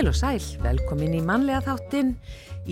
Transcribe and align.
Heil 0.00 0.08
og 0.08 0.16
sæl, 0.16 0.44
velkomin 0.64 1.12
í 1.12 1.18
mannlega 1.20 1.58
þáttin. 1.60 2.14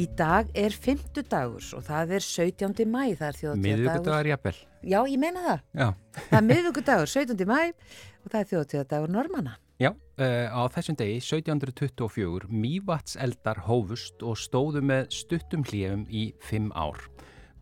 Í 0.01 0.07
dag 0.17 0.49
er 0.57 0.73
fymtu 0.73 1.21
dagur 1.29 1.61
og 1.77 1.83
það 1.85 2.15
er 2.17 2.25
17. 2.25 2.87
mæ, 2.89 3.03
það 3.19 3.27
er 3.27 3.37
þjóðtíðadagur. 3.37 3.65
Miðugudagar 3.67 4.29
jafnvel. 4.31 4.53
Já, 4.81 4.97
ég 5.13 5.21
meina 5.21 5.43
það. 5.45 5.61
Já. 5.77 5.89
Það 6.23 6.39
er 6.39 6.46
miðugudagur, 6.46 7.13
17. 7.13 7.45
mæ 7.51 7.59
og 7.69 8.33
það 8.33 8.39
er 8.41 8.49
þjóðtíðadagur 8.55 9.13
normanna. 9.13 9.53
Já, 9.77 9.91
uh, 9.93 10.49
á 10.57 10.61
þessum 10.72 10.96
degi 11.03 11.21
1724 11.21 12.49
Mývats 12.49 13.21
eldar 13.21 13.61
hófust 13.69 14.25
og 14.25 14.41
stóðu 14.41 14.86
með 14.89 15.13
stuttum 15.19 15.69
hljöfum 15.69 16.08
í 16.08 16.31
fimm 16.41 16.72
ár. 16.72 16.97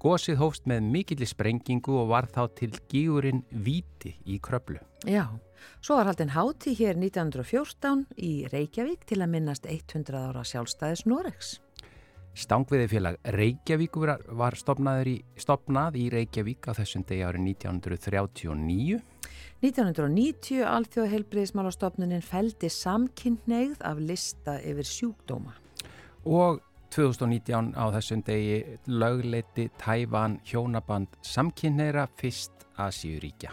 Gósið 0.07 0.37
hófst 0.39 0.69
með 0.71 0.85
mikilli 0.87 1.27
sprengingu 1.27 1.97
og 1.99 2.13
var 2.13 2.29
þá 2.31 2.45
til 2.55 2.69
gígurinn 2.93 3.41
Víti 3.51 4.13
í 4.31 4.37
Kröplu. 4.39 4.79
Já, 5.03 5.25
svo 5.83 5.97
var 5.99 6.07
haldin 6.07 6.31
háti 6.31 6.77
hér 6.79 6.95
1914 6.95 8.05
í 8.15 8.47
Reykjavík 8.53 9.03
til 9.09 9.19
að 9.25 9.33
minnast 9.33 9.67
100 9.67 10.21
ára 10.29 10.45
sjálfstæðis 10.47 11.03
Noregs. 11.11 11.57
Stangviði 12.39 12.87
félag 12.93 13.19
Reykjavík 13.35 13.99
var, 13.99 14.23
var 14.31 14.55
í, 15.11 15.17
stopnað 15.43 15.99
í 15.99 16.07
Reykjavík 16.15 16.71
á 16.71 16.79
þessum 16.79 17.03
degi 17.09 17.27
árið 17.27 17.49
1939. 17.57 19.03
1990 19.65 20.63
alþjóða 20.71 21.13
heilbriðismálastofnunin 21.17 22.23
feldi 22.23 22.71
samkynneigð 22.71 23.83
af 23.83 23.99
lista 23.99 24.61
yfir 24.63 24.87
sjúkdóma. 24.87 25.59
Og 26.23 26.63
2019 26.97 27.75
á 27.77 27.85
þessum 27.93 28.23
degi 28.25 28.79
lögleiti 28.89 29.69
Tævan 29.77 30.39
hjónaband 30.49 31.21
samkynneira 31.21 32.07
fyrst 32.17 32.65
Asíuríkja. 32.81 33.53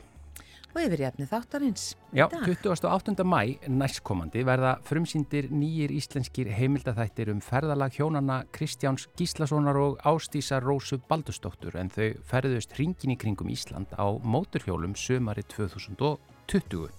Og 0.74 0.80
yfir 0.82 1.04
jefni 1.04 1.28
þáttarins. 1.30 1.92
Já, 2.18 2.26
28. 2.32 3.22
mæ 3.28 3.60
næstkomandi 3.70 4.42
verða 4.48 4.78
frumsýndir 4.88 5.52
nýjir 5.54 5.92
íslenskir 5.94 6.50
heimildathættir 6.56 7.30
um 7.30 7.44
ferðalag 7.46 7.94
hjónana 8.00 8.40
Kristjáns 8.56 9.06
Gíslasonar 9.20 9.78
og 9.78 10.00
Ástísar 10.02 10.66
Rósu 10.66 10.98
Baldustóttur 11.10 11.78
en 11.78 11.94
þau 11.94 12.10
ferðust 12.26 12.74
hringin 12.74 13.14
í 13.14 13.20
kringum 13.22 13.52
Ísland 13.54 13.94
á 13.94 14.08
móturhjólum 14.24 14.96
sömari 14.98 15.46
2020. 15.46 16.90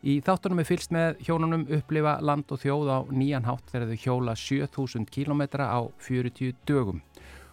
Í 0.00 0.14
þáttunum 0.24 0.62
er 0.62 0.64
fylst 0.64 0.94
með 0.96 1.18
hjónunum 1.26 1.66
upplifa 1.76 2.14
land 2.24 2.48
og 2.48 2.62
þjóð 2.62 2.88
á 2.88 2.98
nýjan 3.12 3.44
hátt 3.44 3.68
þegar 3.68 3.90
þau 3.90 4.00
hjóla 4.06 4.34
7000 4.38 5.04
km 5.12 5.42
á 5.60 5.80
40 6.00 6.54
dögum. 6.64 7.02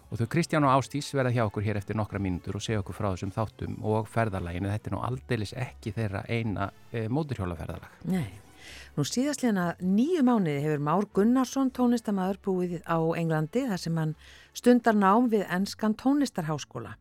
Og 0.08 0.16
þau 0.16 0.30
Kristján 0.32 0.64
og 0.64 0.72
Ástís 0.72 1.12
verða 1.12 1.34
hjá 1.34 1.42
okkur 1.44 1.66
hér 1.66 1.76
eftir 1.76 1.98
nokkra 2.00 2.22
mínútur 2.24 2.56
og 2.56 2.64
segja 2.64 2.80
okkur 2.80 2.96
frá 2.96 3.10
þessum 3.10 3.34
þáttum 3.36 3.76
og 3.84 4.08
ferðarlæginu. 4.08 4.72
Þetta 4.72 4.88
er 4.88 4.96
nú 4.96 5.04
aldeilis 5.04 5.52
ekki 5.60 5.92
þeirra 5.92 6.24
eina 6.24 6.70
e, 6.88 7.04
móturhjólaferðarlag. 7.12 8.04
Nei. 8.08 8.47
Nú 8.96 9.04
síðastlega 9.06 9.74
nýju 9.80 10.22
mánuði 10.26 10.62
hefur 10.64 10.84
Már 10.84 11.08
Gunnarsson 11.14 11.72
tónlistamæður 11.74 12.40
búið 12.44 12.78
á 12.88 12.98
Englandi 13.18 13.66
þar 13.68 13.82
sem 13.82 14.00
hann 14.00 14.14
stundar 14.56 14.96
nám 14.98 15.28
við 15.32 15.46
ennskan 15.46 15.96
tónlistarháskóla 15.98 16.96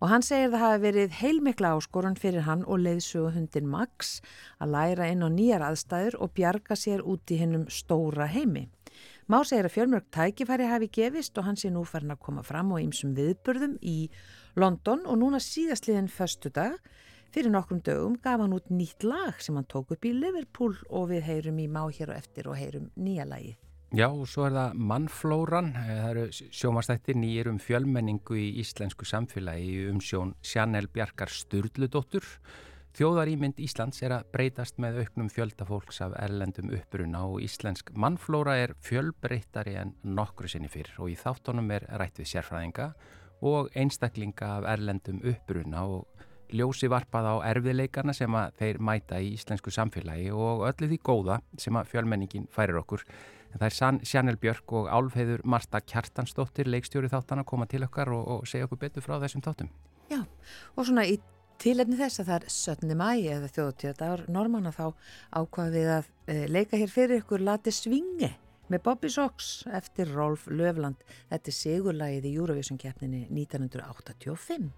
og 0.00 0.10
hann 0.10 0.24
segir 0.26 0.50
það 0.50 0.64
hafi 0.64 0.82
verið 0.82 1.16
heilmikla 1.20 1.72
áskorun 1.76 2.18
fyrir 2.18 2.46
hann 2.46 2.64
og 2.66 2.82
leiðsugu 2.82 3.32
hundin 3.36 3.68
Max 3.70 4.18
að 4.58 4.74
læra 4.74 5.08
inn 5.12 5.24
á 5.24 5.28
nýjar 5.30 5.64
aðstæður 5.68 6.18
og 6.24 6.34
bjarga 6.36 6.76
sér 6.78 7.04
út 7.06 7.30
í 7.30 7.38
hennum 7.40 7.68
stóra 7.70 8.26
heimi. 8.30 8.66
Má 9.30 9.44
segir 9.46 9.68
að 9.68 9.76
fjölmörg 9.76 10.08
tækifæri 10.10 10.66
hafi 10.66 10.88
gefist 10.90 11.38
og 11.38 11.46
hann 11.46 11.58
sé 11.60 11.70
nú 11.70 11.84
farin 11.86 12.10
að 12.10 12.22
koma 12.26 12.42
fram 12.42 12.72
á 12.74 12.82
ýmsum 12.82 13.14
viðburðum 13.14 13.76
í 13.78 14.10
London 14.58 15.06
og 15.06 15.20
núna 15.20 15.38
síðastliðin 15.38 16.10
förstu 16.10 16.50
dag 16.50 16.74
fyrir 17.34 17.52
nokkrum 17.54 17.80
dögum 17.86 18.16
gaf 18.22 18.40
hann 18.42 18.54
út 18.56 18.70
nýtt 18.74 19.04
lag 19.06 19.40
sem 19.42 19.56
hann 19.58 19.68
tók 19.70 19.92
upp 19.94 20.06
í 20.06 20.12
Liverpool 20.14 20.76
og 20.88 21.10
við 21.12 21.26
heyrum 21.28 21.58
í 21.62 21.66
má 21.70 21.82
hér 21.88 22.12
og 22.14 22.20
eftir 22.20 22.48
og 22.50 22.58
heyrum 22.58 22.90
nýja 22.96 23.26
lagið. 23.28 23.58
Já, 23.90 24.06
og 24.06 24.28
svo 24.30 24.44
er 24.46 24.52
það 24.54 24.74
mannflóran, 24.86 25.68
eh, 25.74 25.96
það 25.98 26.10
eru 26.10 26.26
sjómastættir 26.54 27.16
nýjir 27.18 27.48
um 27.50 27.58
fjölmenningu 27.58 28.36
í 28.38 28.60
íslensku 28.62 29.02
samfélagi 29.02 29.90
um 29.90 29.98
sjón 29.98 30.34
Sjanel 30.42 30.86
Bjarkar 30.86 31.26
Sturldudóttur. 31.26 32.22
Þjóðarýmynd 32.94 33.58
Íslands 33.62 34.02
er 34.02 34.14
að 34.14 34.30
breytast 34.30 34.78
með 34.78 35.02
auknum 35.02 35.28
fjöldafólks 35.30 36.00
af 36.06 36.14
erlendum 36.22 36.70
uppruna 36.74 37.24
og 37.26 37.42
íslensk 37.42 37.90
mannflóra 37.94 38.56
er 38.62 38.74
fjölbreyttari 38.82 39.76
en 39.78 39.94
nokkru 40.04 40.48
sinni 40.50 40.70
fyrr 40.70 40.90
og 40.98 41.10
í 41.10 41.18
þáttónum 41.18 41.70
er 41.74 41.86
rætt 41.98 42.18
við 42.18 42.30
sérfræðinga 42.32 42.92
og 43.42 43.70
einstaklinga 43.74 44.56
af 44.58 44.66
erlendum 44.70 45.22
uppruna 45.22 45.84
og 45.86 46.26
ljósi 46.56 46.90
varpað 46.90 47.28
á 47.30 47.34
erfiðleikana 47.50 48.14
sem 48.16 48.34
að 48.36 48.56
þeir 48.60 48.80
mæta 48.84 49.20
í 49.22 49.34
íslensku 49.36 49.72
samfélagi 49.74 50.30
og 50.34 50.64
öllu 50.68 50.90
því 50.90 50.98
góða 51.06 51.40
sem 51.58 51.76
að 51.76 51.92
fjölmenningin 51.92 52.48
færir 52.52 52.80
okkur. 52.82 53.04
En 53.50 53.58
það 53.62 53.66
er 53.68 54.04
Sjanel 54.06 54.38
Björk 54.40 54.74
og 54.78 54.88
Álfheiður 54.90 55.42
Marta 55.44 55.80
Kjartansdóttir, 55.82 56.70
leikstjóri 56.70 57.10
þáttan 57.10 57.42
að 57.42 57.50
koma 57.50 57.66
til 57.70 57.82
okkar 57.86 58.12
og, 58.14 58.26
og 58.36 58.48
segja 58.48 58.68
okkur 58.68 58.82
betur 58.84 59.04
frá 59.04 59.18
þessum 59.22 59.42
þáttum. 59.46 59.70
Já, 60.10 60.20
og 60.76 60.86
svona 60.86 61.06
í 61.06 61.18
tilefni 61.60 61.98
þess 61.98 62.22
að 62.22 62.30
það 62.30 62.36
er 62.36 62.52
17. 62.56 62.94
mæ 62.96 63.08
eða 63.34 63.50
þjóðtíðadagur 63.56 64.22
normanna 64.32 64.72
þá 64.74 64.86
ákvaði 65.40 65.74
við 65.74 65.90
að 65.96 66.12
e, 66.26 66.36
leika 66.48 66.80
hér 66.80 66.92
fyrir 66.92 67.20
ykkur 67.20 67.44
Lati 67.44 67.74
Svinge 67.74 68.30
með 68.70 68.84
Bobby 68.86 69.10
Sox 69.10 69.50
eftir 69.66 70.12
Rolf 70.14 70.46
Löfland. 70.48 71.02
Þetta 71.30 71.50
er 71.50 71.58
sigurlægið 71.58 72.30
í 72.30 72.36
Eurovision 72.38 72.80
keppninni 72.80 73.26
1985. 73.28 74.70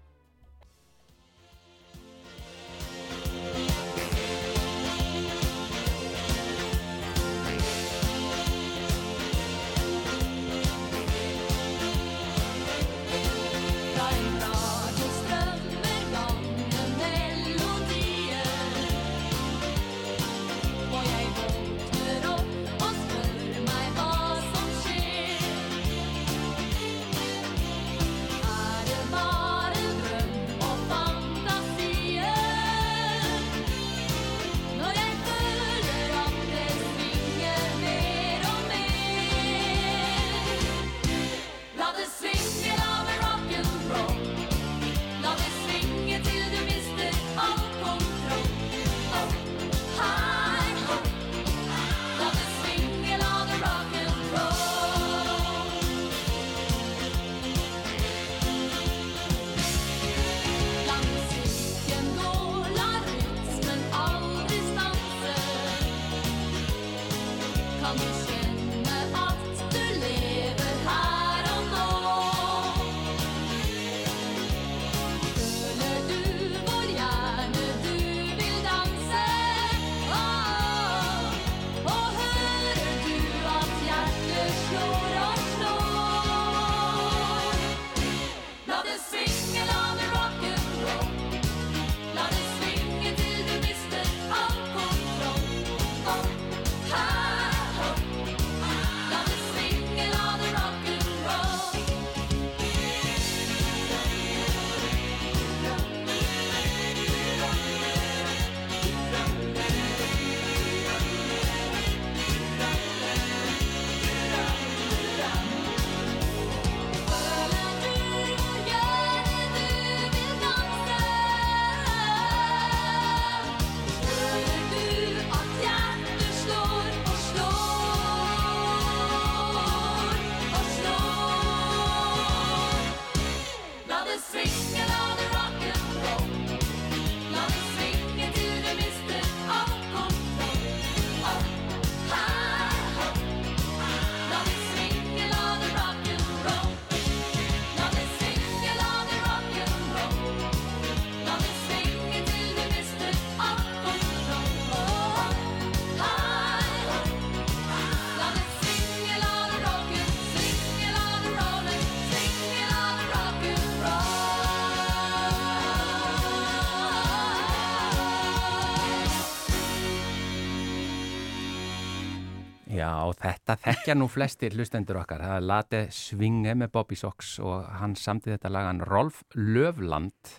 þetta 173.11 173.57
þekkja 173.59 173.95
nú 173.99 174.07
flestir 174.07 174.55
hlustendur 174.55 175.01
okkar. 175.01 175.23
Það 175.25 175.35
er 175.35 175.47
Late 175.49 175.81
Svinge 175.91 176.53
með 176.55 176.71
Bobby 176.77 176.95
Sox 176.95 177.35
og 177.43 177.65
hann 177.81 177.97
samtið 177.99 178.37
þetta 178.37 178.53
lagan 178.55 178.83
Rolf 178.87 179.23
Löfland. 179.35 180.35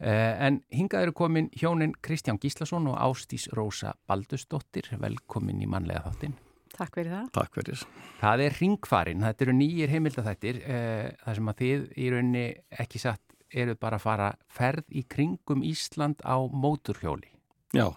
Eh, 0.00 0.46
en 0.46 0.62
hingað 0.72 1.08
eru 1.08 1.16
komin 1.18 1.50
hjónin 1.60 1.92
Kristján 2.00 2.40
Gíslason 2.40 2.88
og 2.88 2.96
Ástís 2.96 3.50
Rósa 3.52 3.92
Baldusdóttir. 4.08 4.88
Velkomin 4.96 5.60
í 5.60 5.68
manlega 5.68 6.06
þáttinn. 6.08 6.38
Takk 6.72 6.96
fyrir 6.96 7.12
það. 7.12 7.26
Takk 7.36 7.58
fyrir. 7.58 7.82
Það 8.20 8.44
er 8.46 8.56
ringfarin, 8.60 9.24
þetta 9.26 9.44
eru 9.44 9.56
nýjir 9.58 9.92
heimildathættir, 9.92 10.60
eh, 10.64 11.10
þar 11.24 11.34
sem 11.34 11.50
að 11.52 11.58
þið 11.60 11.84
í 11.98 12.10
rauninni 12.14 12.46
ekki 12.70 13.02
satt 13.02 13.36
eru 13.52 13.74
bara 13.74 13.98
að 13.98 14.06
fara 14.06 14.30
ferð 14.48 14.86
í 14.94 15.02
kringum 15.10 15.64
Ísland 15.66 16.22
á 16.22 16.38
móturhjóli. 16.38 17.28
Já, 17.74 17.90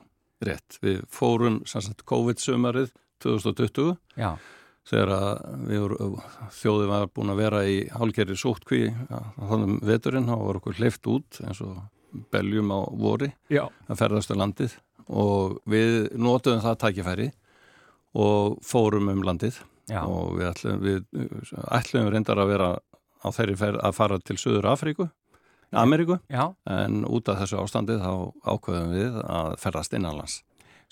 rétt. 0.43 0.79
Við 0.81 1.05
fórum 1.07 1.61
sannsagt 1.69 2.05
COVID-sumarið 2.09 2.91
2020 3.23 3.95
Já. 4.19 4.31
þegar 4.89 5.13
voru, 5.69 6.09
þjóði 6.59 6.89
var 6.91 7.09
búin 7.15 7.33
að 7.33 7.41
vera 7.43 7.63
í 7.67 7.77
hálgerri 7.93 8.37
sótkví 8.39 8.85
þannig 9.09 9.83
veturinn, 9.87 10.29
þá 10.29 10.35
var 10.43 10.59
okkur 10.61 10.79
hleyft 10.79 11.11
út 11.11 11.41
eins 11.43 11.61
og 11.65 11.77
beljum 12.33 12.73
á 12.75 12.79
vori 12.99 13.31
Já. 13.51 13.67
að 13.89 14.01
ferðastu 14.03 14.37
landið 14.37 14.77
og 15.09 15.59
við 15.69 16.13
nótuðum 16.15 16.63
það 16.63 16.79
tækifæri 16.85 17.29
og 18.13 18.59
fórum 18.63 19.09
um 19.11 19.23
landið 19.25 19.63
Já. 19.89 20.03
og 20.05 20.37
við 20.37 20.49
ætlum, 20.51 20.83
við 20.83 21.57
ætlum 21.79 22.11
reyndar 22.13 22.39
að 22.39 22.53
vera 22.53 22.69
á 23.23 23.27
þeirri 23.33 23.57
ferð 23.59 23.83
að 23.83 23.97
fara 23.97 24.19
til 24.19 24.37
Suður 24.39 24.69
Afríku 24.71 25.09
Ameríku, 25.73 26.19
Já. 26.29 26.53
en 26.69 27.01
út 27.09 27.29
af 27.29 27.39
þessu 27.41 27.57
ástandið 27.63 28.03
þá 28.03 28.11
ákveðum 28.45 28.91
við 28.93 29.15
að 29.25 29.55
ferðast 29.57 29.95
innanlands. 29.97 30.35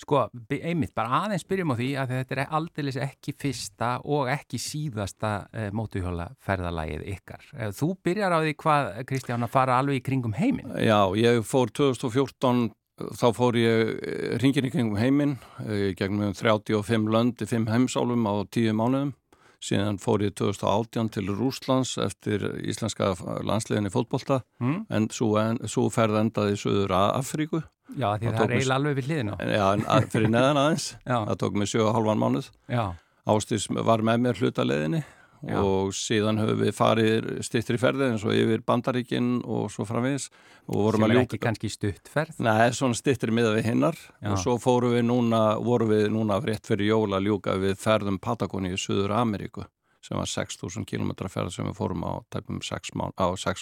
Sko, 0.02 0.24
einmitt, 0.50 0.90
bara 0.98 1.22
aðeins 1.22 1.44
byrjum 1.46 1.72
á 1.72 1.76
því 1.78 1.88
að 2.02 2.12
þetta 2.16 2.34
er 2.34 2.54
aldeilis 2.58 2.98
ekki 3.04 3.34
fyrsta 3.38 3.92
og 4.02 4.30
ekki 4.32 4.58
síðasta 4.58 5.32
eh, 5.54 5.68
mótuhjóla 5.70 6.26
ferðalagið 6.42 7.04
ykkar. 7.14 7.44
Eh, 7.54 7.70
þú 7.76 7.92
byrjar 8.02 8.34
á 8.34 8.38
því 8.42 8.54
hvað, 8.64 8.90
Kristján, 9.06 9.46
að 9.46 9.54
fara 9.54 9.78
alveg 9.78 10.00
í 10.00 10.04
kringum 10.08 10.34
heiminn. 10.34 10.74
Já, 10.82 10.98
ég 11.20 11.42
fór 11.46 11.70
2014, 11.70 12.72
þá 13.20 13.26
fór 13.36 13.58
ég 13.60 14.38
ringin 14.42 14.66
í 14.66 14.72
kringum 14.74 14.98
heiminn, 14.98 15.36
gegnum 15.98 16.34
35 16.34 17.10
lönd 17.12 17.42
í 17.42 17.48
5 17.48 17.70
heimsálum 17.70 18.26
á 18.26 18.34
10 18.50 18.78
mánuðum. 18.78 19.14
Síðan 19.62 20.00
fór 20.02 20.24
ég 20.26 20.34
2018 20.34 21.12
til 21.14 21.28
Rúslands 21.30 21.94
eftir 22.02 22.42
íslenska 22.66 23.12
landsliðinni 23.46 23.92
fótbolta, 23.94 24.40
mm. 24.58 24.80
en 24.90 25.06
svo, 25.14 25.36
en 25.38 25.62
svo 25.70 25.86
ferð 25.94 26.18
endaði 26.24 26.56
í 26.56 26.58
Suður 26.58 26.96
Afríku. 26.98 27.62
Já, 27.96 28.08
því 28.16 28.28
það, 28.28 28.36
það 28.36 28.44
er 28.44 28.54
eiginlega 28.56 28.76
alveg 28.78 28.98
við 28.98 29.08
hliðina. 29.08 29.38
Já, 29.52 29.64
en 29.76 30.12
fyrir 30.12 30.30
neðan 30.32 30.60
aðeins. 30.62 30.86
það 31.08 31.34
tók 31.42 31.58
mig 31.60 31.72
7,5 31.72 32.22
mánuð. 32.22 32.52
Já. 32.72 32.84
Ástís 33.32 33.66
var 33.70 34.02
með 34.02 34.22
mér 34.24 34.40
hlutaleðinni 34.40 35.02
Já. 35.42 35.58
og 35.58 35.92
síðan 35.94 36.38
höfum 36.38 36.60
við 36.62 36.72
farið 36.74 37.28
stittri 37.46 37.78
ferði 37.78 38.08
eins 38.12 38.24
og 38.26 38.34
yfir 38.34 38.62
Bandaríkinn 38.66 39.36
og 39.42 39.68
svo 39.74 39.86
framvegis. 39.86 40.28
Sem 40.62 41.06
er 41.08 41.20
ekki 41.24 41.40
kannski 41.42 41.70
stuttferð? 41.70 42.38
Nei, 42.42 42.70
svona 42.74 42.98
stittri 42.98 43.34
miða 43.34 43.54
við 43.56 43.68
hinnar 43.72 43.98
og 44.30 44.38
svo 44.42 44.56
fórum 44.62 44.94
við 44.94 45.06
núna, 45.08 45.42
vorum 45.62 45.90
við 45.90 46.08
núna 46.14 46.38
rétt 46.42 46.70
fyrir 46.70 46.92
jóla 46.92 47.18
ljúka 47.22 47.56
við 47.58 47.74
ferðum 47.82 48.20
Patagóni 48.22 48.74
í 48.74 48.78
Suður 48.78 49.16
Ameríku 49.18 49.66
sem 50.02 50.18
var 50.18 50.30
6.000 50.30 50.86
km 50.86 51.12
ferð 51.30 51.54
sem 51.54 51.66
við 51.66 51.78
fórum 51.78 52.06
á 52.06 52.22
tæpum 52.30 52.62
6 52.62 52.94
mánu, 52.98 53.14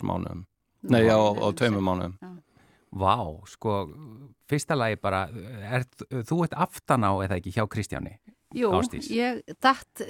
mánuðum. 0.08 0.46
Nei, 0.88 1.04
á, 1.08 1.20
á 1.20 1.48
tveimum 1.52 1.84
mánuðum. 1.84 2.16
Já. 2.20 2.49
Vá, 2.90 3.14
sko, 3.46 3.84
fyrsta 4.50 4.74
lagi 4.74 4.98
bara, 4.98 5.28
er, 5.70 5.84
þú 6.26 6.42
ert 6.46 6.56
aftan 6.58 7.06
á 7.06 7.12
eða 7.22 7.38
ekki 7.38 7.52
hjá 7.54 7.62
Kristjáni? 7.70 8.16
Jú, 8.50 8.72
Ástís. 8.74 9.06
ég 9.14 9.44
dætt, 9.62 10.02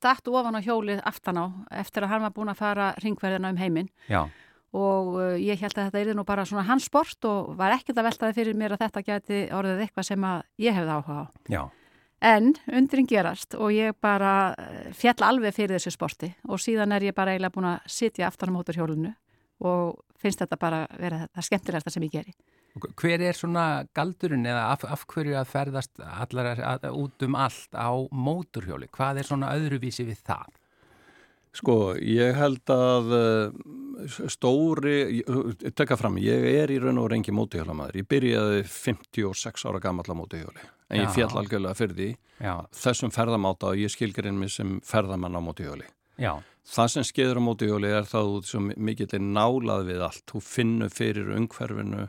dætt 0.00 0.28
ofan 0.32 0.56
á 0.56 0.60
hjólið 0.64 1.02
aftan 1.04 1.36
á 1.36 1.44
eftir 1.84 2.06
að 2.06 2.14
hann 2.14 2.24
var 2.24 2.32
búin 2.32 2.48
að 2.48 2.62
fara 2.62 2.86
ringverðina 3.04 3.50
um 3.52 3.60
heiminn 3.60 3.90
og 4.74 5.10
uh, 5.20 5.34
ég 5.36 5.60
held 5.60 5.76
að 5.76 5.90
þetta 5.90 6.00
er 6.00 6.16
nú 6.16 6.24
bara 6.24 6.46
svona 6.48 6.64
hans 6.64 6.88
sport 6.88 7.28
og 7.28 7.52
var 7.58 7.76
ekkert 7.76 8.00
að 8.00 8.08
veltaði 8.08 8.36
fyrir 8.38 8.56
mér 8.56 8.74
að 8.74 8.86
þetta 8.86 9.02
geti 9.04 9.40
orðið 9.52 9.84
eitthvað 9.84 10.08
sem 10.08 10.26
ég 10.64 10.78
hefði 10.78 10.96
áhuga 10.96 11.18
á. 11.20 11.24
Já. 11.52 11.62
En 12.24 12.54
undring 12.72 13.10
gerast 13.10 13.54
og 13.60 13.68
ég 13.76 13.92
bara 14.00 14.54
fjall 14.96 15.20
alveg 15.28 15.52
fyrir 15.52 15.76
þessu 15.76 15.92
sporti 15.92 16.32
og 16.48 16.62
síðan 16.64 16.96
er 16.96 17.10
ég 17.10 17.16
bara 17.16 17.36
eiginlega 17.36 17.52
búin 17.52 17.68
að 17.74 17.84
sitja 17.84 18.30
aftan 18.30 18.48
á 18.48 18.56
mótur 18.56 18.80
hjólinu 18.80 19.12
og 19.64 20.02
finnst 20.20 20.42
þetta 20.42 20.58
bara 20.60 20.82
vera 20.98 21.24
það 21.34 21.48
skemmtilegasta 21.48 21.94
sem 21.94 22.06
ég 22.06 22.18
geri. 22.18 22.36
Hver 22.98 23.22
er 23.22 23.36
svona 23.38 23.84
galdurinn 23.94 24.48
eða 24.50 24.64
af, 24.72 24.82
af 24.90 25.04
hverju 25.12 25.36
að 25.38 25.50
ferðast 25.52 26.00
allar 26.02 26.58
að, 26.58 26.88
út 26.90 27.22
um 27.22 27.36
allt 27.38 27.76
á 27.78 27.94
móturhjóli? 28.10 28.90
Hvað 28.94 29.22
er 29.22 29.28
svona 29.28 29.52
öðruvísi 29.54 30.06
við 30.08 30.24
það? 30.26 30.56
Sko, 31.54 31.76
ég 32.02 32.34
held 32.34 32.70
að 32.74 33.12
stóri, 34.26 35.22
tekka 35.78 35.94
fram, 36.00 36.16
ég 36.18 36.46
er 36.50 36.72
í 36.74 36.80
raun 36.82 36.98
og 36.98 37.12
reyngi 37.12 37.34
mótuhjólamæður. 37.34 38.00
Ég 38.00 38.08
byrjaði 38.10 38.64
56 38.66 39.68
ára 39.70 39.82
gamalla 39.84 40.16
mótuhjóli, 40.18 40.66
en 40.90 41.04
ég 41.04 41.12
fjall 41.14 41.30
algjörlega 41.38 41.78
fyrir 41.78 41.98
því 42.00 42.08
Já. 42.42 42.54
þessum 42.74 43.14
ferðamáta 43.14 43.70
og 43.70 43.84
ég 43.84 43.92
skilgar 43.94 44.26
inn 44.26 44.40
mig 44.40 44.50
sem 44.50 44.80
ferðamann 44.82 45.38
á 45.38 45.40
mótuhjóli. 45.46 45.86
Já. 46.20 46.34
Það 46.64 46.90
sem 46.94 47.04
skeður 47.04 47.40
á 47.40 47.42
mótuhjóli 47.44 47.90
er 47.92 48.06
það 48.08 48.30
út 48.38 48.48
sem 48.48 48.68
mikill 48.80 49.10
er 49.12 49.24
nálað 49.24 49.88
við 49.90 50.04
allt. 50.06 50.22
Þú 50.30 50.40
finnur 50.46 50.92
fyrir 50.94 51.32
umhverfinu, 51.36 52.06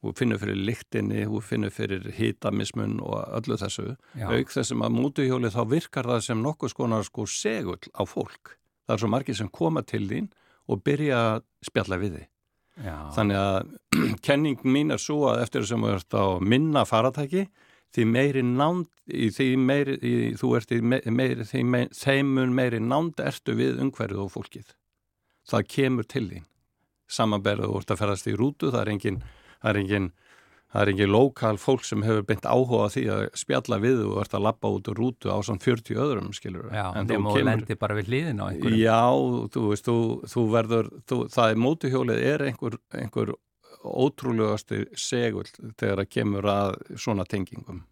þú 0.00 0.12
finnur 0.18 0.40
fyrir 0.40 0.60
lyktinni, 0.70 1.26
þú 1.28 1.42
finnur 1.44 1.74
fyrir 1.74 2.08
hitamismun 2.16 2.98
og 3.04 3.18
öllu 3.40 3.58
þessu. 3.60 3.90
Já. 4.16 4.28
Auk 4.32 4.54
þessum 4.54 4.86
að 4.86 4.96
mótuhjóli 4.96 5.52
þá 5.52 5.62
virkar 5.74 6.08
það 6.08 6.26
sem 6.28 6.44
nokkuð 6.44 6.72
skonar 6.72 7.08
sko 7.08 7.28
segull 7.28 7.82
á 7.92 8.02
fólk. 8.08 8.56
Það 8.86 8.96
er 8.96 9.02
svo 9.04 9.12
margir 9.12 9.38
sem 9.38 9.52
koma 9.52 9.84
til 9.84 10.06
þín 10.08 10.30
og 10.72 10.82
byrja 10.86 11.18
að 11.26 11.44
spjalla 11.68 12.00
við 12.00 12.16
þig. 12.16 12.28
Já. 12.80 12.96
Þannig 13.12 13.42
að 13.42 13.74
kenning 14.26 14.64
mín 14.64 14.94
er 14.94 15.02
svo 15.02 15.26
að 15.28 15.44
eftir 15.44 15.66
þessum 15.66 15.84
þú 15.84 15.92
ert 15.98 16.16
á 16.16 16.24
minna 16.40 16.86
faratæki 16.88 17.44
því 17.92 18.06
meiri 18.08 18.42
nánd, 18.46 18.88
því 19.08 19.48
meiri, 19.60 19.98
þú 20.40 20.54
ert 20.58 20.72
meiri, 20.80 21.44
því 21.48 21.64
meiri, 21.68 21.90
þeimun 21.96 22.56
meiri 22.56 22.80
nánd 22.80 23.20
ertu 23.20 23.56
við 23.58 23.82
umhverfið 23.84 24.24
og 24.24 24.32
fólkið. 24.32 24.72
Það 25.48 25.68
kemur 25.74 26.08
til 26.08 26.26
þín. 26.30 26.48
Samanberðu 27.12 27.68
þú 27.68 27.78
ert 27.82 27.92
að 27.92 28.02
ferast 28.02 28.28
í 28.30 28.36
rútu, 28.38 28.72
það 28.72 28.84
er 28.84 28.90
engin, 28.94 29.18
það 29.60 29.70
er 29.72 29.80
engin, 29.82 30.08
það 30.72 30.82
er 30.82 30.92
engin 30.94 31.12
lokal 31.12 31.54
fólk 31.60 31.84
sem 31.84 32.04
hefur 32.06 32.24
beint 32.30 32.48
áhuga 32.48 32.88
því 32.94 33.04
að 33.12 33.24
spjalla 33.42 33.80
við 33.82 34.04
og 34.06 34.22
ert 34.22 34.36
að 34.38 34.46
lappa 34.46 34.72
út 34.72 34.88
úr 34.88 35.00
rútu 35.02 35.28
á 35.28 35.36
svona 35.44 35.60
40 35.60 36.00
öðrum, 36.06 36.32
skilur. 36.32 36.70
Já, 36.72 36.86
þeim 37.10 37.28
og 37.28 37.40
lendi 37.44 37.76
bara 37.76 37.98
við 37.98 38.08
hliðin 38.08 38.40
á 38.40 38.46
einhverju. 38.48 38.80
Já, 38.80 39.02
þú 39.52 39.68
veist, 39.68 39.90
þú, 39.90 39.98
þú 40.32 40.46
verður, 40.56 40.92
þú, 41.04 41.22
það 41.34 41.52
er 41.52 41.64
mótuhjólið 41.66 42.28
er 42.32 42.46
einhver, 42.48 42.78
einhver 42.96 43.34
ótrúlegasti 43.84 44.84
segul 44.98 45.46
þegar 45.78 46.02
það 46.02 46.10
kemur 46.16 46.48
að 46.52 46.76
svona 47.00 47.24
tengingum. 47.28 47.82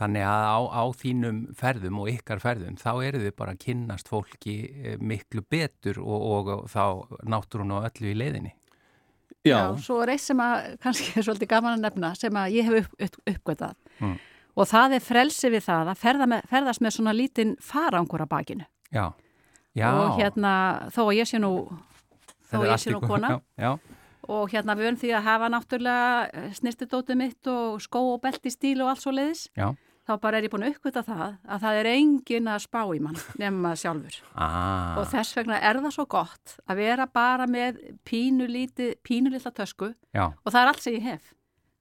Þannig 0.00 0.24
að 0.24 0.44
á, 0.48 0.58
á 0.80 0.84
þínum 0.96 1.40
ferðum 1.58 1.98
og 2.00 2.08
ykkar 2.08 2.40
ferðum 2.40 2.78
þá 2.80 2.88
eru 3.04 3.18
þið 3.20 3.34
bara 3.36 3.52
að 3.52 3.58
kynnast 3.66 4.08
fólki 4.08 4.54
miklu 5.04 5.42
betur 5.52 5.98
og, 6.00 6.22
og, 6.24 6.48
og 6.54 6.70
þá 6.72 6.84
náttúrun 7.28 7.74
og 7.76 7.84
öllu 7.90 8.08
í 8.14 8.16
leiðinni. 8.16 8.54
Já. 9.44 9.56
Já, 9.56 9.76
svo 9.84 9.98
er 10.04 10.14
eitt 10.14 10.24
sem 10.24 10.40
að 10.44 10.74
kannski 10.84 11.12
er 11.20 11.24
svolítið 11.24 11.48
gaman 11.52 11.76
að 11.78 11.84
nefna 11.86 12.10
sem 12.18 12.36
að 12.36 12.56
ég 12.58 12.66
hef 12.68 12.80
upp, 12.82 12.96
upp, 13.06 13.20
uppgötað 13.34 13.76
Mm. 14.00 14.14
og 14.56 14.64
það 14.68 14.94
er 14.96 15.02
frelsi 15.04 15.48
við 15.52 15.62
það 15.66 15.88
að 15.92 15.98
ferða 16.00 16.26
með, 16.32 16.44
ferðast 16.48 16.80
með 16.80 16.92
svona 16.96 17.12
lítinn 17.12 17.50
farangur 17.60 18.22
á 18.24 18.28
bakinu 18.32 18.64
Já, 18.88 19.10
já. 19.76 19.88
og 19.92 20.14
hérna 20.16 20.52
þó 20.88 21.00
að 21.04 21.16
ég 21.18 21.28
sé 21.28 21.36
nú 21.40 21.50
þó 22.48 22.54
er 22.62 22.64
að 22.64 22.70
ég 22.72 22.80
sé 22.80 22.94
nú 22.94 23.00
kona 23.04 23.28
Já, 23.34 23.40
já, 23.60 23.72
og 24.28 24.50
hérna 24.52 24.76
höfum 24.76 24.98
því 25.00 25.12
að 25.16 25.26
hafa 25.28 25.48
náttúrulega 25.52 26.48
snirtidótið 26.58 27.20
mitt 27.20 27.50
og 27.50 27.80
skó 27.84 28.02
og 28.14 28.20
belti 28.24 28.52
stíl 28.52 28.80
og 28.82 28.92
allt 28.92 29.04
svo 29.04 29.14
leiðis 29.14 29.46
já. 29.56 29.70
þá 30.08 30.12
bara 30.20 30.38
er 30.38 30.46
ég 30.48 30.52
búin 30.52 30.66
að 30.66 30.74
uppgöta 30.74 31.02
það 31.06 31.26
að 31.46 31.64
það 31.64 31.80
er 31.80 31.90
engin 31.94 32.52
að 32.52 32.62
spá 32.66 32.80
í 32.84 33.00
mann 33.00 33.18
nema 33.42 33.74
sjálfur. 33.78 34.20
Ah, 34.34 35.00
og 35.00 35.08
þess 35.12 35.36
vegna 35.38 35.60
er 35.60 35.80
það 35.80 35.96
svo 35.96 36.06
gott 36.10 36.56
að 36.66 36.82
vera 36.84 37.06
bara 37.06 37.48
með 37.50 37.82
pínulítið, 38.08 38.96
pínulítla 39.06 39.52
tösku 39.54 39.92
já, 40.12 40.26
og 40.28 40.48
það 40.50 40.62
er 40.62 40.72
allt 40.72 40.82
sem 40.86 40.98
ég 40.98 41.06
hef. 41.14 41.36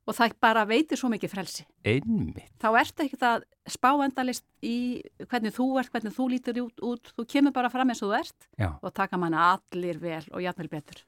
Og 0.09 0.15
það 0.17 0.31
bara 0.41 0.63
veitir 0.65 0.97
svo 0.97 1.05
mikið 1.13 1.29
frelsi. 1.29 1.63
Einmitt. 1.85 2.49
þá 2.57 2.71
ertu 2.79 3.03
ekkert 3.05 3.25
að 3.27 3.43
spá 3.69 3.91
endalist 4.01 4.45
í 4.65 5.03
hvernig 5.29 5.53
þú 5.53 5.67
ert, 5.77 5.91
hvernig 5.93 6.15
þú 6.15 6.25
lítur 6.31 6.57
út, 6.63 6.81
út. 6.81 7.11
Þú 7.13 7.25
kemur 7.29 7.53
bara 7.53 7.69
fram 7.69 7.91
eins 7.93 8.01
og 8.01 8.09
þú 8.09 8.15
ert 8.17 8.47
Já. 8.57 8.71
og 8.81 8.95
taka 8.97 9.19
manna 9.21 9.51
allir 9.51 10.01
vel 10.01 10.23
og 10.33 10.41
jafnvel 10.41 10.71
betur 10.71 11.03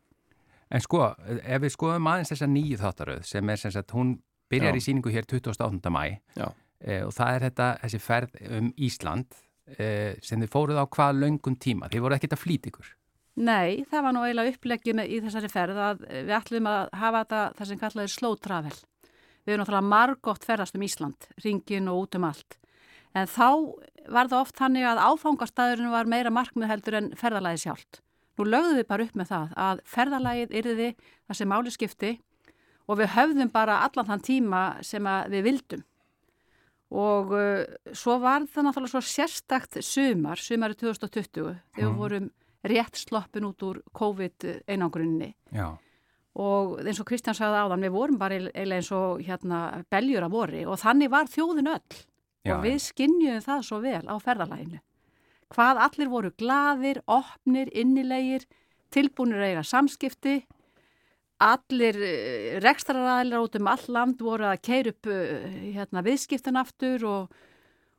En 0.71 0.83
sko, 0.83 1.03
ef 1.41 1.63
við 1.63 1.73
skoðum 1.75 2.09
aðeins 2.11 2.31
þessa 2.31 2.49
nýju 2.49 2.79
þáttaröð 2.81 3.23
sem 3.27 3.51
er 3.51 3.61
sem 3.61 3.73
sagt, 3.75 3.91
hún 3.95 4.15
byrjar 4.51 4.75
Já. 4.75 4.79
í 4.79 4.85
síningu 4.85 5.13
hér 5.13 5.27
28. 5.27 5.91
mæ 5.91 6.03
Já. 6.37 6.47
e, 6.79 7.01
og 7.05 7.13
það 7.15 7.35
er 7.35 7.45
þetta, 7.49 7.67
þessi 7.83 8.01
ferð 8.03 8.39
um 8.59 8.71
Ísland 8.77 9.39
e, 9.77 9.89
sem 10.23 10.41
þið 10.41 10.53
fóruð 10.53 10.79
á 10.79 10.85
hvað 10.87 11.21
löngum 11.25 11.57
tíma. 11.59 11.91
Þið 11.91 12.05
voru 12.05 12.17
ekkert 12.17 12.37
að 12.37 12.43
flýta 12.45 12.71
ykkur. 12.71 12.93
Nei, 13.41 13.83
það 13.87 14.05
var 14.05 14.15
nú 14.15 14.23
eiginlega 14.25 14.55
uppleggjum 14.55 15.03
í 15.03 15.19
þessari 15.23 15.51
ferð 15.51 15.77
að 15.79 16.01
við 16.11 16.33
ætlum 16.35 16.67
að 16.67 16.81
hafa 16.99 17.21
þetta 17.21 17.43
það 17.59 17.69
sem 17.69 17.83
kallaði 17.83 18.11
slow 18.11 18.39
travel 18.39 18.79
við 19.45 19.53
erum 19.53 19.63
náttúrulega 19.63 19.91
margótt 19.91 20.45
ferðast 20.45 20.75
um 20.77 20.83
Ísland 20.85 21.29
ringin 21.43 21.89
og 21.89 22.03
út 22.03 22.17
um 22.19 22.27
allt 22.27 22.57
en 23.17 23.27
þá 23.27 23.47
var 24.11 24.29
það 24.31 24.37
oft 24.39 24.59
þannig 24.59 24.87
að 24.87 25.01
áfangastæðurinn 25.09 25.93
var 25.93 26.09
meira 26.09 26.31
markmið 26.33 26.71
heldur 26.71 26.97
en 26.99 27.09
ferðalagi 27.19 27.65
sjálft. 27.65 28.01
Nú 28.39 28.47
lögðum 28.47 28.79
við 28.79 28.87
bara 28.89 29.05
upp 29.05 29.15
með 29.19 29.31
það 29.31 29.55
að 29.67 29.81
ferðalagið 29.91 30.53
yrði 30.61 30.89
það 30.97 31.37
sem 31.39 31.51
máli 31.51 31.73
skipti 31.73 32.11
og 32.87 32.99
við 32.99 33.13
höfðum 33.15 33.51
bara 33.53 33.79
allan 33.85 34.07
þann 34.07 34.25
tíma 34.25 34.61
sem 34.85 35.07
við 35.31 35.47
vildum. 35.47 35.83
Og 36.91 37.31
uh, 37.37 37.63
svo 37.95 38.17
var 38.19 38.43
það 38.51 38.67
náttúrulega 38.67 38.91
svo 38.91 39.01
sérstakt 39.05 39.77
sumar, 39.85 40.41
sumari 40.41 40.75
2020, 40.75 41.53
þegar 41.71 41.85
við 41.85 41.87
mm. 41.87 41.99
vorum 42.01 42.27
rétt 42.67 42.99
sloppin 42.99 43.47
út 43.47 43.63
úr 43.63 43.79
COVID-einangruninni. 43.95 45.31
Já. 45.55 45.69
Og 46.41 46.77
eins 46.83 46.99
og 47.01 47.07
Kristján 47.07 47.35
sagði 47.35 47.63
áðan, 47.63 47.85
við 47.87 47.95
vorum 47.95 48.19
bara 48.19 48.37
eiginlega 48.39 48.79
eins 48.79 48.91
og 48.95 49.23
hérna 49.23 49.61
beljur 49.91 50.27
að 50.27 50.35
vori 50.35 50.61
og 50.67 50.79
þannig 50.79 51.11
var 51.11 51.31
þjóðin 51.31 51.71
öll. 51.73 51.97
Já, 52.41 52.55
og 52.55 52.63
við 52.65 52.77
skinnjuðum 52.81 53.43
það 53.45 53.65
svo 53.67 53.79
vel 53.83 54.03
á 54.07 54.15
ferðalæginu. 54.23 54.79
Hvað 55.51 55.83
allir 55.85 56.09
voru 56.11 56.31
gladir, 56.39 57.01
opnir, 57.11 57.71
innilegir, 57.75 58.45
tilbúinir 58.91 59.41
að 59.41 59.49
eiga 59.49 59.63
samskipti, 59.67 60.35
allir 61.41 61.97
eh, 62.05 62.57
rekstraræðilega 62.61 63.45
út 63.45 63.55
um 63.57 63.69
all 63.71 63.87
land 63.91 64.21
voru 64.21 64.47
að 64.51 64.61
keira 64.67 64.93
upp 64.93 65.09
eh, 65.11 65.47
hérna, 65.75 66.03
viðskiptan 66.05 66.59
aftur 66.61 67.07
og, 67.09 67.39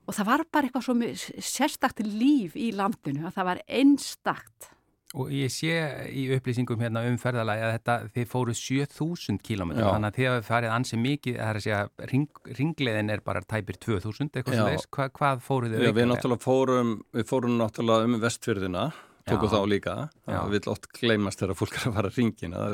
og 0.06 0.16
það 0.16 0.30
var 0.30 0.44
bara 0.54 0.68
eitthvað 0.68 0.87
svo 0.87 1.42
sérstakt 1.50 2.04
líf 2.06 2.56
í 2.56 2.71
landinu 2.76 3.26
að 3.26 3.37
það 3.38 3.50
var 3.50 3.62
einstakt. 3.80 4.71
Og 5.12 5.28
ég 5.35 5.50
sé 5.52 5.73
í 6.09 6.23
upplýsingum 6.33 6.81
hérna 6.81 7.02
um 7.04 7.19
ferðalagi 7.21 7.64
að 7.66 7.73
þetta, 7.75 7.97
þið 8.14 8.28
fóru 8.31 8.54
7000 8.57 9.40
km, 9.45 9.75
þannig 9.76 10.09
að 10.09 10.19
þið 10.19 10.28
hafið 10.31 10.47
farið 10.47 10.73
ansið 10.73 11.02
mikið, 11.02 11.37
það 11.37 11.50
er 11.50 11.59
að 11.59 11.66
segja, 11.66 11.81
ring, 12.12 12.40
ringleðin 12.61 13.12
er 13.12 13.25
bara 13.26 13.42
tæpir 13.45 13.76
2000, 13.83 14.31
eitthvað 14.33 14.57
sem 14.57 14.71
veist, 14.71 14.88
Hva, 14.97 15.09
hvað 15.19 15.42
fóruð 15.45 15.76
þið? 15.76 15.85
Já, 15.85 15.92
við 15.99 16.09
náttúrulega 16.09 16.47
fórum, 16.47 16.95
við 17.12 17.28
fórum 17.28 17.59
náttúrulega 17.61 18.09
um 18.09 18.16
vestfjörðina, 18.25 18.87
tókum 19.28 19.52
þá 19.52 19.61
líka, 19.69 19.99
það 20.25 20.57
vil 20.57 20.64
ótt 20.73 20.88
gleymast 20.97 21.45
þegar 21.45 21.61
fólk 21.61 21.76
er 21.76 21.90
að 21.90 21.99
fara 22.00 22.14
ringina, 22.16 22.64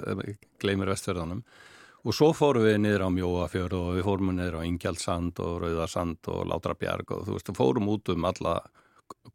gleymir 0.62 0.94
vestfjörðanum. 0.94 1.42
Og 2.06 2.14
svo 2.14 2.30
fórum 2.36 2.62
við 2.62 2.76
niður 2.78 3.02
á 3.04 3.08
Mjóafjörð 3.10 3.74
og 3.74 3.88
við 3.98 4.04
fórum 4.06 4.30
niður 4.36 4.60
á 4.62 4.66
Ingjaldsand 4.68 5.40
og 5.42 5.56
Rauðarsand 5.64 6.30
og 6.30 6.44
Látrabjarg 6.46 7.10
og 7.16 7.26
þú 7.26 7.34
veist, 7.34 7.50
fórum 7.58 7.90
út 7.90 8.14
um 8.14 8.28
alla 8.30 8.60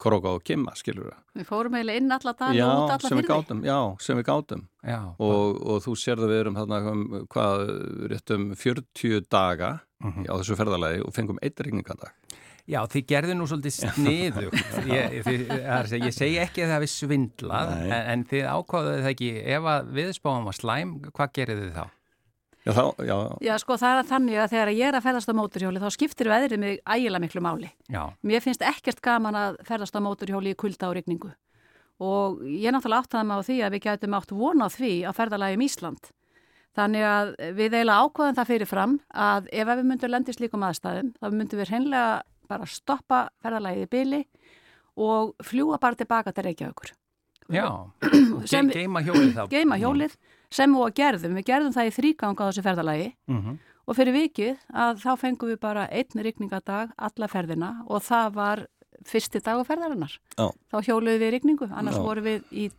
Króka 0.03 0.33
og 0.35 0.43
Kimma, 0.45 0.73
skilur 0.75 1.07
við. 1.07 1.17
Við 1.39 1.47
fórum 1.47 1.75
eiginlega 1.77 2.01
inn 2.01 2.15
alla 2.15 2.33
dag 2.33 2.49
og 2.51 2.71
út 2.73 2.93
alla 2.95 3.11
hyrði. 3.13 3.59
Já, 3.67 3.77
sem 4.03 4.19
við 4.19 4.27
gátum. 4.27 4.65
Já, 4.83 4.99
og, 5.17 5.61
og 5.61 5.83
þú 5.85 5.95
sérðu 5.99 6.29
við 6.31 6.41
erum 6.41 6.59
hérna 6.59 6.79
um, 6.91 7.03
hvað, 7.31 7.63
réttum 8.11 8.49
40 8.59 9.27
daga 9.31 9.71
uh 9.79 10.07
mhm. 10.09 10.23
-huh. 10.23 10.31
á 10.31 10.33
þessu 10.41 10.59
ferðalagi 10.59 11.05
og 11.05 11.13
fengum 11.13 11.39
eitt 11.41 11.59
regningadag. 11.59 12.11
Já, 12.63 12.79
þið 12.87 13.07
gerðu 13.07 13.33
nú 13.35 13.45
svolítið 13.47 13.73
sniðu. 13.91 14.45
ég, 14.87 15.17
ég, 15.27 16.03
ég 16.05 16.13
segi 16.15 16.37
ekki 16.39 16.63
að 16.63 16.69
það 16.69 16.77
hefði 16.77 16.91
svindlað, 16.93 17.73
en, 17.75 17.91
en 18.13 18.23
þið 18.29 18.45
ákváðuðu 18.47 19.01
það 19.01 19.09
ekki, 19.09 19.31
ef 19.55 19.63
að 19.63 19.91
viðspáðum 19.97 20.47
var 20.47 20.55
slæm, 20.55 20.93
hvað 21.11 21.33
gerðu 21.33 21.65
þið 21.65 21.73
þá? 21.75 21.85
Já, 22.63 22.71
þá, 22.71 22.83
já. 23.03 23.15
já, 23.43 23.53
sko 23.59 23.75
það 23.79 23.97
er 23.99 24.05
þannig 24.07 24.37
að 24.39 24.51
þegar 24.53 24.69
ég 24.71 24.87
er 24.87 24.95
að 24.95 25.05
ferðast 25.07 25.31
á 25.31 25.35
móturhjóli 25.35 25.81
þá 25.83 25.89
skiptir 25.91 26.29
veðrið 26.31 26.61
mig 26.61 26.77
ægilega 26.87 27.23
miklu 27.25 27.43
máli. 27.43 27.71
Já. 27.91 28.03
Mér 28.23 28.43
finnst 28.45 28.63
ekkert 28.63 29.01
gaman 29.03 29.35
að 29.35 29.57
ferðast 29.67 29.97
á 29.99 30.05
móturhjóli 30.05 30.53
í 30.53 30.59
kulda 30.59 30.87
og 30.91 30.95
regningu 30.95 31.33
og 32.03 32.41
ég 32.47 32.67
er 32.67 32.75
náttúrulega 32.75 33.05
áttaði 33.05 33.27
mig 33.29 33.39
á 33.39 33.47
því 33.47 33.57
að 33.63 33.75
við 33.75 33.83
gætum 33.85 34.15
átt 34.17 34.31
vona 34.33 34.67
á 34.67 34.69
því 34.73 34.93
að 35.07 35.17
ferðalagi 35.19 35.57
um 35.57 35.65
Ísland. 35.67 36.09
Þannig 36.73 37.05
að 37.05 37.33
við 37.53 37.75
eiginlega 37.77 37.99
ákvaðum 38.01 38.37
það 38.39 38.49
fyrir 38.49 38.69
fram 38.69 38.95
að 39.13 39.49
ef 39.53 39.69
við 39.69 39.83
myndum 39.91 40.13
lendist 40.13 40.41
líkum 40.41 40.65
aðstæðum 40.65 41.11
þá 41.19 41.27
myndum 41.29 41.61
við 41.61 41.69
hreinlega 41.69 42.23
bara 42.49 42.69
stoppa 42.69 43.19
ferðalagið 43.43 43.85
í 43.85 43.91
byli 43.93 44.21
og 45.03 45.35
fljúa 45.45 45.79
bara 45.81 45.99
tilbaka 45.99 46.33
til 46.33 46.47
Reykjavíkur. 46.47 46.95
Já, 47.53 47.67
geima 48.73 49.03
hjólið 49.03 49.35
þá. 49.37 49.43
Geima 49.51 49.77
hjólið 49.77 50.17
sem 50.53 50.75
við 50.77 50.93
gerðum, 50.99 51.37
við 51.39 51.47
gerðum 51.49 51.75
það 51.75 51.89
í 51.89 51.95
þrýgang 51.97 52.37
á 52.37 52.43
þessu 52.45 52.65
ferðalagi 52.65 53.09
mm 53.27 53.39
-hmm. 53.39 53.57
og 53.87 53.97
fyrir 53.97 54.17
vikið 54.17 54.55
að 54.69 55.01
þá 55.03 55.11
fengum 55.23 55.49
við 55.49 55.59
bara 55.59 55.87
einn 55.89 56.23
rikningadag 56.27 56.93
alla 56.97 57.27
ferðina 57.27 57.71
og 57.87 58.03
það 58.05 58.33
var 58.37 58.65
fyrsti 59.03 59.41
dag 59.43 59.59
á 59.59 59.63
ferðarinnar. 59.67 60.13
Já. 60.37 60.47
Þá 60.71 60.77
hjóluðum 60.87 61.19
við 61.19 61.33
rikningu, 61.35 61.69
annars 61.71 61.97
Já. 61.97 62.03
vorum 62.03 62.23
við 62.23 62.43
í 62.51 62.69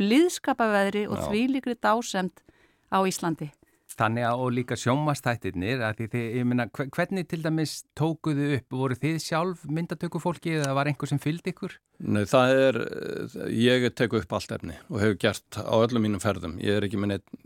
blíðskapaveðri 0.00 1.06
og 1.10 1.18
þvílikri 1.28 1.76
dásemt 1.76 2.40
á 2.88 2.98
Íslandi. 3.04 3.50
Þannig 3.98 4.24
að 4.26 4.42
og 4.44 4.52
líka 4.54 4.76
sjómastættirnir, 4.78 5.82
að 5.82 6.02
þið, 6.12 6.24
ég 6.38 6.46
minna, 6.46 6.66
hvernig 6.70 7.26
til 7.28 7.40
dæmis 7.42 7.80
tókuðu 7.98 8.46
upp? 8.56 8.76
Voru 8.80 8.96
þið 8.96 9.18
sjálf 9.24 9.64
myndatöku 9.66 10.20
fólki 10.22 10.54
eða 10.60 10.76
var 10.78 10.90
einhver 10.90 11.10
sem 11.10 11.20
fylgdi 11.20 11.52
ykkur? 11.52 11.74
Nei, 12.00 12.22
það 12.30 12.54
er, 12.64 12.78
ég 13.52 13.88
teku 13.98 14.20
upp 14.22 14.32
allt 14.38 14.54
efni 14.56 14.78
og 14.88 15.02
hefur 15.02 15.18
gert 15.26 15.58
á 15.60 15.74
öllum 15.74 16.06
mínum 16.06 16.22
ferðum. 16.22 16.56
Ég 16.62 16.78
er 16.78 16.86
ekki 16.86 17.00
með 17.02 17.14
neitt, 17.16 17.36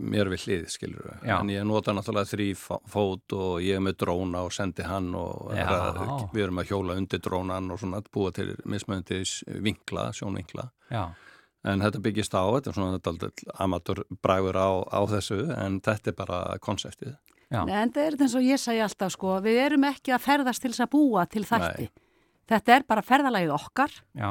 mér 0.00 0.32
við 0.32 0.46
hlið, 0.46 0.66
skilur 0.72 1.06
við. 1.06 1.30
En 1.36 1.52
ég 1.52 1.68
nota 1.68 1.94
náttúrulega 1.94 2.32
þrý 2.32 2.50
fót 2.58 3.36
og 3.36 3.56
ég 3.62 3.78
er 3.78 3.84
með 3.84 4.00
dróna 4.02 4.44
og 4.48 4.54
sendi 4.56 4.86
hann 4.88 5.12
og 5.20 5.52
að, 5.54 6.04
við 6.34 6.46
erum 6.48 6.62
að 6.64 6.72
hjóla 6.72 6.98
undir 6.98 7.22
drónan 7.22 7.70
og 7.70 7.82
svona 7.82 8.02
búa 8.10 8.32
til 8.34 8.54
mismöndi 8.64 9.22
vinkla, 9.62 10.10
sjónvinkla. 10.16 10.70
Já 10.90 11.04
en 11.64 11.82
þetta 11.84 12.02
byggist 12.04 12.36
á, 12.36 12.44
þetta 12.56 12.70
er 12.70 12.78
svona 12.78 13.30
amatúrbræður 13.64 14.58
á, 14.60 14.70
á 14.88 15.00
þessu 15.10 15.40
en 15.56 15.80
þetta 15.84 16.12
er 16.12 16.16
bara 16.18 16.38
konseptið. 16.62 17.16
En 17.50 17.66
þetta 17.66 18.04
er 18.06 18.16
eins 18.20 18.36
og 18.38 18.46
ég 18.46 18.60
segi 18.62 18.82
alltaf 18.84 19.12
sko 19.16 19.40
við 19.42 19.58
erum 19.64 19.84
ekki 19.88 20.14
að 20.14 20.24
ferðast 20.28 20.62
til 20.62 20.70
þess 20.70 20.84
að 20.86 20.92
búa 20.94 21.26
til 21.26 21.42
þætti. 21.48 21.88
Nei. 21.90 22.06
þetta 22.50 22.76
er 22.76 22.86
bara 22.86 23.06
ferðalagið 23.06 23.54
okkar. 23.56 23.96
Já. 24.14 24.30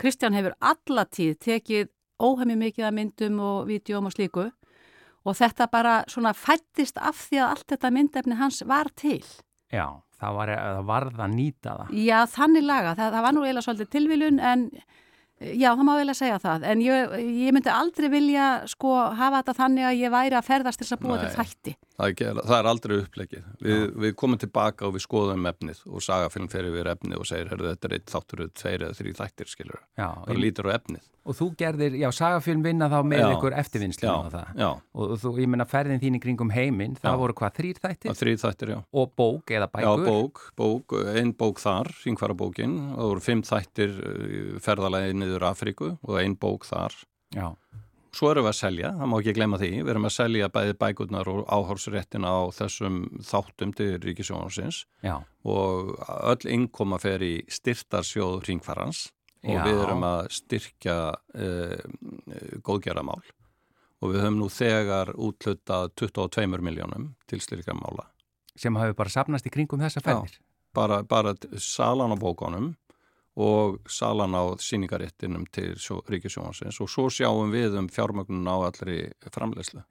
Kristján 0.00 0.36
hefur 0.36 0.56
allatíð 0.64 1.36
tekið 1.44 1.90
óhemi 2.24 2.56
mikið 2.58 2.88
að 2.88 2.96
myndum 2.98 3.40
og 3.44 3.68
vídjum 3.68 4.08
og 4.08 4.14
slíku. 4.14 4.48
Og 5.24 5.36
þetta 5.38 5.68
bara 5.72 5.94
svona 6.10 6.34
fættist 6.36 6.98
af 7.00 7.20
því 7.28 7.40
að 7.40 7.52
allt 7.52 7.68
þetta 7.72 7.92
myndefni 7.94 8.40
hans 8.40 8.60
var 8.68 8.90
til. 8.96 9.22
Já, 9.72 9.86
það 10.20 10.36
var, 10.38 10.52
það 10.56 10.82
varð 10.90 11.22
að 11.24 11.36
nýta 11.36 11.76
það. 11.78 11.94
Já, 12.04 12.18
þannig 12.34 12.66
laga, 12.66 12.92
það, 12.98 13.14
það 13.16 13.24
var 13.26 13.36
nú 13.36 13.44
eiginlega 13.44 13.66
svolítið 13.68 13.92
tilviljun 13.94 14.42
en 14.52 14.66
Já, 15.42 15.72
það 15.74 15.82
má 15.82 15.92
vel 15.98 16.12
að 16.12 16.18
segja 16.20 16.36
það, 16.38 16.64
en 16.70 16.82
ég, 16.84 17.14
ég 17.44 17.54
myndi 17.54 17.70
aldrei 17.72 18.06
vilja 18.12 18.44
sko 18.70 18.92
hafa 19.18 19.40
þetta 19.40 19.54
þannig 19.58 19.88
að 19.88 19.96
ég 19.98 20.12
væri 20.14 20.38
að 20.38 20.46
ferðast 20.46 20.80
til 20.80 20.86
þess 20.86 20.96
að 20.96 21.02
búa 21.02 21.16
Nei, 21.16 21.24
til 21.24 21.32
þætti. 21.34 21.74
Það 21.94 22.12
er, 22.26 22.38
það 22.38 22.54
er 22.56 22.68
aldrei 22.70 22.94
upplegið. 23.00 23.48
Við, 23.64 23.82
við 24.04 24.14
komum 24.18 24.40
tilbaka 24.40 24.86
og 24.86 24.94
við 24.94 25.04
skoðum 25.08 25.50
efnið 25.50 25.82
og 25.90 26.06
sagafilm 26.06 26.46
fer 26.52 26.70
yfir 26.70 26.92
efnið 26.94 27.18
og 27.18 27.28
segir, 27.30 27.50
herru 27.50 27.68
þetta 27.72 27.90
er 27.90 27.96
eitt 27.98 28.14
þáttur, 28.14 28.46
tveir 28.62 28.86
eða 28.86 29.00
þrý 29.00 29.16
þættir, 29.18 29.50
skilur. 29.50 29.82
Já. 29.98 30.08
Það 30.22 30.40
lítur 30.44 30.70
á 30.70 30.76
efnið. 30.78 31.10
Og 31.24 31.32
þú 31.38 31.46
gerðir, 31.56 31.94
já, 31.96 32.10
sagafilm 32.12 32.60
vinna 32.64 32.84
þá 32.92 32.98
með 33.08 33.22
já, 33.22 33.28
ykkur 33.32 33.54
eftirvinnslu 33.56 34.10
á 34.12 34.28
það. 34.28 34.48
Já. 34.60 34.66
Og 35.00 35.14
þú, 35.22 35.30
ég 35.40 35.48
menna, 35.48 35.64
ferðin 35.68 36.02
þín 36.02 36.18
í 36.18 36.20
kringum 36.20 36.50
heiminn, 36.52 36.98
það 36.98 37.14
já. 37.14 37.20
voru 37.22 37.36
hvað, 37.38 37.54
þrýr 37.56 37.80
þættir? 37.80 38.16
Þrýr 38.18 38.40
þættir, 38.42 38.72
já. 38.74 38.78
Og 38.92 39.14
bók 39.16 39.54
eða 39.56 39.70
bækur? 39.72 40.04
Já, 40.04 40.10
bók, 40.10 40.42
bók, 40.60 40.96
ein 41.14 41.32
bók 41.38 41.62
þar, 41.64 41.88
hringfæra 42.02 42.36
bókin, 42.36 42.76
og 42.90 42.98
það 42.98 43.08
voru 43.14 43.24
fimm 43.24 43.44
þættir 43.48 43.96
eh, 44.10 44.50
niður 45.34 45.50
Afríku 45.50 45.96
og 45.98 46.20
ein 46.20 46.36
bók 46.38 46.66
þar. 46.68 46.94
Já. 47.34 47.50
Svo 48.14 48.30
erum 48.30 48.46
við 48.46 48.52
að 48.52 48.58
selja, 48.60 48.90
það 48.94 49.08
má 49.10 49.14
ekki 49.18 49.34
glemma 49.34 49.58
því, 49.58 49.70
við 49.80 49.90
erum 49.90 50.06
að 50.06 50.14
selja 50.14 50.48
bæði 50.54 50.74
bækurnar 50.78 51.30
og 51.32 51.40
áhórsréttin 51.50 52.26
á 52.30 52.46
þessum 52.54 53.00
þáttum 53.26 53.72
til 53.74 53.88
Ríkisjónarsins 54.04 54.84
og 55.42 55.96
öll 55.98 56.52
innkoma 56.54 57.00
fer 57.02 57.24
í 57.26 57.32
styrtarsjóð 57.50 58.44
hringfærans 58.44 59.08
og 59.42 59.58
Já. 59.58 59.64
við 59.66 59.82
erum 59.82 60.06
að 60.06 60.20
styrkja 60.36 60.98
uh, 61.10 62.60
góðgerðamál 62.62 63.18
og 63.98 64.12
við 64.12 64.22
höfum 64.22 64.38
nú 64.44 64.48
þegar 64.52 65.10
útlutað 65.18 65.90
22 65.98 66.62
miljónum 66.62 67.10
til 67.26 67.42
styrkjamála. 67.42 68.06
Sem 68.54 68.78
hafi 68.78 68.94
bara 68.94 69.10
sapnast 69.10 69.50
í 69.50 69.50
kringum 69.50 69.82
þessa 69.82 70.04
fennir? 70.04 70.38
Já, 70.38 70.70
bara, 70.76 71.02
bara 71.02 71.34
salan 71.58 72.14
á 72.14 72.16
bókonum 72.20 72.76
og 73.34 73.80
salan 73.90 74.36
á 74.38 74.42
síningaréttinum 74.62 75.48
til 75.50 75.74
Ríkisjónansins 76.10 76.78
og 76.80 76.90
svo 76.90 77.08
sjáum 77.10 77.50
við 77.54 77.80
um 77.80 77.90
fjármögnun 77.90 78.46
á 78.46 78.56
allri 78.68 79.08
framlegslu. 79.34 79.82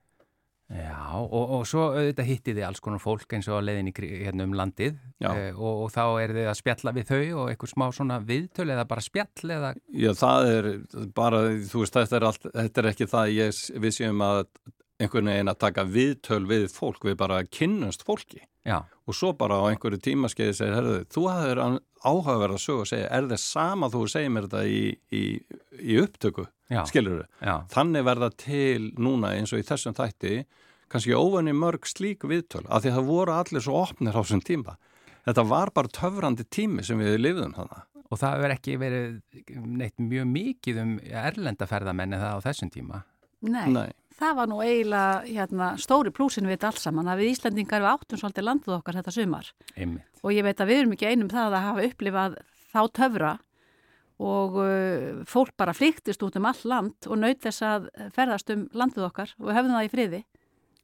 Já, 0.73 1.19
og, 1.19 1.49
og 1.57 1.65
svo 1.67 1.89
auðvitað 1.91 2.29
hitti 2.29 2.53
þið 2.55 2.65
alls 2.65 2.81
konar 2.81 3.01
fólk 3.03 3.33
eins 3.35 3.49
og 3.51 3.59
að 3.59 3.65
leiðin 3.67 3.89
í 3.91 3.93
hérna 4.23 4.45
um 4.47 4.55
landið. 4.57 4.95
E, 5.19 5.51
og, 5.51 5.83
og 5.83 5.91
þá 5.93 6.03
er 6.23 6.33
þið 6.37 6.47
að 6.49 6.57
spjalla 6.57 6.93
við 6.95 7.09
þau 7.11 7.19
og 7.41 7.51
eitthvað 7.51 7.73
smá 7.73 7.85
svona 7.93 8.19
viðtöl 8.23 8.69
eða 8.71 8.85
bara 8.89 9.03
spjall 9.03 9.51
eða... 9.57 9.73
Já, 9.91 10.09
það 10.17 10.49
er 10.53 10.69
bara, 11.19 11.43
þú 11.67 11.83
veist, 11.83 11.99
þetta 11.99 12.17
er, 12.17 12.27
allt, 12.29 12.47
þetta 12.55 12.81
er 12.81 12.89
ekki 12.93 13.09
það 13.11 13.33
ég, 13.35 13.61
við 13.85 13.95
séum 13.99 14.23
að 14.25 14.41
einhvern 15.01 15.31
veginn 15.31 15.51
að 15.51 15.61
taka 15.65 15.85
viðtöl 15.89 16.43
við 16.49 16.67
fólk, 16.73 17.03
við 17.07 17.17
bara 17.19 17.41
kynnumst 17.45 18.05
fólki 18.07 18.43
Já. 18.63 18.83
og 19.07 19.17
svo 19.17 19.33
bara 19.35 19.57
á 19.59 19.67
einhverju 19.71 19.99
tímaskeiði 20.03 20.55
segir, 20.55 20.75
herðu, 20.77 20.99
þú 21.11 21.23
hafður 21.31 21.61
áhugaverð 22.03 22.57
að 22.57 22.63
sögu 22.63 22.83
og 22.83 22.89
segja, 22.91 23.09
er 23.09 23.27
það 23.31 23.41
sama 23.43 23.89
þú 23.91 24.03
segir 24.11 24.33
mér 24.35 24.47
þetta 24.47 24.63
í, 24.67 24.83
í, 25.11 25.23
í 25.81 25.97
upptöku, 26.03 26.47
Já. 26.71 26.83
skilur 26.87 27.23
þau? 27.23 27.57
Þannig 27.73 28.07
verða 28.07 28.31
til 28.45 28.91
núna 28.95 29.33
eins 29.35 29.53
og 29.55 29.63
í 29.63 29.67
þessum 29.67 29.97
þætti 29.97 30.43
kannski 30.93 31.17
óvenni 31.17 31.55
mörg 31.57 31.87
slík 31.89 32.23
viðtöl 32.29 32.63
af 32.69 32.83
því 32.83 32.93
að 32.93 32.97
það 32.99 33.09
voru 33.09 33.35
allir 33.35 33.65
svo 33.65 33.79
opnir 33.81 34.13
á 34.15 34.21
þessum 34.21 34.45
tíma 34.45 34.77
þetta 35.27 35.45
var 35.47 35.71
bara 35.75 35.91
töfrandi 35.93 36.45
tími 36.51 36.83
sem 36.85 36.99
við 36.99 37.19
lifðum 37.21 37.55
þannig. 37.57 37.89
Og 38.13 38.19
það 38.21 38.41
verður 38.43 38.55
ekki 38.57 38.75
verið 38.77 39.63
neitt 39.79 40.01
mjög 40.03 40.27
mikið 40.29 40.79
um 40.83 40.91
erlendaferðamenni 41.23 42.19
það 42.21 42.37
á 42.37 42.45
þessum 42.45 42.71
tíma? 42.73 42.99
Nei, 43.43 43.65
Nei. 43.73 43.89
Það 44.23 44.35
var 44.39 44.49
nú 44.51 44.59
eiginlega 44.63 45.13
hérna, 45.27 45.69
stóri 45.81 46.13
plúsin 46.15 46.47
við 46.47 46.57
þetta 46.57 46.69
alls 46.71 46.85
saman 46.87 47.11
að 47.11 47.23
við 47.23 47.31
Íslandingar 47.33 47.83
við 47.83 47.91
áttum 47.91 48.21
svolítið 48.21 48.47
landið 48.47 48.75
okkar 48.77 48.99
þetta 48.99 49.15
sumar. 49.15 49.49
Einmitt. 49.75 50.21
Og 50.23 50.35
ég 50.35 50.45
veit 50.47 50.61
að 50.63 50.71
við 50.71 50.81
erum 50.81 50.95
ekki 50.95 51.09
einum 51.11 51.31
það 51.31 51.57
að 51.57 51.65
hafa 51.67 51.87
upplifað 51.89 52.37
þá 52.73 52.81
töfra 52.99 53.33
og 54.23 54.59
uh, 54.61 55.23
fólk 55.29 55.55
bara 55.59 55.75
flyktist 55.75 56.23
út 56.23 56.37
um 56.39 56.47
all 56.47 56.61
land 56.69 57.09
og 57.09 57.19
naut 57.19 57.41
þess 57.43 57.65
að 57.67 57.89
ferðast 58.15 58.53
um 58.53 58.67
landið 58.71 59.07
okkar 59.09 59.33
og 59.41 59.51
hefðum 59.51 59.75
það 59.77 59.87
í 59.87 59.93
friði. 59.93 60.21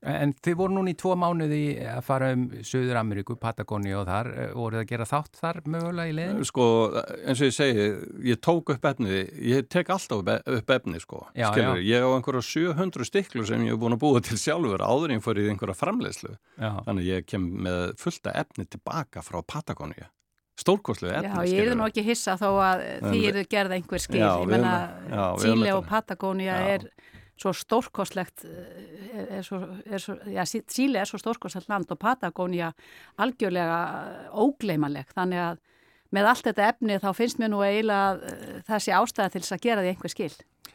En 0.07 0.31
þið 0.39 0.55
voru 0.55 0.75
núni 0.77 0.93
í 0.93 0.97
tvo 0.99 1.11
mánuði 1.19 1.63
að 1.91 1.99
fara 2.07 2.29
um 2.31 2.45
Suður 2.63 3.01
Ameríku, 3.01 3.35
Patagóni 3.39 3.91
og 3.99 4.05
þar 4.07 4.29
eh, 4.31 4.51
voruð 4.55 4.79
að 4.79 4.91
gera 4.93 5.07
þátt 5.09 5.39
þar 5.41 5.59
mögulega 5.67 6.11
í 6.11 6.13
leiðin? 6.15 6.45
Sko, 6.47 6.67
eins 7.19 7.41
og 7.41 7.49
ég 7.49 7.55
segi 7.57 7.87
ég 8.29 8.39
tók 8.39 8.71
upp 8.71 8.87
efnið, 8.93 9.17
ég 9.43 9.67
tek 9.67 9.91
alltaf 9.91 10.23
upp 10.39 10.71
efnið 10.77 11.03
sko, 11.03 11.25
já, 11.35 11.49
skilur, 11.49 11.81
já. 11.83 11.89
ég 11.89 12.07
á 12.07 12.09
einhverja 12.13 12.45
700 12.47 13.09
stiklu 13.11 13.43
sem 13.49 13.67
ég 13.67 13.75
hef 13.75 13.81
búin 13.81 13.97
að 13.97 14.03
búa 14.05 14.23
til 14.23 14.39
sjálfur 14.39 14.85
áður 14.87 15.17
en 15.17 15.25
fyrir 15.25 15.51
einhverja 15.51 15.75
framleiðslu 15.81 16.31
já. 16.31 16.71
þannig 16.87 17.11
ég 17.11 17.27
kem 17.27 17.51
með 17.67 17.83
fullta 17.99 18.37
efnið 18.39 18.71
tilbaka 18.77 19.25
frá 19.25 19.41
Patagóni 19.43 20.07
stórkoslu 20.59 21.11
efnið. 21.11 21.35
Já, 21.35 21.59
ég 21.59 21.71
er 21.71 21.77
nú 21.79 21.87
ekki 21.87 22.03
hissa 22.07 22.39
þó 22.39 22.49
að 22.63 22.87
því 23.03 23.21
eru 23.29 23.45
gerða 23.51 23.79
einhver 23.79 24.03
skil, 24.03 24.23
ég 24.23 24.49
menna 24.49 24.73
Tíli 25.39 25.71
og 25.75 25.85
Patagónia 25.87 26.57
er 26.73 26.87
svo 27.39 27.53
stórkoslegt 27.55 28.45
eh, 28.45 29.39
er 29.39 29.45
svo, 29.47 29.61
er 29.87 30.03
svo, 30.03 30.17
já, 30.27 30.43
Síli 30.47 30.99
er 30.99 31.09
svo 31.09 31.19
stórkoslegt 31.21 31.69
land 31.71 31.91
og 31.91 31.99
Patagónia 32.01 32.73
algjörlega 33.21 33.79
ógleimaleg 34.35 35.11
þannig 35.15 35.43
að 35.45 35.61
með 36.15 36.31
allt 36.31 36.47
þetta 36.49 36.69
efni 36.73 36.97
þá 37.01 37.09
finnst 37.15 37.39
mér 37.41 37.53
nú 37.53 37.61
eiginlega 37.63 38.31
eh, 38.31 38.55
þessi 38.67 38.95
ástæða 38.97 39.33
til 39.33 39.43
þess 39.43 39.55
að 39.55 39.67
gera 39.67 39.85
því 39.85 39.93
einhver 39.93 40.15
skil 40.15 40.33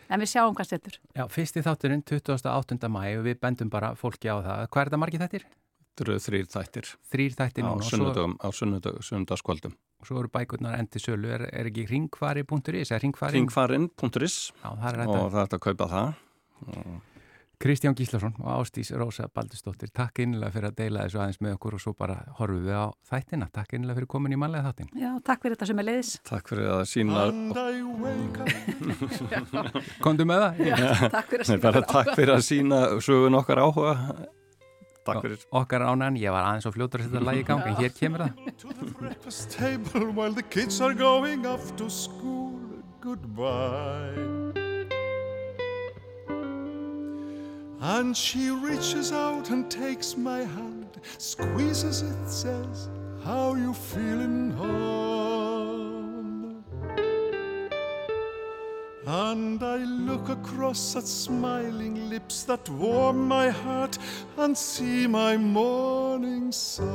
en 0.09 0.21
við 0.21 0.31
sjáum 0.35 0.57
hvað 0.57 0.71
styrtur. 0.71 0.97
Já, 1.17 1.25
fyrst 1.33 1.59
í 1.59 1.65
þátturinn 1.65 2.05
28. 2.07 2.91
mæ 2.93 3.05
og 3.19 3.27
við 3.27 3.39
bendum 3.43 3.71
bara 3.73 3.95
fólki 3.99 4.31
á 4.31 4.37
það. 4.45 4.67
Hvað 4.69 4.83
er 4.85 4.93
það 4.93 5.03
margið 5.05 5.25
þættir? 5.25 5.47
Þetta 5.95 6.05
eru 6.05 6.19
þrýr 6.25 6.47
þættir. 6.51 6.91
Þrýr 7.13 7.35
þættir 7.39 7.67
núna. 7.69 8.27
Á 8.43 8.49
sunnudagskvöldum. 8.53 9.77
Og 10.03 10.09
svo 10.09 10.21
eru 10.21 10.31
bækurnar 10.35 10.77
endi 10.77 11.01
sölu, 11.01 11.31
er, 11.33 11.47
er 11.55 11.71
ekki 11.71 11.87
ringfari.is? 11.89 12.93
Ringfarin.is 12.99 14.39
og 14.67 14.83
það 14.83 14.89
er 14.91 15.03
þetta 15.39 15.61
að 15.61 15.63
kaupa 15.65 15.89
það 15.93 16.24
Kristján 17.65 17.95
Gíslason 17.97 18.35
og 18.43 18.49
Ástís 18.61 18.91
Rósa 18.93 19.29
Baldustóttir 19.33 19.89
takk 19.95 20.19
einlega 20.21 20.51
fyrir 20.53 20.69
að 20.69 20.75
deila 20.81 21.05
þessu 21.07 21.19
aðeins 21.23 21.41
með 21.41 21.55
okkur 21.55 21.75
og 21.79 21.81
svo 21.81 21.93
bara 21.97 22.17
horfum 22.41 22.65
við 22.67 22.75
á 22.77 22.91
þættina. 23.09 23.47
Takk 23.55 23.71
einlega 23.79 23.97
fyrir 24.01 24.09
komin 24.11 24.35
í 24.35 24.39
manlega 24.43 24.67
þáttin 24.69 24.89
Já, 25.01 25.11
takk 25.25 25.41
fyrir 25.47 25.55
þetta 25.55 25.69
sem 25.71 25.79
er 25.81 25.87
leiðis 25.89 26.11
Takk 26.29 26.51
fyrir 26.51 26.67
að 26.75 26.83
sína 26.91 27.21
Kondu 30.05 30.27
með 30.29 30.39
það? 30.45 30.53
Já, 30.67 30.77
takk 31.15 31.29
fyrir 31.31 31.45
að 31.45 31.49
sína 31.55 31.85
Takk 31.95 32.11
fyrir 32.19 32.35
að 32.35 32.43
sína 32.51 32.79
sögun 33.07 33.39
okkar 33.39 33.59
áhuga. 33.65 33.95
Takk 35.05 35.21
fyrir. 35.25 35.41
Okkar 35.53 35.83
ánan, 35.89 36.17
ég 36.21 36.33
var 36.35 36.45
aðeins 36.51 36.67
og 36.69 36.75
fljótur 36.77 37.01
að 37.01 37.07
setja 37.09 37.23
lagi 37.25 37.41
í 37.45 37.49
gang 37.49 37.63
en 37.69 37.77
hér 37.81 37.93
kemur 37.97 38.21
það 38.25 38.33
And 47.87 48.17
she 48.17 48.49
reaches 48.49 49.13
out 49.13 49.51
and 49.51 49.71
takes 49.71 50.17
my 50.17 50.39
hand, 50.39 50.99
squeezes 51.19 52.01
it, 52.01 52.31
says, 52.31 52.89
How 53.23 53.57
you 53.57 53.75
feeling, 53.75 54.53
hon? 54.53 56.65
And 59.07 59.63
I 59.63 59.77
look 59.77 60.31
across 60.31 60.97
at 60.97 61.07
smiling 61.07 62.09
lips 62.09 62.45
that 62.45 62.67
warm 62.71 63.29
my 63.29 63.51
heart 63.51 63.99
and 64.39 64.57
see 64.57 65.07
my 65.07 65.37
morning 65.37 66.53
sun. 66.53 66.89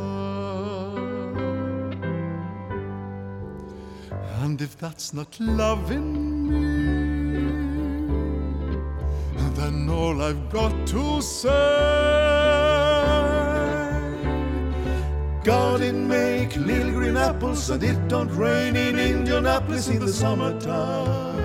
And 4.42 4.60
if 4.60 4.76
that's 4.76 5.14
not 5.14 5.40
loving 5.40 6.50
me, 6.50 6.99
then 9.70 9.90
all 9.90 10.22
I've 10.22 10.50
got 10.50 10.74
to 10.88 11.22
say. 11.22 11.48
God 15.44 15.80
didn't 15.80 16.08
make 16.08 16.56
little 16.56 16.92
green 16.92 17.18
apples 17.18 17.70
and 17.70 17.84
it 17.84 18.08
don't 18.08 18.30
rain 18.30 18.76
in 18.76 19.00
Indianapolis 19.00 19.88
in 19.88 20.00
the 20.00 20.12
summertime. 20.12 21.38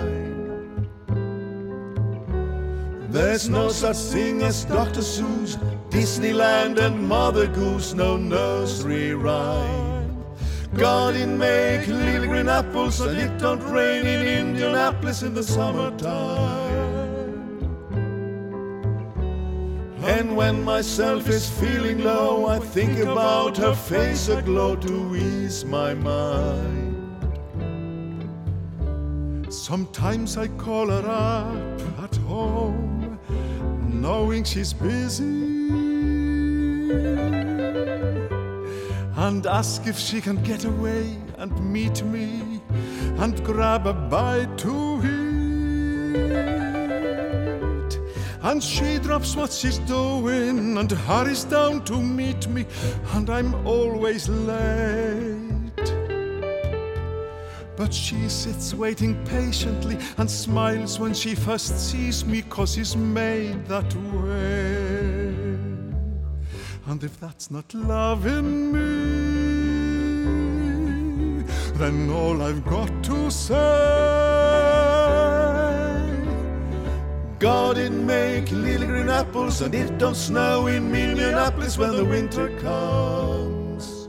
There's 3.08 3.48
no 3.48 3.68
such 3.68 3.96
thing 3.96 4.42
as 4.42 4.64
Dr. 4.64 5.00
Seuss, 5.00 5.56
Disneyland 5.90 6.78
and 6.78 7.08
Mother 7.08 7.46
Goose, 7.46 7.94
no 7.94 8.16
nursery 8.16 9.14
rhyme. 9.14 10.24
God 10.74 11.14
didn't 11.14 11.38
make 11.38 11.86
little 11.86 12.26
green 12.26 12.48
apples 12.48 13.00
and 13.00 13.16
it 13.16 13.38
don't 13.38 13.62
rain 13.62 14.04
in 14.04 14.26
Indianapolis 14.26 15.22
in 15.22 15.34
the 15.34 15.44
summertime 15.44 16.63
And 20.06 20.36
when 20.36 20.62
myself 20.62 21.28
is 21.30 21.48
feeling 21.48 22.04
low, 22.04 22.46
I 22.46 22.58
think 22.58 22.98
about 22.98 23.56
her 23.56 23.74
face 23.74 24.28
aglow 24.28 24.76
to 24.76 25.16
ease 25.16 25.64
my 25.64 25.94
mind. 25.94 26.94
Sometimes 29.48 30.36
I 30.36 30.48
call 30.48 30.88
her 30.88 31.08
up 31.08 32.04
at 32.04 32.16
home, 32.16 33.18
knowing 33.88 34.44
she's 34.44 34.74
busy, 34.74 35.24
and 39.16 39.46
ask 39.46 39.86
if 39.86 39.98
she 39.98 40.20
can 40.20 40.36
get 40.42 40.66
away 40.66 41.16
and 41.38 41.72
meet 41.72 42.02
me 42.04 42.60
and 43.16 43.42
grab 43.42 43.86
a 43.86 43.94
bite 43.94 44.58
to 44.58 45.00
eat. 45.02 45.23
And 48.44 48.62
she 48.62 48.98
drops 48.98 49.34
what 49.36 49.50
she's 49.50 49.78
doing 49.78 50.76
and 50.76 50.92
hurries 50.92 51.44
down 51.44 51.82
to 51.86 51.98
meet 51.98 52.46
me, 52.46 52.66
and 53.14 53.30
I'm 53.30 53.54
always 53.66 54.28
late. 54.28 55.50
But 57.74 57.92
she 57.94 58.28
sits 58.28 58.74
waiting 58.74 59.24
patiently 59.24 59.96
and 60.18 60.30
smiles 60.30 61.00
when 61.00 61.14
she 61.14 61.34
first 61.34 61.90
sees 61.90 62.26
me, 62.26 62.42
cause 62.42 62.74
she's 62.74 62.94
made 62.94 63.66
that 63.66 63.94
way. 64.12 65.34
And 66.86 67.02
if 67.02 67.18
that's 67.18 67.50
not 67.50 67.72
loving 67.72 68.72
me, 68.72 69.04
then 71.76 72.10
all 72.10 72.42
I've 72.42 72.62
got 72.66 72.92
to 73.04 73.30
say 73.30 74.23
God 77.44 77.76
didn't 77.76 78.06
make 78.06 78.50
little 78.50 78.86
green 78.86 79.10
apples 79.10 79.60
and 79.60 79.74
it 79.74 79.98
don't 79.98 80.14
snow 80.14 80.66
in 80.66 80.90
Minneapolis 80.90 81.76
when 81.76 81.94
the 81.94 82.02
winter 82.02 82.48
comes. 82.60 84.08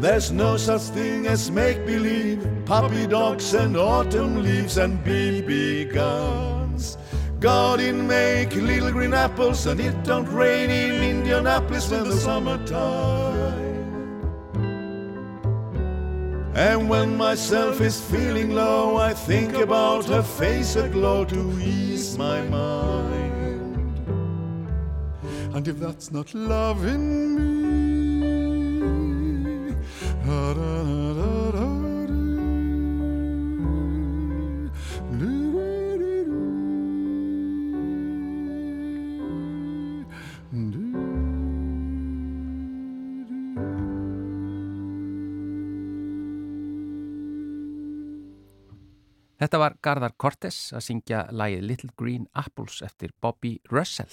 There's 0.00 0.30
no 0.30 0.56
such 0.56 0.82
thing 0.94 1.26
as 1.26 1.50
make 1.50 1.84
believe, 1.84 2.46
puppy 2.66 3.08
dogs 3.08 3.52
and 3.52 3.76
autumn 3.76 4.44
leaves 4.44 4.76
and 4.78 5.04
BB 5.04 5.92
guns. 5.92 6.98
God 7.40 7.80
didn't 7.80 8.06
make 8.06 8.54
little 8.54 8.92
green 8.92 9.12
apples 9.12 9.66
and 9.66 9.80
it 9.80 10.04
don't 10.04 10.28
rain 10.28 10.70
in 10.70 11.02
Indianapolis 11.02 11.90
when 11.90 12.04
the 12.04 12.16
summertime. 12.16 13.21
And 16.62 16.88
when 16.88 17.16
myself 17.16 17.80
is 17.80 18.00
feeling 18.00 18.54
low, 18.54 18.96
I 18.96 19.14
think 19.14 19.54
about 19.54 20.04
her 20.04 20.22
face 20.22 20.76
aglow 20.76 21.24
to 21.24 21.58
ease 21.60 22.16
my 22.16 22.40
mind. 22.42 23.98
And 25.54 25.66
if 25.66 25.80
that's 25.80 26.12
not 26.12 26.32
loving 26.32 27.34
me, 27.34 28.20
da, 30.24 30.54
da, 30.54 30.84
da, 30.84 31.01
Þetta 49.42 49.58
var 49.58 49.74
Garðar 49.82 50.12
Cortes 50.22 50.56
að 50.70 50.84
syngja 50.86 51.24
lægið 51.34 51.64
Little 51.66 51.88
Green 51.98 52.28
Apples 52.38 52.76
eftir 52.86 53.10
Bobby 53.18 53.56
Russell. 53.72 54.12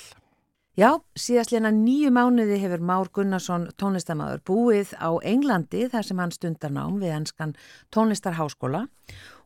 Já, 0.79 0.95
síðastleina 1.13 1.69
nýju 1.75 2.09
mánuði 2.15 2.57
hefur 2.63 2.81
Már 2.81 3.11
Gunnarsson 3.13 3.67
tónlistamæður 3.77 4.41
búið 4.49 4.95
á 4.97 5.13
Englandi 5.21 5.83
þar 5.91 6.07
sem 6.07 6.21
hann 6.23 6.33
stundar 6.33 6.73
nám 6.73 6.97
við 7.03 7.13
hanskan 7.13 7.53
tónlistarháskóla 7.93 8.87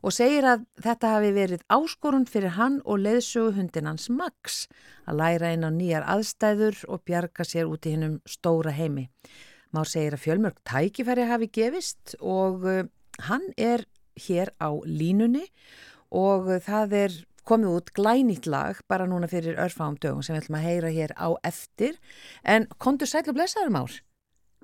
og 0.00 0.16
segir 0.16 0.48
að 0.48 0.64
þetta 0.86 1.12
hafi 1.18 1.32
verið 1.36 1.64
áskorun 1.68 2.24
fyrir 2.32 2.56
hann 2.56 2.80
og 2.84 3.02
leðsögu 3.04 3.52
hundinans 3.58 4.08
Max 4.08 4.62
að 5.04 5.20
læra 5.20 5.52
inn 5.52 5.68
á 5.68 5.70
nýjar 5.74 6.08
aðstæður 6.14 6.80
og 6.88 7.04
bjarga 7.04 7.44
sér 7.44 7.68
út 7.68 7.84
í 7.84 7.92
hennum 7.98 8.20
stóra 8.24 8.72
heimi. 8.72 9.10
Már 9.74 9.90
segir 9.90 10.16
að 10.16 10.24
fjölmörg 10.24 10.64
tækifæri 10.64 11.28
hafi 11.28 11.50
gefist 11.52 12.16
og 12.22 12.64
uh, 12.64 12.86
hann 13.28 13.50
er 13.58 13.84
hér 14.20 14.52
á 14.62 14.70
línunni 14.86 15.46
og 16.14 16.50
það 16.64 16.96
er 17.04 17.16
komið 17.44 17.76
út 17.76 17.92
glænýtt 17.96 18.48
lag 18.48 18.80
bara 18.88 19.06
núna 19.08 19.28
fyrir 19.28 19.58
örfáum 19.60 19.98
dögum 20.00 20.22
sem 20.24 20.36
við 20.36 20.44
ætlum 20.44 20.58
að 20.58 20.66
heyra 20.68 20.92
hér 20.94 21.12
á 21.20 21.28
eftir. 21.44 21.98
En 22.44 22.68
kontur 22.78 23.10
sæl 23.10 23.26
og 23.26 23.36
blessaður 23.36 23.74
Már. 23.74 23.98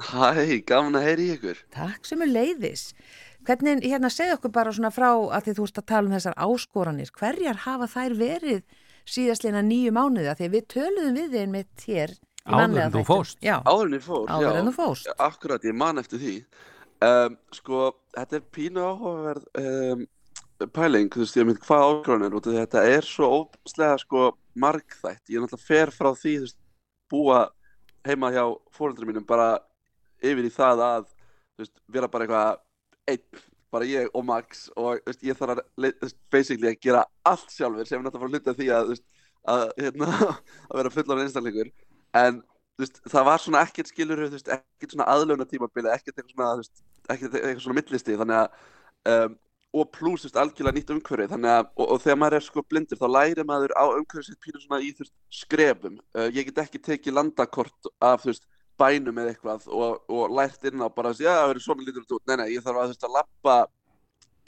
Hæ, 0.01 0.63
gaman 0.65 0.97
að 0.97 1.07
heyri 1.11 1.27
ykkur. 1.35 1.59
Takk 1.75 2.07
sem 2.09 2.23
er 2.25 2.31
leiðis 2.33 2.93
Hvernig, 3.49 3.81
hérna, 3.89 4.11
segð 4.13 4.35
okkur 4.37 4.53
bara 4.53 4.73
svona 4.73 4.91
frá 4.93 5.09
að 5.17 5.47
því 5.47 5.53
þú 5.57 5.67
ert 5.67 5.79
að 5.81 5.87
tala 5.89 6.09
um 6.09 6.13
þessar 6.13 6.35
áskoranir. 6.45 7.13
Hverjar 7.17 7.61
hafa 7.65 7.87
þær 7.89 8.15
verið 8.19 8.59
síðastleina 9.09 9.63
nýju 9.65 9.95
mánuði? 9.97 10.29
Að 10.29 10.43
því 10.43 10.49
við 10.55 10.67
töluðum 10.75 11.17
við 11.17 11.37
þeim 11.37 11.55
mitt 11.57 11.87
hér 11.89 12.13
Áður 12.49 12.83
en 12.85 12.93
þú 12.95 13.05
fóst 13.05 13.41
Áður 13.45 13.87
en 13.87 13.95
þú 13.97 14.03
fóst, 14.07 14.31
Áður 14.33 14.59
en 14.61 14.69
þú 14.71 14.75
fóst 14.77 15.11
Akkurat, 15.21 15.65
ég 15.65 15.77
man 15.77 16.01
eftir 16.01 16.21
því 16.23 16.35
um, 17.07 17.37
Sko, 17.55 17.85
þetta 18.17 18.39
er 18.39 18.49
pínu 18.55 18.85
áhugaverð 18.85 19.47
um, 19.61 20.09
pæling, 20.75 21.09
þú 21.13 21.23
veist, 21.23 21.39
ég 21.39 21.47
mynd 21.49 21.61
hvað 21.65 22.11
er 22.27 22.37
út 22.37 22.49
af 22.51 22.57
þetta 22.59 22.83
er 22.93 23.07
svo 23.07 23.29
óslega 23.39 23.97
sko 24.03 24.27
markþætt, 24.61 25.23
ég 25.31 25.39
er 25.39 25.45
náttúrulega 25.45 25.67
fer 25.67 25.93
frá 25.95 26.11
því 26.13 26.35
þú 26.37 26.47
veist, 26.47 26.59
búa 27.11 27.39
heima 28.07 28.33
hjá 28.35 28.45
fóröldri 28.77 29.09
mínum 29.09 29.25
bara 29.27 29.55
yfir 30.21 30.49
í 30.49 30.53
það 30.53 30.85
að, 30.87 31.07
þú 31.57 31.65
veist, 31.65 31.77
vera 31.89 32.11
bara 32.13 32.27
eitthvað 32.27 33.15
einn, 33.15 33.43
bara 33.71 33.89
ég 33.89 34.13
og 34.13 34.27
Max 34.27 34.69
og, 34.77 35.01
þú 35.01 35.13
veist, 35.13 35.25
ég 35.31 35.41
þarf 35.41 35.63
að 35.63 36.15
basically 36.33 36.73
að 36.73 36.81
gera 36.85 37.07
allt 37.29 37.55
sjálfur 37.55 37.89
sem 37.89 38.01
er 38.01 38.07
náttúrulega 38.07 38.29
að 38.29 38.37
hluta 38.37 38.57
því 38.59 38.71
að, 38.75 38.85
þú 38.85 38.95
veist, 38.97 39.07
að, 39.55 39.67
hérna, 39.81 40.11
að 40.69 40.81
vera 40.83 40.95
fullan 40.97 41.25
einstakleikur, 41.25 41.73
en 42.21 42.43
þú 42.43 42.60
veist, 42.83 43.01
það 43.11 43.29
var 43.29 43.45
svona 43.45 43.62
ekkert 43.66 43.93
skilur, 43.93 44.25
veist, 44.33 44.51
ekkert 44.57 44.97
svona 44.97 45.09
aðlöfna 45.12 45.47
tímabili, 45.51 45.93
ekkert 45.95 46.21
eitthvað 46.21 46.35
svona, 46.35 47.55
svona 47.61 48.40
að 48.40 48.59
um, 49.11 49.38
og 49.71 49.90
pluss 49.95 50.27
algjörlega 50.35 50.75
nýtt 50.81 50.88
umhverfið 50.90 51.35
og, 51.38 51.85
og 51.85 52.01
þegar 52.03 52.16
maður 52.19 52.37
er 52.40 52.43
sko 52.43 52.62
blindur 52.66 52.99
þá 52.99 53.07
læri 53.07 53.45
maður 53.47 53.75
á 53.79 53.87
umhverfið 53.87 54.27
sitt 54.27 54.40
pínu 54.43 54.62
svona 54.64 54.81
í 54.83 54.90
skrefum, 55.31 56.01
uh, 56.19 56.27
ég 56.27 56.49
get 56.49 56.64
ekki 56.64 56.83
tekið 56.83 57.21
landakort 57.21 57.93
af 58.03 58.27
bænum 58.81 59.21
eða 59.21 59.35
eitthvað 59.35 59.69
og, 59.69 60.03
og 60.11 60.35
lært 60.35 60.64
inn 60.69 60.83
á 60.83 60.88
bara 60.88 61.12
að 61.12 61.23
það 61.23 61.49
verður 61.51 61.64
svona 61.64 61.87
lítur 61.87 62.07
út, 62.16 62.27
nei 62.27 62.37
nei 62.40 62.51
ég 62.55 62.64
þarf 62.64 62.83
að 62.83 62.95
að 63.07 63.16
lappa 63.16 63.57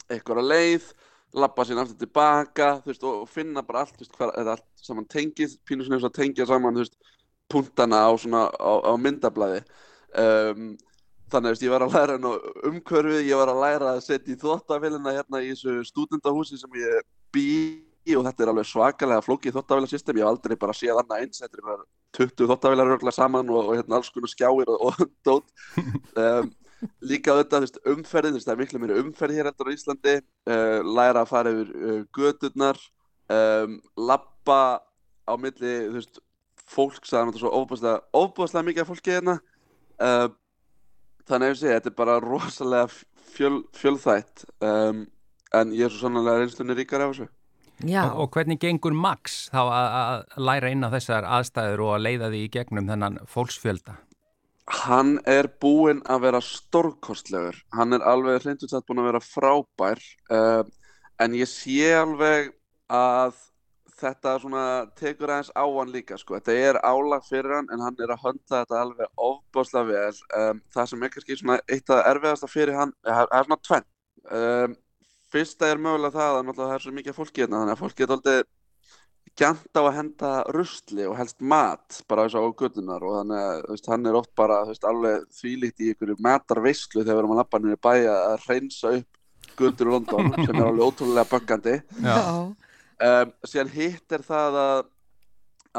eitthvað 0.08 0.42
að 0.42 0.50
leið 0.52 0.86
lappa 1.42 1.64
sín 1.64 1.80
aftur 1.80 1.98
tilbaka 2.00 2.70
veist 2.86 3.04
og 3.08 3.24
finna 3.30 3.62
bara 3.64 3.84
allt, 3.84 4.02
hvað 4.16 4.34
er 4.40 4.52
allt 4.54 4.66
saman 4.84 5.08
tengið, 5.08 5.56
pínu 5.68 5.86
svona 5.86 6.08
og 6.08 6.16
tengja 6.16 6.46
saman 6.48 6.76
þú 6.76 6.84
veist 6.84 6.98
punktana 7.52 8.06
á 8.08 8.10
svona 8.16 8.46
á, 8.48 8.72
á 8.88 8.92
myndablaði 8.96 9.60
um, 10.18 10.72
Þannig 11.32 11.54
að 11.54 11.62
ég 11.64 11.72
var 11.72 11.82
að 11.86 11.94
læra 11.96 12.16
umhverfið, 12.68 13.22
ég 13.24 13.38
var 13.40 13.48
að 13.48 13.62
læra 13.62 13.92
að 13.94 14.02
setja 14.04 14.34
í 14.34 14.38
þóttafélina 14.40 15.14
hérna 15.16 15.40
í 15.40 15.52
þessu 15.54 15.78
stúdendahúsi 15.88 16.58
sem 16.60 16.74
ég 16.76 17.06
bý 17.32 17.52
og 18.18 18.26
þetta 18.26 18.44
er 18.44 18.50
alveg 18.52 18.68
svakalega 18.68 19.24
flókið 19.24 19.56
þóttafélagsystem. 19.56 20.18
Ég 20.18 20.26
hef 20.26 20.32
aldrei 20.32 20.58
bara 20.60 20.74
séð 20.76 21.00
annað 21.00 21.22
eins, 21.24 21.40
þetta 21.40 21.56
er 21.60 21.68
bara 21.70 21.86
20 22.18 22.50
þóttafélar 22.50 22.90
röglega 22.90 23.16
saman 23.16 23.52
og, 23.52 23.62
og 23.62 23.78
hérna 23.78 23.96
alls 23.96 24.10
konar 24.12 24.32
skjáir 24.32 24.72
og, 24.74 24.90
og 24.90 25.06
dót. 25.28 25.48
Um, 26.20 26.50
líka 27.06 27.38
þetta 27.38 27.62
umferðin, 27.94 28.40
það 28.42 28.54
er 28.56 28.60
miklu 28.60 28.82
meira 28.82 28.98
umferð 29.00 29.38
hér 29.38 29.48
heldur 29.48 29.72
á 29.72 29.76
Íslandi, 29.76 30.16
uh, 30.50 30.80
læra 30.98 31.22
að 31.22 31.32
fara 31.32 31.54
yfir 31.54 31.72
uh, 31.78 32.02
gödurnar, 32.18 32.82
um, 33.38 33.78
lappa 34.10 34.60
á 35.24 35.32
milli 35.40 35.74
veist, 35.94 36.20
fólks, 36.72 37.12
það 37.12 37.20
er 37.20 37.30
náttúrulega 37.30 37.94
svo 38.02 38.22
ofbúðslega 38.22 38.66
mikið 38.68 38.84
af 38.84 38.92
fólki 38.92 39.14
hérna. 39.14 39.38
Uh, 40.02 40.28
þannig 41.28 41.46
að 41.46 41.52
ég 41.52 41.60
segi, 41.60 41.74
þetta 41.76 41.92
er 41.92 41.98
bara 41.98 42.18
rosalega 42.22 42.88
fjöl, 43.32 43.62
fjölþætt 43.76 44.44
um, 44.64 45.04
en 45.52 45.74
ég 45.76 45.86
er 45.86 45.92
svo 45.92 46.06
sannlega 46.06 46.42
reynslunni 46.42 46.76
ríkar 46.76 47.04
af 47.04 47.14
þessu 47.14 47.28
og, 47.82 48.16
og 48.22 48.30
hvernig 48.36 48.60
gengur 48.62 48.94
Max 48.94 49.48
þá 49.52 49.60
að 49.64 50.40
læra 50.46 50.70
inn 50.72 50.86
á 50.86 50.92
þessar 50.92 51.26
aðstæður 51.38 51.84
og 51.86 51.92
að 51.96 52.04
leiða 52.06 52.32
því 52.32 52.42
í 52.46 52.50
gegnum 52.56 52.90
þennan 52.90 53.20
fólksfjölda? 53.30 53.96
Hann 54.82 55.16
er 55.28 55.48
búinn 55.60 56.04
að 56.10 56.26
vera 56.28 56.42
stórkostlegur 56.46 57.58
hann 57.74 57.96
er 57.96 58.04
alveg 58.06 58.46
hlindutsatt 58.46 58.86
búinn 58.86 59.02
að 59.02 59.10
vera 59.10 59.24
frábær 59.24 60.02
uh, 60.30 60.62
en 61.22 61.38
ég 61.38 61.50
sé 61.50 61.90
alveg 61.98 62.52
að 62.92 63.34
þetta 64.02 64.36
svona 64.42 64.64
tekur 64.98 65.32
aðeins 65.32 65.52
á 65.54 65.64
hann 65.64 65.92
líka 65.94 66.18
sko. 66.20 66.38
Þetta 66.38 66.56
er 66.68 66.78
álag 66.82 67.26
fyrir 67.28 67.56
hann 67.56 67.70
en 67.72 67.84
hann 67.84 67.98
er 68.02 68.14
að 68.14 68.24
höndla 68.26 68.62
þetta 68.62 68.80
alveg 68.82 69.26
ofbáslega 69.28 69.88
vel. 69.90 70.22
Um, 70.38 70.62
það 70.74 70.88
sem 70.92 71.04
er 71.04 71.12
kannski 71.16 71.38
svona 71.40 71.58
eitt 71.66 71.92
af 71.92 72.06
erfiðasta 72.12 72.50
fyrir 72.50 72.78
hann 72.78 72.94
er, 73.06 73.26
er 73.26 73.46
svona 73.46 73.60
tvenn. 73.68 73.88
Um, 74.32 74.76
fyrsta 75.32 75.70
er 75.70 75.80
mögulega 75.82 76.18
það 76.18 76.40
að 76.40 76.58
það 76.58 76.74
er 76.74 76.84
svo 76.84 76.96
mikið 76.98 77.16
fólki 77.16 77.44
hérna 77.44 77.62
þannig 77.62 77.76
að 77.76 77.82
fólki 77.86 78.04
er 78.04 78.16
alltaf 78.16 78.50
gænt 79.38 79.78
á 79.78 79.82
að 79.82 79.94
henda 79.96 80.30
rustli 80.52 81.06
og 81.08 81.16
helst 81.16 81.38
mat 81.40 82.02
bara 82.10 82.26
eins 82.26 82.34
og 82.36 82.52
á 82.52 82.58
guttunar 82.58 83.04
og 83.06 83.14
þannig 83.20 83.40
að 83.46 83.62
veist, 83.70 83.88
hann 83.88 84.08
er 84.08 84.18
oft 84.18 84.32
bara 84.36 84.58
veist, 84.68 84.84
alveg 84.84 85.24
þvílíkt 85.38 85.80
í 85.80 85.92
einhverju 85.92 86.18
matarveislu 86.26 87.00
þegar 87.00 87.14
við 87.14 87.22
erum 87.22 87.34
að 87.34 87.40
lappa 87.40 87.60
nýja 87.62 87.80
bæja 87.88 88.16
að 88.26 88.46
reynsa 88.50 88.92
upp 88.98 89.56
guttur 89.56 89.88
í 89.88 89.94
London 89.94 90.34
sem 90.36 90.58
er 90.58 90.66
alveg 90.66 90.84
ótrúlega 90.84 91.24
böggandi. 91.30 91.78
Já. 92.04 92.18
Um, 93.02 93.30
síðan 93.48 93.70
hitt 93.72 94.14
er 94.14 94.22
það 94.22 94.56
að, 94.62 94.82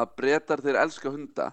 að 0.02 0.16
breytar 0.18 0.64
þeir 0.64 0.80
elska 0.82 1.12
hunda 1.14 1.52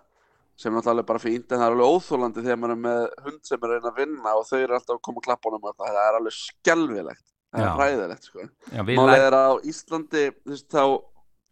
sem 0.60 0.72
er 0.72 0.76
náttúrulega 0.76 1.08
bara 1.08 1.22
fínt 1.22 1.52
en 1.52 1.60
það 1.60 1.66
er 1.66 1.74
alveg 1.74 1.92
óþólandi 1.94 2.42
þegar 2.44 2.58
maður 2.60 2.74
er 2.74 2.80
með 2.84 3.04
hund 3.24 3.44
sem 3.46 3.60
er 3.60 3.68
að 3.68 3.76
reyna 3.76 3.90
að 3.92 4.00
vinna 4.00 4.32
og 4.36 4.48
þau 4.48 4.56
eru 4.58 4.76
alltaf 4.76 4.96
að 4.96 5.04
koma 5.06 5.22
að 5.22 5.26
klappa 5.28 5.52
honum 5.52 5.68
það 5.78 6.00
er 6.02 6.18
alveg 6.18 6.36
skjálfilegt, 6.36 7.26
það 7.54 7.68
er 7.68 7.78
ræðilegt 7.80 8.28
sko. 8.28 8.48
Málið 8.90 9.26
er 9.28 9.36
að 9.38 9.46
á 9.46 9.54
Íslandi 9.70 10.24
veist, 10.50 10.66
þá 10.74 10.82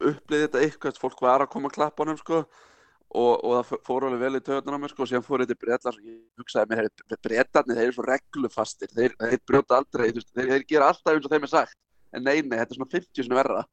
uppliði 0.08 0.42
þetta 0.44 0.64
eitthvað 0.66 1.00
fólk 1.04 1.24
var 1.24 1.46
að 1.46 1.52
koma 1.54 1.70
að 1.70 1.78
klappa 1.78 2.04
honum 2.04 2.20
sko 2.20 2.42
og, 2.42 3.32
og 3.32 3.54
það 3.54 3.86
fór 3.86 4.08
alveg 4.10 4.26
vel 4.26 4.42
í 4.42 4.44
töðunar 4.50 4.76
á 4.76 4.82
mér 4.82 4.92
sko 4.96 5.06
og 5.06 5.10
síðan 5.12 5.26
fór 5.30 5.46
þetta 5.46 5.60
breytar 5.62 5.96
og 5.96 6.04
ég 6.10 6.42
hugsaði 6.42 6.74
mér, 6.74 6.90
breytarnir 7.22 7.78
þeir 7.78 7.86
eru 7.86 7.96
svo 7.96 8.10
reglufastir, 8.10 8.92
þeir, 8.92 9.16
þeir 9.22 9.42
brjóta 9.48 9.78
aldrei, 9.78 10.10
þeir, 10.12 10.28
þeir 10.36 10.68
gera 10.68 10.92
alltaf 10.92 11.14
eins 11.14 11.24
og 11.24 11.32
þeim 11.32 11.48
er 11.48 11.54
sagt. 11.54 11.78
En 12.12 12.24
neini, 12.24 12.52
þetta 12.52 12.74
er 12.74 12.78
svona 12.78 12.92
50 12.92 13.24
svona 13.24 13.40
verra 13.40 13.64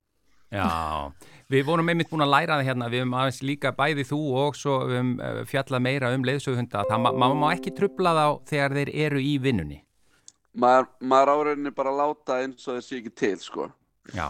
Já, 0.56 1.30
við 1.52 1.66
vorum 1.68 1.90
einmitt 1.92 2.12
búin 2.12 2.26
að 2.26 2.34
læra 2.34 2.60
það 2.60 2.70
hérna, 2.70 2.90
við 2.92 3.04
hefum 3.04 3.18
aðeins 3.20 3.42
líka 3.46 3.72
bæði 3.76 4.06
þú 4.12 4.20
og 4.42 4.60
svo 4.60 4.78
við 4.86 4.98
hefum 5.00 5.12
eh, 5.28 5.42
fjallað 5.50 5.84
meira 5.88 6.14
um 6.16 6.26
leiðsöguhunda, 6.30 6.86
það 6.90 7.04
ma 7.04 7.12
maður 7.24 7.42
má 7.42 7.48
ekki 7.52 7.76
trubla 7.76 8.16
þá 8.18 8.26
þegar 8.52 8.78
þeir 8.80 8.94
eru 9.08 9.22
í 9.22 9.36
vinnunni. 9.44 9.82
Maður, 10.56 10.90
maður 11.04 11.34
áraunir 11.36 11.76
bara 11.76 11.94
láta 11.96 12.40
eins 12.44 12.68
og 12.70 12.78
þeir 12.78 12.86
sé 12.88 13.00
ekki 13.02 13.14
til, 13.20 13.36
sko. 13.44 13.68
Já. 14.16 14.28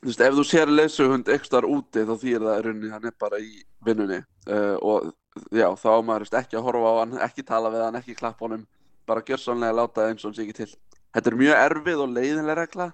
Þú 0.00 0.08
veist, 0.08 0.22
ef 0.24 0.36
þú 0.36 0.44
sér 0.48 0.70
leiðsöguhund 0.72 1.30
ekstar 1.34 1.66
úti 1.68 2.04
þá 2.08 2.12
þýr 2.20 2.44
það 2.44 2.60
rauninni, 2.66 2.92
hann 2.92 3.08
er 3.08 3.16
bara 3.20 3.40
í 3.40 3.50
vinnunni 3.84 4.20
uh, 4.48 4.76
og 4.80 5.10
já, 5.52 5.66
þá 5.76 5.90
maður 6.04 6.24
veist, 6.24 6.36
ekki 6.40 6.56
að 6.56 6.66
horfa 6.68 6.92
á 6.92 6.94
hann, 7.02 7.16
ekki 7.26 7.44
tala 7.48 7.72
við 7.72 7.84
hann, 7.84 7.98
ekki 8.00 8.16
klappa 8.16 8.46
honum, 8.46 8.62
bara 9.08 9.24
gjör 9.26 9.42
sannlega 9.42 9.76
láta 9.76 10.06
eins 10.08 10.24
og 10.24 10.36
sé 10.36 10.46
ekki 10.46 10.56
til. 10.62 10.70
Þetta 11.12 11.32
er 11.32 11.38
mjög 11.42 11.60
erfið 11.66 12.02
og 12.04 12.14
leiðinlega 12.16 12.56
regla, 12.62 12.86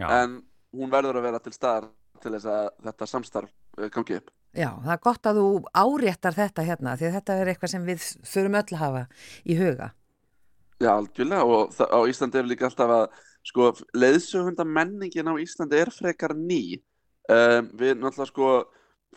já. 0.00 0.06
en 0.16 0.38
hún 0.76 0.92
verður 0.92 1.20
að 1.20 1.28
vera 1.28 1.42
til 1.42 1.54
staðar 1.54 1.90
til 2.22 2.32
þess 2.36 2.48
að 2.50 2.66
þetta 2.88 3.08
samstarf 3.10 3.52
eh, 3.78 3.90
gangi 3.92 4.18
upp. 4.20 4.32
Já, 4.56 4.70
það 4.80 4.92
er 4.94 5.00
gott 5.04 5.28
að 5.28 5.38
þú 5.40 5.48
áréttar 5.76 6.36
þetta 6.36 6.64
hérna 6.64 6.96
því 6.96 7.12
þetta 7.18 7.36
er 7.36 7.50
eitthvað 7.52 7.72
sem 7.74 7.86
við 7.86 8.04
þurfum 8.24 8.58
öll 8.60 8.66
að 8.66 8.82
hafa 8.82 9.02
í 9.44 9.56
huga. 9.58 9.90
Já, 10.76 10.90
algjörlega 10.92 11.44
og 11.44 11.76
á 11.80 12.00
Íslandi 12.08 12.40
er 12.40 12.48
líka 12.48 12.68
alltaf 12.68 12.92
að 12.92 13.04
sko 13.46 13.70
leiðsögunda 13.96 14.64
menningin 14.68 15.28
á 15.28 15.34
Íslandi 15.40 15.80
er 15.80 15.92
frekar 15.92 16.34
ný. 16.36 16.80
Um, 17.26 17.70
við 17.74 17.96
náttúrulega 17.98 18.30
sko 18.30 18.50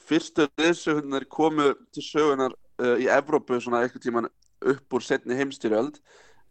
fyrstu 0.09 0.47
leiðsögundir 0.59 1.27
komu 1.29 1.73
til 1.93 2.03
sögunar 2.03 2.55
uh, 2.81 2.95
í 2.99 3.09
Evrópu 3.11 3.59
svona 3.61 3.83
eitthvað 3.83 4.05
tíman 4.07 4.29
upp 4.59 4.95
úr 4.95 5.05
setni 5.05 5.37
heimstyrjöld 5.39 5.99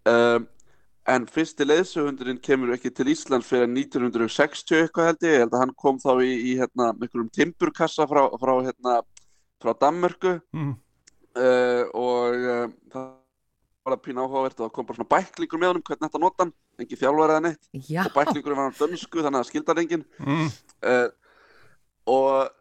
um, 0.09 0.47
En 1.09 1.25
fyrsti 1.31 1.64
leðsögundurinn 1.64 2.40
kemur 2.44 2.75
ekki 2.75 2.90
til 2.92 3.09
Íslands 3.14 3.49
fyrir 3.49 3.71
1960 3.71 4.83
eitthvað 4.83 5.07
held 5.09 5.23
ég, 5.25 5.37
ég 5.37 5.44
held 5.44 5.55
að 5.55 5.62
hann 5.62 5.77
kom 5.81 6.01
þá 6.03 6.11
í, 6.21 6.35
í 6.51 6.57
hérna, 6.59 6.90
einhverjum 6.92 7.31
timburkassa 7.33 8.05
frá, 8.11 8.27
frá, 8.42 8.53
hérna, 8.66 8.99
frá 9.62 9.73
Danmörku 9.81 10.35
mm. 10.53 10.75
uh, 11.40 11.85
og 11.97 12.37
uh, 12.44 12.66
það 12.92 13.07
var 13.88 13.97
að 13.97 14.05
pýna 14.05 14.27
áhugavert 14.27 14.61
og 14.61 14.66
það 14.66 14.75
kom 14.77 14.88
bara 14.90 14.99
svona 14.99 15.12
bæklingur 15.14 15.62
með 15.62 15.73
honum 15.73 15.87
hvernig 15.88 16.05
þetta 16.05 16.23
nota 16.27 16.44
hann, 16.44 16.55
engi 16.83 17.01
þjálfur 17.01 17.33
eða 17.33 17.44
neitt 17.47 17.88
Já. 17.88 18.03
og 18.05 18.12
bæklingurinn 18.18 18.61
var 18.61 18.68
hann 18.68 18.79
dönsku 18.83 19.25
þannig 19.25 19.38
að 19.38 19.40
það 19.40 19.51
skildar 19.53 19.83
enginn 19.85 20.07
mm. 20.21 20.55
uh, 20.92 21.09
og 22.12 22.31
uh, 22.35 22.58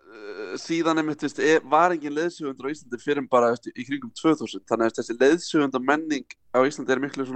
síðan 0.61 1.01
einmitt, 1.01 1.23
veist, 1.23 1.39
er, 1.43 1.61
var 1.69 1.93
engin 1.95 2.15
leðsugundur 2.15 2.69
á 2.69 2.73
Íslandi 2.73 2.99
fyrir 3.01 3.25
bara 3.31 3.51
veist, 3.53 3.69
í 3.73 3.85
kringum 3.87 4.11
2000 4.17 4.63
þannig 4.69 4.91
að 4.91 4.99
þessi 4.99 5.17
leðsugunda 5.19 5.81
menning 5.83 6.37
á 6.55 6.59
Íslandi 6.65 6.95
er 6.95 7.03
miklu 7.03 7.27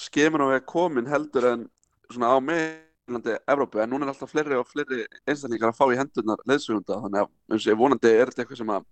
skemur 0.00 0.46
á 0.46 0.50
vega 0.52 0.64
komin 0.68 1.10
heldur 1.10 1.48
en 1.52 1.66
á 2.20 2.36
meðlandi 2.42 3.36
Evrópu. 3.50 3.82
En 3.82 3.92
núna 3.92 4.08
er 4.08 4.14
alltaf 4.14 4.32
fleiri 4.32 4.58
og 4.58 4.68
fleiri 4.70 5.04
einstaklingar 5.26 5.72
að 5.72 5.78
fá 5.78 5.86
í 5.90 5.98
hendurnar 6.00 6.42
leðsugunda 6.48 7.00
þannig 7.04 7.24
að 7.24 7.30
eins 7.52 7.66
og 7.66 7.72
ég 7.72 7.80
vonandi 7.80 8.14
er 8.14 8.32
þetta 8.32 8.44
eitthvað 8.44 8.62
sem 8.62 8.74
að 8.76 8.88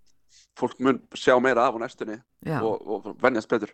fólk 0.58 0.78
mun 0.82 1.00
sjá 1.16 1.36
meira 1.42 1.66
af 1.68 1.76
á 1.76 1.78
næstunni 1.82 2.16
og, 2.58 2.76
og 2.82 3.10
vennjast 3.22 3.50
betur. 3.50 3.72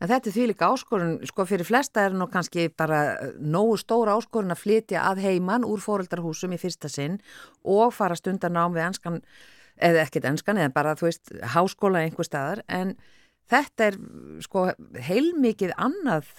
En 0.00 0.10
þetta 0.10 0.30
er 0.30 0.34
því 0.36 0.46
líka 0.50 0.68
áskorun, 0.72 1.16
sko 1.28 1.46
fyrir 1.48 1.68
flesta 1.68 2.06
er 2.06 2.16
nú 2.16 2.28
kannski 2.32 2.68
bara 2.72 3.00
nógu 3.38 3.76
stóra 3.80 4.16
áskorun 4.18 4.54
að 4.54 4.62
flytja 4.62 5.04
að 5.10 5.24
heiman 5.24 5.66
úr 5.68 5.82
fóreldarhúsum 5.84 6.54
í 6.56 6.60
fyrsta 6.60 6.90
sinn 6.92 7.18
og 7.62 7.92
fara 7.96 8.16
stundan 8.18 8.58
ám 8.60 8.76
við 8.76 8.86
enskan, 8.88 9.20
eða 9.76 10.04
ekkert 10.06 10.30
enskan, 10.32 10.60
eða 10.60 10.74
bara 10.74 10.96
þú 10.98 11.08
veist, 11.08 11.34
háskóla 11.54 12.04
einhver 12.04 12.28
staðar, 12.28 12.64
en 12.68 12.96
þetta 13.50 13.90
er 13.90 13.98
sko 14.44 14.68
heilmikið 15.08 15.74
annað 15.76 16.30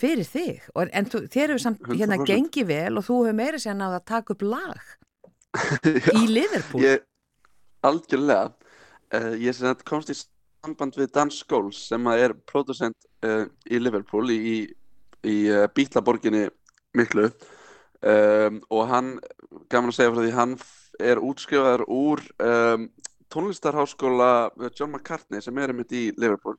fyrir 0.00 0.26
þig, 0.26 0.64
en 0.80 1.10
þú, 1.12 1.26
þér 1.28 1.52
hefur 1.52 1.62
samt 1.66 1.92
hérna 1.92 2.22
gengið 2.24 2.70
vel 2.70 2.96
og 2.96 3.06
þú 3.06 3.20
hefur 3.24 3.38
meira 3.42 3.60
sér 3.60 3.76
náða 3.76 4.00
að 4.00 4.08
taka 4.14 4.34
upp 4.36 4.46
lag 4.46 4.96
í 6.20 6.24
Liverpool. 6.30 6.82
Ég, 6.86 7.04
algjörlega 7.84 8.54
Uh, 9.10 9.32
ég 9.42 9.56
þetta 9.58 9.86
komst 9.88 10.12
í 10.12 10.14
samband 10.14 10.94
við 10.94 11.08
Dan 11.10 11.32
Scholes 11.34 11.80
sem 11.90 12.04
er 12.12 12.30
producent 12.46 13.08
uh, 13.26 13.48
í 13.66 13.80
Liverpool 13.80 14.30
í, 14.30 14.68
í 15.26 15.36
uh, 15.50 15.64
Bítlaborginni 15.74 16.44
miklu. 16.94 17.26
Um, 18.00 18.60
og 18.70 18.86
hann, 18.88 19.08
gaman 19.72 19.90
að 19.90 19.96
segja 19.98 20.12
frá 20.14 20.20
því, 20.22 20.30
hann 20.36 20.54
er 21.10 21.22
útskrifaður 21.26 21.84
úr 21.90 22.22
um, 22.46 22.86
tónlistarháskóla 23.34 24.30
John 24.78 24.94
McCartney 24.94 25.42
sem 25.42 25.58
er 25.58 25.74
einmitt 25.74 25.92
í 25.94 26.06
Liverpool. 26.18 26.56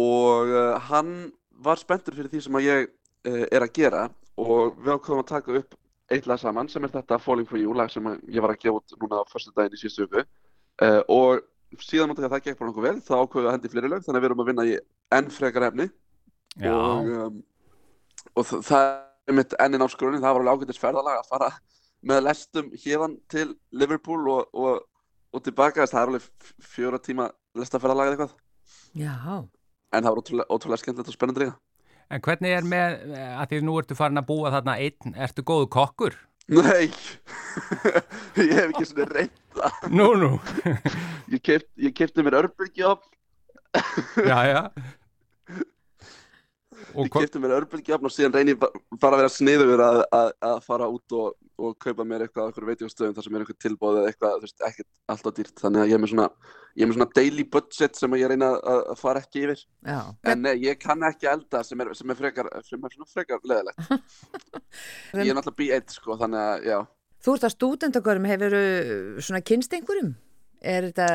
Og 0.00 0.52
hann 0.86 1.10
var 1.60 1.76
spenntur 1.76 2.16
fyrir 2.16 2.30
því 2.32 2.40
sem 2.46 2.56
að 2.56 2.64
ég 2.64 2.86
er 3.52 3.66
að 3.66 3.74
gera. 3.76 4.06
Og 4.40 4.78
við 4.80 4.94
ákveðum 4.94 5.20
að 5.20 5.28
taka 5.28 5.58
upp 5.60 5.76
eitt 6.10 6.26
lag 6.26 6.40
saman 6.40 6.68
sem 6.70 6.84
er 6.84 6.92
þetta 6.94 7.18
Falling 7.22 7.48
for 7.48 7.60
You 7.60 7.74
lag 7.76 7.90
sem 7.92 8.06
ég 8.28 8.42
var 8.42 8.54
að 8.54 8.64
gefa 8.64 8.80
út 8.80 8.96
núna 9.02 9.22
á 9.22 9.24
förstu 9.30 9.52
daginn 9.54 9.76
í 9.76 9.80
síðustu 9.80 10.06
vöku 10.06 10.22
uh, 10.22 10.26
eh, 10.86 11.00
og 11.08 11.44
síðan 11.84 12.10
mútið 12.10 12.26
að 12.26 12.34
það 12.34 12.44
gekk 12.46 12.58
bara 12.58 12.70
nokkuð 12.70 12.86
vel 12.88 13.02
þá 13.06 13.12
ákveðu 13.20 13.46
að 13.46 13.54
hendi 13.54 13.70
fleiri 13.70 13.90
lög 13.92 14.04
þannig 14.06 14.18
að 14.18 14.24
við 14.24 14.30
erum 14.30 14.42
að 14.42 14.50
vinna 14.50 14.66
í 14.66 14.74
enn 15.16 15.30
frekar 15.30 15.66
efni. 15.68 15.86
Já. 16.58 16.74
og, 16.74 17.10
um, 17.14 17.36
og 18.34 18.48
það 18.66 18.86
er 19.30 19.36
mitt 19.38 19.54
ennin 19.62 19.86
áskurðin 19.86 20.24
það 20.24 20.34
var 20.34 20.42
alveg 20.42 20.64
ágættis 20.64 20.82
ferðalag 20.82 21.20
að 21.20 21.30
fara 21.30 21.50
með 22.10 22.22
lestum 22.26 22.72
hérðan 22.74 23.16
til 23.30 23.46
Liverpool 23.70 24.26
og, 24.32 24.50
og, 24.50 24.82
og 25.30 25.44
tilbaka. 25.46 25.86
Það 25.86 26.00
er 26.00 26.10
alveg 26.10 26.54
fjóra 26.72 26.98
tíma 26.98 27.28
lestaferðalag 27.60 28.10
eða 28.10 28.16
eitthvað. 28.16 28.36
Já. 28.98 29.14
en 29.90 30.04
það 30.04 30.10
var 30.10 30.20
ótrúlega, 30.22 30.50
ótrúlega 30.50 30.82
skemmtilegt 30.82 31.10
og 31.10 31.14
spennandi 31.14 31.44
líka 31.44 31.58
En 32.10 32.22
hvernig 32.24 32.50
er 32.56 32.66
með, 32.66 32.96
að 33.14 33.52
því 33.52 33.60
nú 33.66 33.76
ertu 33.78 33.96
farin 33.98 34.18
að 34.18 34.28
búa 34.32 34.50
þarna 34.50 34.74
einn, 34.82 35.14
ertu 35.14 35.44
góðu 35.46 35.68
kokkur? 35.70 36.16
Nei, 36.50 36.88
ég 38.40 38.54
hef 38.56 38.72
ekki 38.72 38.86
svona 38.88 39.06
reynda. 39.12 39.70
Nú, 39.94 40.08
nú. 40.18 40.30
ég 41.30 41.42
kefti 41.46 41.92
keft 41.94 42.18
mér 42.18 42.40
örbulgjóf. 42.40 43.04
já, 44.26 44.38
já. 44.50 44.62
Ég 47.00 47.12
kefti 47.14 47.42
mér 47.42 47.56
örbulgjóf 47.60 48.08
og 48.08 48.14
síðan 48.14 48.36
reynir 48.38 48.58
bara 48.60 49.14
að 49.14 49.22
vera 49.22 49.32
sniður 49.32 49.84
að, 49.84 50.02
að, 50.16 50.32
að 50.50 50.58
fara 50.66 50.90
út 50.90 51.18
og 51.20 51.38
og 51.60 51.76
kaupa 51.82 52.04
mér 52.08 52.24
eitthvað 52.24 52.46
á 52.46 52.48
einhverju 52.48 52.68
veitíðastöðum 52.70 53.16
þar 53.16 53.26
sem 53.26 53.36
er 53.36 53.44
einhver 53.44 53.58
tilbóð 53.60 53.98
eða 54.00 54.10
eitthvað, 54.10 54.36
þú 54.36 54.46
veist, 54.46 54.62
ekkert 54.68 54.88
alltaf 55.12 55.36
dýrt 55.36 55.62
þannig 55.62 55.82
að 55.82 55.90
ég 55.90 55.96
er 55.96 56.02
með 56.02 56.12
svona, 56.12 56.26
ég 56.72 56.84
er 56.84 56.90
með 56.90 56.98
svona 56.98 57.16
daily 57.18 57.44
budget 57.56 58.00
sem 58.00 58.16
ég 58.20 58.32
reyna 58.32 58.50
að, 58.54 58.80
að 58.94 59.00
fara 59.00 59.22
ekki 59.24 59.42
yfir 59.44 59.64
Já. 59.90 59.98
en 60.32 60.42
nei, 60.46 60.52
ég 60.64 60.80
kann 60.80 61.04
ekki 61.10 61.30
elda 61.32 61.62
sem 61.66 61.84
er, 61.84 61.92
sem 61.98 62.14
er 62.14 62.20
frekar, 62.20 62.50
sem 62.66 62.88
er 62.88 62.96
svona 62.96 63.10
frekar 63.10 63.44
leðilegt 63.52 63.84
ég 65.20 65.28
er 65.28 65.36
náttúrulega 65.36 65.60
B1 65.60 65.94
sko, 65.98 66.16
þannig 66.20 66.46
að, 66.46 66.66
já 66.70 66.80
Þú 67.20 67.32
ert 67.36 67.44
á 67.44 67.50
stúdendagörum, 67.52 68.26
hefur 68.30 68.54
svona 69.20 69.42
kynst 69.44 69.74
einhverjum? 69.76 70.14
Er 70.64 70.86
þetta 70.86 71.08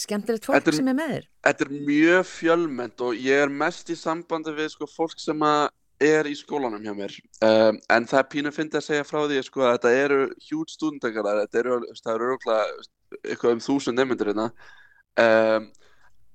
skemmtilegt 0.00 0.48
fólk 0.48 0.66
er, 0.66 0.76
sem 0.76 0.88
er 0.88 0.96
með 0.96 1.14
þér? 1.14 1.28
Þetta 1.46 1.64
er 1.66 1.72
mjög 1.90 2.26
fjölmend 2.30 3.04
og 3.04 3.18
ég 3.20 3.44
er 3.44 3.52
mest 3.62 3.92
í 3.92 3.96
sambandi 3.98 4.54
við 4.56 4.72
sko 4.74 4.88
fólk 4.90 5.20
sem 5.20 5.44
er 6.02 6.28
í 6.28 6.34
skólanum 6.36 6.82
hjá 6.82 6.94
mér. 6.96 7.14
Um, 7.44 7.78
en 7.92 8.08
það 8.08 8.22
er 8.22 8.30
pínu 8.32 8.52
fyndið 8.54 8.80
að 8.80 8.86
segja 8.88 9.06
frá 9.06 9.20
því 9.22 9.42
sko, 9.46 9.66
að 9.66 9.76
þetta 9.76 9.92
eru 10.00 10.18
hjút 10.48 10.74
stúdendakar 10.74 11.28
þetta 11.42 11.62
eru, 11.62 11.78
eitthvað 13.22 13.54
um 13.54 13.62
þúsund 13.62 14.00
nefndir 14.00 14.32
hérna. 14.32 14.48
Um, 15.20 15.70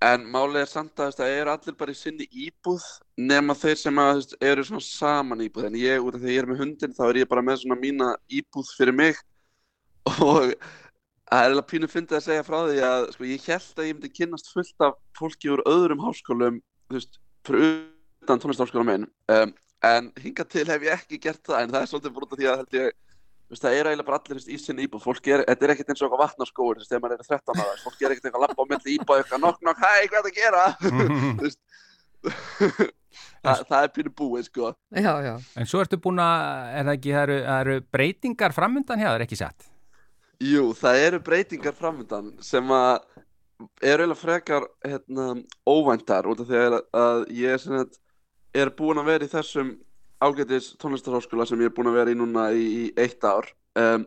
en 0.07 0.25
málið 0.29 0.61
er 0.61 0.71
samt 0.71 1.01
að 1.01 1.15
það 1.17 1.35
eru 1.39 1.53
allir 1.55 1.77
bara 1.79 1.93
í 1.93 1.97
sinni 1.97 2.27
íbúð 2.29 2.83
nema 3.17 3.55
þeir 3.57 3.79
sem 3.81 4.01
að, 4.01 4.35
eru 4.45 4.81
saman 4.85 5.41
íbúð. 5.47 5.71
En 5.71 5.79
ég, 5.79 6.03
út 6.03 6.17
af 6.17 6.21
því 6.21 6.29
að 6.29 6.35
ég 6.35 6.43
er 6.43 6.51
með 6.51 6.61
hundin 6.63 6.97
þá 6.97 7.05
er 7.09 7.23
ég 7.23 7.31
bara 7.31 7.45
með 7.45 7.63
svona 7.63 7.79
mína 7.81 8.11
íbúð 8.29 8.75
fyrir 8.77 8.95
mig. 8.95 9.23
Og 10.23 10.53
það 11.27 11.43
er 11.43 11.53
alveg 11.53 11.67
pínu 11.71 11.89
fyndið 11.91 12.17
að 12.19 12.25
segja 12.25 12.45
frá 12.47 12.57
því 12.67 12.83
að 12.87 13.05
sko, 13.13 13.27
ég 13.27 13.47
held 13.51 13.81
að 13.81 13.87
ég 13.87 13.97
myndi 13.97 14.11
kynast 14.15 14.51
fullt 14.53 14.85
af 14.87 14.99
fólki 15.17 15.51
úr 15.51 15.63
öðrum 15.67 16.03
háskólum 16.05 16.61
þú 16.87 16.99
veist, 16.99 17.19
fyrir 17.47 17.65
utan 18.23 18.43
tónlistarskóla 18.43 18.85
minn. 18.87 19.09
Um, 19.31 19.53
en 19.87 20.11
hinga 20.21 20.45
til 20.49 20.65
hef 20.67 20.87
ég 20.87 20.95
ekki 20.95 21.19
gert 21.27 21.43
það 21.45 21.65
en 21.65 21.75
það 21.75 21.83
er 21.83 21.91
svolítið 21.91 22.15
brútið 22.15 22.41
því 22.41 22.49
að 22.51 22.59
held 22.61 22.77
ég 22.79 22.87
veist, 23.51 23.63
það 23.63 23.75
er 23.75 23.89
eiginlega 23.91 24.09
bara 24.09 24.21
allir 24.21 24.39
í 24.39 24.59
sinni 24.61 24.87
íbúð. 24.87 25.03
Fólk 25.03 25.31
er, 25.31 25.43
þetta 25.47 25.67
er 25.67 25.73
ekkert 25.75 25.91
eins 25.91 26.01
og 26.01 26.07
eitthvað 26.07 26.23
vatnarskóur 26.23 26.83
þegar 26.83 27.03
maður 27.03 27.17
er 27.17 27.31
13 27.31 27.63
ára, 27.63 27.79
fólk 27.83 27.99
er 28.01 28.15
ekkert 28.15 28.29
eitthvað 28.29 28.45
lappa 28.45 28.63
á 28.63 28.71
melli 28.71 28.95
íbúð 28.95 29.21
eitthvað 29.21 29.43
nokk 29.43 29.59
nokk, 29.67 29.83
hæ, 29.83 29.93
hvað 30.11 30.19
er 30.19 30.23
það 30.23 30.31
að 30.31 30.39
gera? 30.41 30.63
Það, 33.47 33.61
það 33.69 33.85
er 33.85 33.91
pínu 33.95 34.11
búið 34.17 34.47
sko. 34.49 34.71
Já, 34.91 35.13
já. 35.23 35.31
En 35.57 35.69
svo 35.69 35.79
ertu 35.81 35.97
búin 36.01 36.19
að, 36.21 36.41
er 36.75 36.87
það 36.87 36.97
ekki 36.97 37.13
það 37.13 37.23
eru, 37.23 37.37
það 37.45 37.61
eru 37.61 37.75
breytingar 37.95 38.55
framöndan 38.55 39.01
hjá, 39.01 39.07
það 39.07 39.17
er 39.17 39.25
ekki 39.25 39.39
sett 39.39 39.67
Jú, 40.37 40.69
það 40.77 40.99
eru 41.01 41.19
breytingar 41.25 41.73
framöndan 41.73 42.35
sem 42.45 42.67
að 42.69 42.99
er 43.81 44.03
eiginlega 44.03 44.19
frekar 44.19 44.67
hérna, 44.85 45.31
óvæntar 45.65 46.27
út 46.29 46.43
af 46.43 46.49
því 46.49 46.59
að 46.93 47.23
ég 47.33 47.55
er 47.55 47.61
svona 47.61 47.85
er 48.53 48.69
búin 48.77 49.01
að 49.01 49.09
vera 49.09 49.25
í 49.25 49.31
þessum 49.31 49.71
ágætis 50.21 50.75
tónlistarháskóla 50.81 51.47
sem 51.49 51.61
ég 51.61 51.71
er 51.71 51.73
búin 51.73 51.89
að 51.89 51.97
vera 51.97 52.13
í 52.13 52.17
núna 52.17 52.51
í, 52.53 52.65
í 52.65 52.83
eitt 53.01 53.25
ár. 53.25 53.49
Um, 53.77 54.05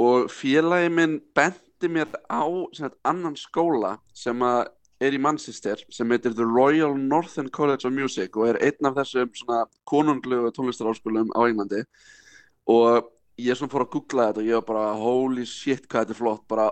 og 0.00 0.28
félagi 0.32 0.90
minn 0.92 1.18
bendi 1.36 1.90
mér 1.92 2.12
á 2.28 2.44
sagt, 2.76 2.98
annan 3.08 3.36
skóla 3.36 3.94
sem 4.16 4.40
er 4.44 5.16
í 5.16 5.20
Manchester 5.20 5.80
sem 5.92 6.12
heitir 6.12 6.36
The 6.36 6.44
Royal 6.44 6.96
Northern 6.96 7.48
College 7.48 7.88
of 7.88 7.96
Music 7.96 8.36
og 8.36 8.50
er 8.50 8.60
einn 8.68 8.88
af 8.88 9.00
þessum 9.00 9.32
konunglu 9.88 10.42
tónlistarháskólum 10.56 11.32
á 11.36 11.40
Englandi. 11.48 11.84
Og 12.68 13.08
ég 13.38 13.56
svona 13.56 13.72
fór 13.72 13.84
að 13.86 13.92
googla 13.94 14.28
þetta 14.30 14.42
og 14.42 14.48
ég 14.48 14.58
var 14.58 14.66
bara 14.68 14.86
holy 15.00 15.44
shit 15.48 15.86
hvað 15.86 16.06
þetta 16.06 16.16
er 16.16 16.20
flott. 16.20 16.44
Bara 16.50 16.70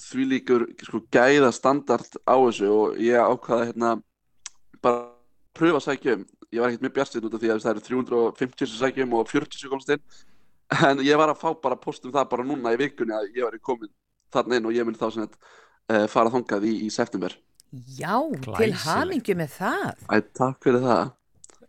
því 0.00 0.26
líkur 0.32 0.66
sko 0.86 1.02
gæða 1.12 1.52
standard 1.52 2.18
á 2.24 2.34
þessu 2.40 2.70
og 2.72 3.00
ég 3.02 3.20
ákvaða 3.20 3.68
hérna 3.70 3.94
bara 4.82 5.06
pröfa 5.56 5.80
að 5.80 5.86
sækja 5.88 6.16
um. 6.18 6.26
Ég 6.50 6.60
var 6.62 6.72
ekkert 6.72 6.82
mjög 6.82 6.94
bjart 6.96 7.16
út 7.20 7.34
af 7.36 7.40
því 7.42 7.50
að 7.52 7.62
það 7.62 7.72
eru 7.72 7.84
350 7.86 8.70
sækjum 8.80 9.12
og 9.14 9.28
40 9.30 9.70
komst 9.70 9.92
inn. 9.94 10.02
En 10.86 11.02
ég 11.02 11.18
var 11.18 11.30
að 11.30 11.40
fá 11.42 11.50
bara 11.62 11.78
postum 11.78 12.12
það 12.14 12.28
bara 12.30 12.46
núna 12.46 12.72
í 12.74 12.78
vikunni 12.80 13.14
að 13.14 13.28
ég 13.36 13.46
var 13.46 13.54
í 13.54 13.62
komin 13.62 13.90
þarna 14.34 14.58
inn 14.58 14.66
og 14.70 14.74
ég 14.74 14.86
myndi 14.86 15.00
þá 15.00 15.08
svona 15.10 15.28
uh, 15.30 16.06
fara 16.10 16.30
þongað 16.30 16.66
í, 16.70 16.74
í 16.86 16.90
september. 16.94 17.34
Já, 17.70 18.18
Glæsileg. 18.18 18.58
til 18.58 18.78
hamingi 18.82 19.36
með 19.38 19.56
það. 19.58 20.04
Æ, 20.10 20.16
Takk 20.34 20.62
fyrir 20.66 20.82
það. 20.86 21.12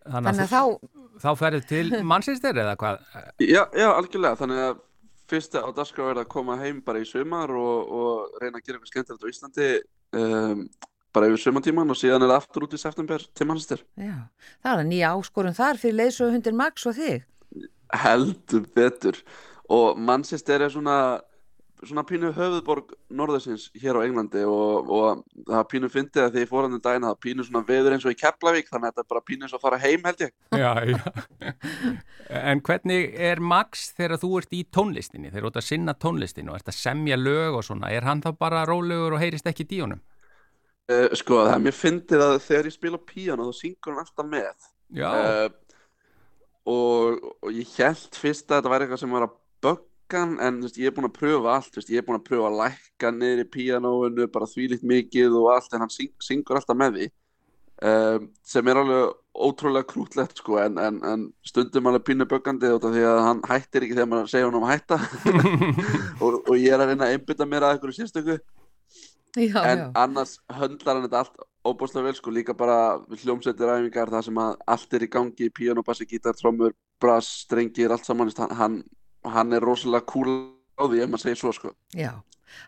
Þannig 0.02 0.44
að 0.46 0.54
þá 0.56 0.62
Þá 1.22 1.32
ferður 1.38 1.68
til 1.70 1.88
mannsýstir 2.08 2.62
eða 2.64 2.78
hvað? 2.80 3.04
Já, 3.44 3.64
já, 3.78 3.88
algjörlega, 3.92 4.40
þannig 4.40 4.64
að 4.68 4.80
fyrsta 5.32 5.64
á 5.64 5.70
dagskrá 5.76 6.12
er 6.12 6.22
að 6.24 6.32
koma 6.32 6.58
heim 6.60 6.82
bara 6.86 7.02
í 7.02 7.08
sömar 7.08 7.54
og, 7.56 7.92
og 7.92 8.40
reyna 8.42 8.60
að 8.60 8.66
gera 8.66 8.80
eitthvað 8.80 8.92
skemmtilegt 8.92 9.24
á 9.24 9.32
Íslandi 9.32 9.70
um, 10.18 10.66
bara 11.16 11.30
yfir 11.30 11.44
sömantíman 11.46 11.92
og 11.92 12.00
síðan 12.00 12.26
er 12.26 12.34
aftur 12.36 12.66
út 12.68 12.76
í 12.76 12.82
september 12.82 13.24
til 13.36 13.48
mannstir. 13.48 13.84
Já, 14.00 14.28
það 14.64 14.84
er 14.84 14.90
nýja 14.90 15.14
áskorun 15.16 15.58
þar 15.58 15.80
fyrir 15.82 16.00
leysöfundir 16.00 16.58
Max 16.58 16.88
og 16.90 16.98
þig. 17.00 17.26
Heldur 18.02 18.68
betur 18.76 19.20
og 19.72 20.00
mannsistir 20.00 20.64
er 20.64 20.72
svona, 20.72 20.98
svona 21.88 22.04
pínu 22.06 22.30
höfuðborg 22.36 22.92
norðarsins 23.18 23.70
hér 23.82 23.98
á 23.98 24.06
Englandi 24.06 24.44
og, 24.46 24.90
og 24.92 25.22
það 25.48 25.64
pínu 25.72 25.90
fyndið 25.92 26.26
að 26.26 26.36
því 26.36 26.44
fórhandi 26.50 26.80
dæna 26.84 27.10
það 27.10 27.20
pínu 27.26 27.46
svona 27.48 27.64
veður 27.68 27.96
eins 27.96 28.06
og 28.06 28.14
í 28.14 28.20
Keflavík 28.20 28.70
þannig 28.70 28.88
að 28.88 28.92
þetta 28.92 29.04
er 29.04 29.10
bara 29.14 29.24
pínu 29.30 29.48
eins 29.48 29.56
og 29.56 29.60
að 29.60 29.66
fara 29.66 29.80
heim 29.82 30.06
held 30.06 30.24
ég. 30.26 30.34
Já, 30.54 30.72
já. 30.92 31.00
En 32.52 32.62
hvernig 32.64 33.18
er 33.20 33.42
Max 33.44 33.90
þegar 33.98 34.22
þú 34.22 34.32
ert 34.40 34.56
í 34.56 34.62
tónlistinni, 34.72 35.32
þegar 35.34 35.48
þú 35.48 35.52
ert 35.52 35.60
að 35.62 35.68
sinna 35.68 35.96
tónlistinni 36.00 36.54
og 36.54 36.62
ert 36.62 36.72
að 36.72 36.78
semja 36.78 37.18
lög 37.20 37.58
og 37.60 37.66
svona, 37.68 37.92
er 37.92 38.08
hann 38.08 38.24
þá 38.24 38.30
bara 38.40 38.64
rólegur 38.70 39.18
og 39.18 39.24
heyrist 39.24 39.50
ekki 39.52 39.68
díunum? 39.68 40.00
Uh, 40.92 41.10
sko 41.18 41.44
það 41.44 41.56
er 41.58 41.66
mér 41.66 41.78
fyndið 41.78 42.26
að 42.26 42.38
þegar 42.46 42.70
ég 42.70 42.78
spila 42.78 43.02
píano 43.10 43.50
þá 43.50 43.58
syngur 43.58 43.94
hann 43.94 44.06
alltaf 44.06 44.28
með 44.28 44.66
uh, 45.02 45.46
og, 46.72 47.30
og 47.42 47.54
ég 47.56 47.76
held 47.78 48.18
fyrst 48.18 48.50
að 48.50 48.62
þetta 48.62 48.74
væri 48.74 48.88
eitthvað 48.88 49.04
sem 49.04 49.16
var 49.16 49.28
að 49.28 49.36
bögga 49.66 49.91
orkan 50.12 50.40
en 50.42 50.62
veist, 50.62 50.78
ég 50.78 50.90
er 50.90 50.96
búin 50.96 51.08
að 51.08 51.18
pröfa 51.18 51.56
allt 51.56 51.76
veist, 51.76 51.90
ég 51.90 52.02
er 52.02 52.06
búin 52.06 52.20
að 52.20 52.28
pröfa 52.28 52.50
að 52.50 52.60
lækka 52.60 53.12
niður 53.16 53.42
í 53.44 53.48
píanóinu 53.56 54.28
bara 54.32 54.50
þvílitt 54.50 54.84
mikið 54.84 55.36
og 55.40 55.50
allt 55.56 55.74
en 55.74 55.84
hann 55.86 55.94
syng, 55.94 56.12
syngur 56.22 56.60
alltaf 56.60 56.78
með 56.78 56.98
því. 56.98 57.10
Um, 57.82 58.28
sem 58.46 58.68
er 58.70 58.78
alveg 58.78 59.14
ótrúlega 59.42 59.88
krútlegt 59.90 60.38
sko 60.38 60.60
en, 60.62 60.76
en, 60.78 61.00
en 61.08 61.22
stundum 61.48 61.88
alveg 61.90 62.04
pínu 62.12 62.28
böggandi 62.30 62.70
því 62.84 63.06
að 63.10 63.22
hann 63.26 63.40
hættir 63.50 63.88
ekki 63.88 63.96
þegar 63.98 64.10
maður 64.12 64.34
segja 64.34 64.50
hann 64.50 64.60
um 64.60 64.68
að 64.68 64.74
hætta. 64.76 65.00
Og, 66.22 66.42
og 66.46 66.58
ég 66.60 66.76
er 66.76 66.84
að 66.84 66.92
reyna 66.92 67.08
að 67.08 67.16
einbytta 67.16 67.48
mér 67.50 67.66
að 67.66 67.78
einhverju 67.78 67.98
sérstöku. 67.98 68.36
Já, 69.32 69.64
en 69.64 69.80
já. 69.80 69.86
annars 69.96 70.36
höndlar 70.52 71.00
hann 71.00 71.08
þetta 71.08 71.22
allt 71.24 71.40
óbúslega 71.66 72.10
vel 72.10 72.18
sko, 72.18 72.34
líka 72.36 72.54
bara 72.58 73.00
hljómsveitir 73.24 73.70
æfingar 73.72 74.12
það 74.12 74.26
sem 74.28 74.40
að 74.44 74.58
allt 74.76 74.96
er 74.98 75.06
í 75.06 75.10
gangi 75.14 75.48
piano, 75.56 75.84
bassi, 75.88 76.06
gítar, 76.10 76.36
trómur, 76.38 76.76
brass, 77.02 77.30
strengir 77.46 77.94
allt 77.96 78.06
saman, 78.06 78.34
hann, 78.60 78.82
hann, 79.26 79.54
er 79.54 79.62
rosalega 79.62 80.06
cool 80.10 80.32
á 80.80 80.84
því 80.88 81.04
ef 81.04 81.10
maður 81.14 81.24
segir 81.26 81.38
svo 81.42 81.52
sko. 81.54 81.74
Já, 81.96 82.12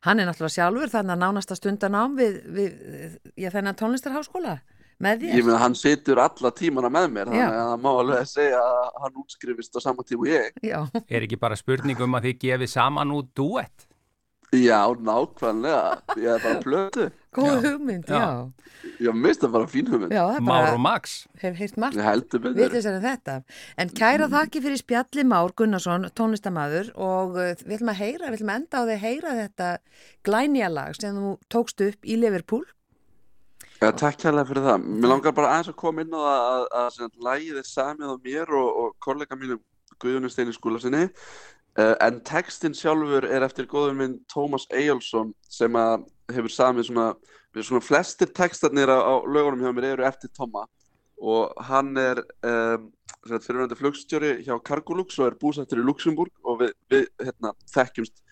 hann 0.06 0.20
er 0.20 0.28
náttúrulega 0.30 0.56
sjálfur 0.58 0.92
þannig 0.94 1.16
að 1.18 1.24
nánasta 1.24 1.56
stundan 1.58 1.96
ám 1.98 2.18
við, 2.20 2.38
við 2.56 3.18
já, 3.40 3.50
þennan 3.54 3.76
tónlistarháskóla 3.80 4.58
með 5.04 5.24
ég 5.26 5.34
þér. 5.34 5.48
meina 5.48 5.58
hann 5.64 5.76
situr 5.76 6.20
alla 6.22 6.52
tímana 6.56 6.90
með 6.94 7.08
mér 7.16 7.32
Já. 7.34 7.48
þannig 7.48 7.58
að 7.58 7.72
það 7.72 7.82
má 7.84 7.90
alveg 8.00 8.28
segja 8.30 8.60
að 8.62 9.02
hann 9.04 9.18
útskrifist 9.24 9.76
á 9.76 9.80
sama 9.84 10.04
tíma 10.08 10.22
og 10.22 10.30
ég 10.30 10.62
Já, 10.64 10.80
Er 11.10 11.26
ekki 11.26 11.40
bara 11.42 11.58
spurning 11.60 12.00
um 12.06 12.14
að 12.16 12.30
þið 12.30 12.38
gefið 12.46 12.72
saman 12.72 13.12
út 13.18 13.34
duett? 13.36 13.88
já, 14.54 14.86
nákvæmlega 14.94 15.82
ég 16.22 16.30
er 16.38 16.44
bara 16.46 16.62
plötu 16.62 17.10
góð 17.36 17.50
Já, 17.50 17.64
hugmynd, 17.66 18.10
já. 18.10 18.20
já. 18.20 18.94
ég 19.08 19.18
mist 19.24 19.42
það 19.44 19.56
bara 19.56 19.70
fín 19.72 19.90
hugmynd 19.92 20.14
Já, 20.16 20.22
það 20.28 20.38
er 20.40 20.46
Már 20.48 20.68
og 20.72 20.84
Max? 20.84 21.16
hef 21.42 21.58
heyrt 21.60 21.80
margt 21.84 21.98
ég 22.00 22.08
heldur 22.08 22.44
með 22.44 22.54
þér 22.58 22.62
vitlisar 22.68 22.98
en 22.98 23.04
þetta. 23.08 23.36
En 23.84 23.94
kæra 24.02 24.30
þakki 24.34 24.62
fyrir 24.68 24.82
spjalli 24.82 25.26
Már 25.32 25.56
Gunnarsson, 25.60 26.08
tónlistamæður 26.18 26.94
og 26.96 27.36
uh, 27.40 27.52
við 27.64 27.76
ætlum 27.80 27.94
að 27.96 28.00
heyra, 28.04 28.30
við 28.30 28.40
ætlum 28.40 28.54
að 28.54 28.62
enda 28.62 28.80
á 28.80 28.84
því 28.84 28.96
að 28.96 29.04
heyra 29.08 29.36
þetta 29.42 29.72
glænja 30.30 30.72
lag 30.74 30.96
sem 31.00 31.20
þú 31.20 31.36
tókst 31.54 31.86
upp 31.90 32.08
í 32.08 32.18
Liverpool. 32.22 32.64
Já, 33.84 33.90
takk 34.00 34.22
kærlega 34.22 34.48
fyrir 34.48 34.64
það. 34.64 34.86
Mér 34.88 35.12
langar 35.12 35.34
bara 35.36 35.50
aðeins 35.58 35.74
að 35.74 35.80
koma 35.82 36.04
inn 36.06 36.14
á 36.16 36.22
það 36.24 36.44
að, 36.48 36.68
að, 36.80 37.00
að 37.04 37.24
lægið 37.28 37.58
er 37.60 37.68
samið 37.68 38.14
á 38.14 38.18
mér 38.24 38.54
og, 38.56 38.70
og 38.84 38.94
kollega 39.04 39.36
mínum 39.40 39.60
Guðjóni 40.04 40.30
Steini 40.32 40.54
skúlasinni 40.56 41.04
uh, 41.80 41.96
en 42.04 42.22
textin 42.28 42.76
sjálfur 42.78 43.28
er 43.28 43.46
eftir 43.46 43.68
góðum 43.72 44.00
minn 44.02 44.16
Tómas 44.32 44.66
Eyjálsson 44.74 45.34
sem 45.52 45.76
að 45.80 46.06
hefur 46.32 46.54
samið 46.54 46.90
svona, 46.90 47.08
svona 47.60 47.84
flestir 47.84 48.32
textarnir 48.36 48.92
á, 48.92 48.98
á 49.00 49.14
lögunum 49.26 49.64
hjá 49.64 49.74
mér 49.76 49.90
eru 49.94 50.08
eftir 50.08 50.32
Tóma 50.36 50.66
og 51.24 51.54
hann 51.70 51.96
er 52.00 52.20
um, 52.44 52.88
fyrirvændi 53.24 53.78
flugstjóri 53.80 54.32
hjá 54.44 54.56
Cargolux 54.66 55.20
og 55.20 55.30
er 55.30 55.38
búsættur 55.40 55.80
í 55.80 55.86
Luxemburg 55.88 56.34
og 56.44 56.60
við, 56.64 56.74
við 56.92 57.06
hérna, 57.24 57.54
þekkjumst, 57.72 58.24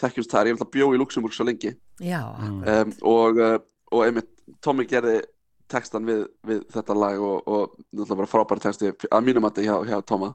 þekkjumst 0.00 0.32
þar, 0.32 0.48
ég 0.48 0.56
held 0.56 0.64
að 0.64 0.72
bjó 0.76 0.88
í 0.94 1.00
Luxemburg 1.00 1.36
svo 1.36 1.48
lengi. 1.48 1.74
Já, 2.00 2.22
um, 2.32 2.94
og, 3.10 3.42
uh, 3.42 3.58
og 3.92 4.06
einmitt 4.06 4.32
Tommy 4.64 4.88
gerði 4.88 5.20
textan 5.68 6.08
við, 6.08 6.24
við 6.48 6.64
þetta 6.72 6.96
lag 6.96 7.20
og, 7.20 7.42
og 7.44 7.74
náttúrulega 7.92 8.20
bara 8.22 8.32
frábæri 8.32 8.64
texti 8.64 8.92
að 9.10 9.26
mínum 9.26 9.48
að 9.48 9.64
hjá, 9.66 9.74
hjá 9.84 9.98
Toma 10.08 10.32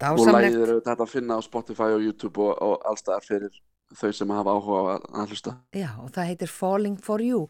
og 0.00 0.28
lagið 0.32 0.58
er 0.58 0.72
auðvitað 0.74 0.92
hægt 0.92 1.04
að 1.04 1.12
finna 1.14 1.36
á 1.36 1.40
Spotify 1.44 1.88
og 1.96 2.04
YouTube 2.04 2.40
og, 2.44 2.52
og 2.64 2.86
allstaðar 2.88 3.24
fyrir 3.24 3.56
þau 3.96 4.10
sem 4.16 4.34
hafa 4.34 4.56
áhuga 4.56 4.96
að, 4.96 5.06
að 5.22 5.32
hlusta 5.34 5.54
Já, 5.76 5.88
og 6.02 6.10
það 6.14 6.28
heitir 6.32 6.52
Falling 6.52 6.98
for 7.02 7.24
You. 7.24 7.46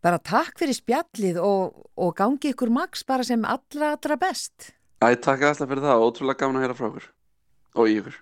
Bara 0.00 0.20
takk 0.24 0.60
fyrir 0.60 0.76
spjallið 0.78 1.40
og, 1.44 1.80
og 2.00 2.12
gangi 2.16 2.54
ykkur 2.54 2.72
Max 2.72 3.04
bara 3.06 3.26
sem 3.26 3.42
allra, 3.44 3.94
allra 3.96 4.16
best. 4.20 4.70
Æ, 5.00 5.16
takk 5.20 5.44
alltaf 5.48 5.68
fyrir 5.68 5.84
það, 5.84 6.04
ótrúlega 6.06 6.40
gaman 6.44 6.60
að 6.60 6.66
heyra 6.66 6.78
frá 6.78 6.90
okkur 6.90 7.08
og 7.80 7.90
ykkur 7.96 8.20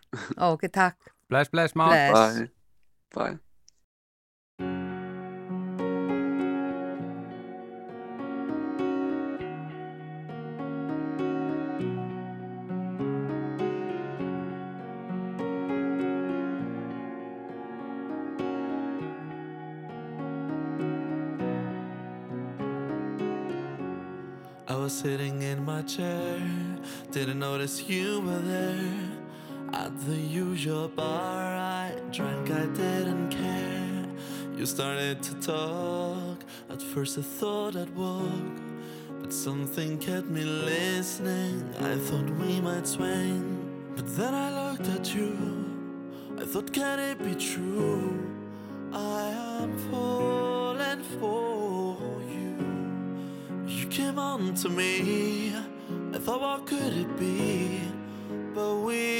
Ok, 0.50 0.68
takk. 0.72 1.12
Bless, 1.28 1.52
bless, 1.52 1.76
Már. 1.78 1.92
Bless. 1.92 2.40
Bye. 2.40 2.48
Bye. 3.14 3.47
Sitting 24.98 25.42
in 25.42 25.64
my 25.64 25.80
chair, 25.82 26.40
didn't 27.12 27.38
notice 27.38 27.88
you 27.88 28.20
were 28.20 28.40
there. 28.40 29.08
At 29.72 29.96
the 30.06 30.16
usual 30.16 30.88
bar, 30.88 31.44
I 31.54 31.92
drank, 32.10 32.50
I 32.50 32.66
didn't 32.66 33.30
care. 33.30 34.06
You 34.56 34.66
started 34.66 35.22
to 35.22 35.34
talk, 35.34 36.38
at 36.68 36.82
first 36.82 37.16
I 37.16 37.22
thought 37.22 37.76
I'd 37.76 37.94
walk. 37.94 38.56
But 39.20 39.32
something 39.32 39.98
kept 39.98 40.26
me 40.26 40.42
listening, 40.42 41.72
I 41.78 41.94
thought 41.96 42.28
we 42.30 42.60
might 42.60 42.88
swing. 42.88 43.44
But 43.94 44.08
then 44.16 44.34
I 44.34 44.48
looked 44.60 44.88
at 44.88 45.14
you, 45.14 45.36
I 46.40 46.44
thought, 46.44 46.72
can 46.72 46.98
it 46.98 47.22
be 47.22 47.36
true? 47.36 48.18
I 48.92 49.28
am 49.60 49.78
falling 49.90 50.57
came 54.08 54.18
on 54.18 54.54
to 54.54 54.70
me. 54.70 55.52
I 56.14 56.18
thought, 56.18 56.40
what 56.40 56.66
could 56.66 56.94
it 56.94 57.18
be? 57.18 57.78
But 58.54 58.76
we 58.76 59.17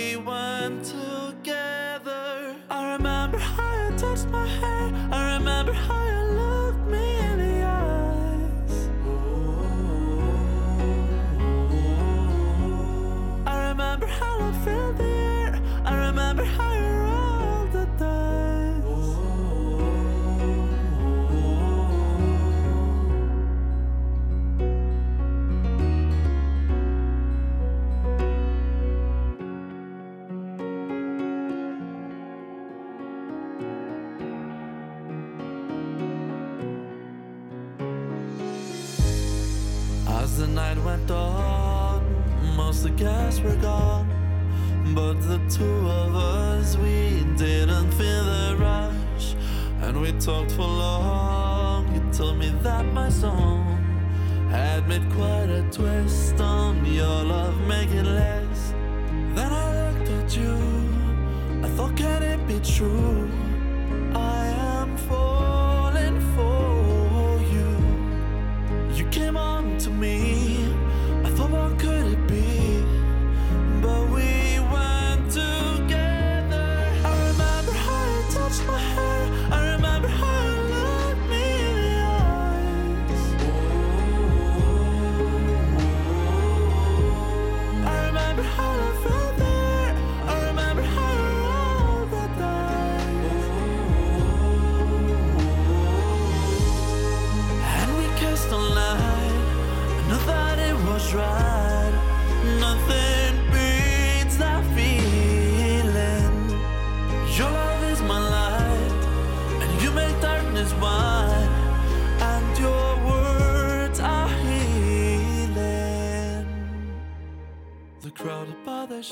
guests 43.39 43.57
were 43.57 43.63
gone. 43.63 44.09
But 44.95 45.21
the 45.23 45.39
two 45.49 45.89
of 45.89 46.15
us, 46.15 46.77
we 46.77 47.25
didn't 47.37 47.91
feel 47.93 48.25
the 48.25 48.57
rush. 48.59 49.35
And 49.83 50.01
we 50.01 50.13
talked 50.13 50.53
for 50.53 50.63
long. 50.63 51.95
You 51.95 52.13
told 52.13 52.39
me 52.39 52.51
that 52.63 52.85
my 52.93 53.09
song 53.09 53.77
had 54.51 54.89
made 54.89 55.09
quite 55.13 55.51
a 55.51 55.63
twist 55.71 56.41
on 56.41 56.85
your 56.85 57.25
love, 57.25 57.59
making 57.67 58.05
less. 58.05 58.73
Then 59.35 59.53
I 59.53 59.93
looked 59.93 60.11
at 60.11 60.37
you. 60.37 60.57
I 61.63 61.69
thought, 61.77 61.97
can 61.97 62.23
it 62.23 62.47
be 62.47 62.61
true? 62.61 63.48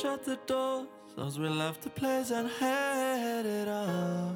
Shut 0.00 0.24
the 0.24 0.36
doors. 0.46 0.86
Those 1.16 1.38
we 1.38 1.48
left 1.48 1.80
the 1.82 1.90
place 1.90 2.30
and 2.30 2.48
headed 2.48 3.68
out. 3.68 4.35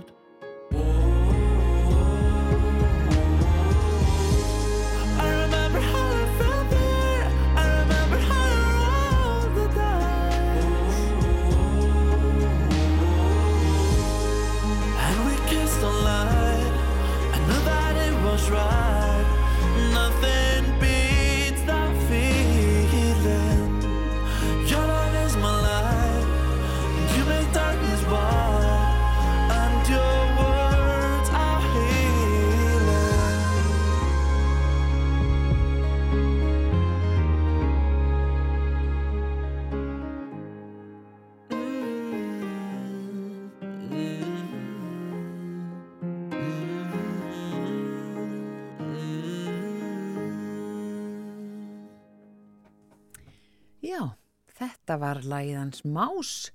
Þetta 54.90 55.04
var 55.04 55.20
lagið 55.22 55.84
Más. 55.86 56.50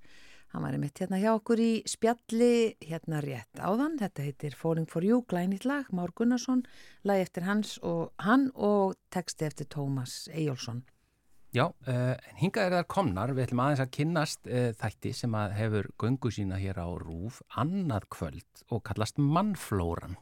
Hann 0.51 0.63
var 0.63 0.75
einmitt 0.75 0.99
hérna 0.99 1.19
hjá 1.21 1.29
okkur 1.38 1.59
í 1.59 1.83
spjalli 1.88 2.75
hérna 2.83 3.21
rétt 3.23 3.59
áðan. 3.59 3.95
Þetta 3.99 4.23
heitir 4.25 4.55
Falling 4.55 4.88
for 4.91 5.03
You, 5.03 5.21
glænit 5.23 5.63
lag, 5.63 5.88
Már 5.95 6.11
Gunnarsson, 6.11 6.65
lagi 7.03 7.23
eftir 7.23 7.45
hans 7.47 7.77
og 7.79 8.11
hann 8.19 8.49
og 8.55 8.95
texti 9.09 9.47
eftir 9.47 9.67
Tómas 9.71 10.27
Eyjólfsson. 10.33 10.83
Já, 11.55 11.69
uh, 11.88 12.15
hingað 12.36 12.65
er 12.67 12.75
þar 12.75 12.88
komnar, 12.91 13.31
við 13.31 13.45
ætlum 13.45 13.61
aðeins 13.63 13.83
að 13.86 13.93
kynnast 13.95 14.49
uh, 14.49 14.71
þætti 14.75 15.13
sem 15.15 15.38
að 15.39 15.55
hefur 15.55 15.88
göngu 16.03 16.31
sína 16.36 16.59
hér 16.59 16.81
á 16.83 16.91
Rúf 16.91 17.39
annað 17.55 18.09
kvöld 18.11 18.65
og 18.67 18.83
kallast 18.83 19.15
Mannflóran. 19.15 20.17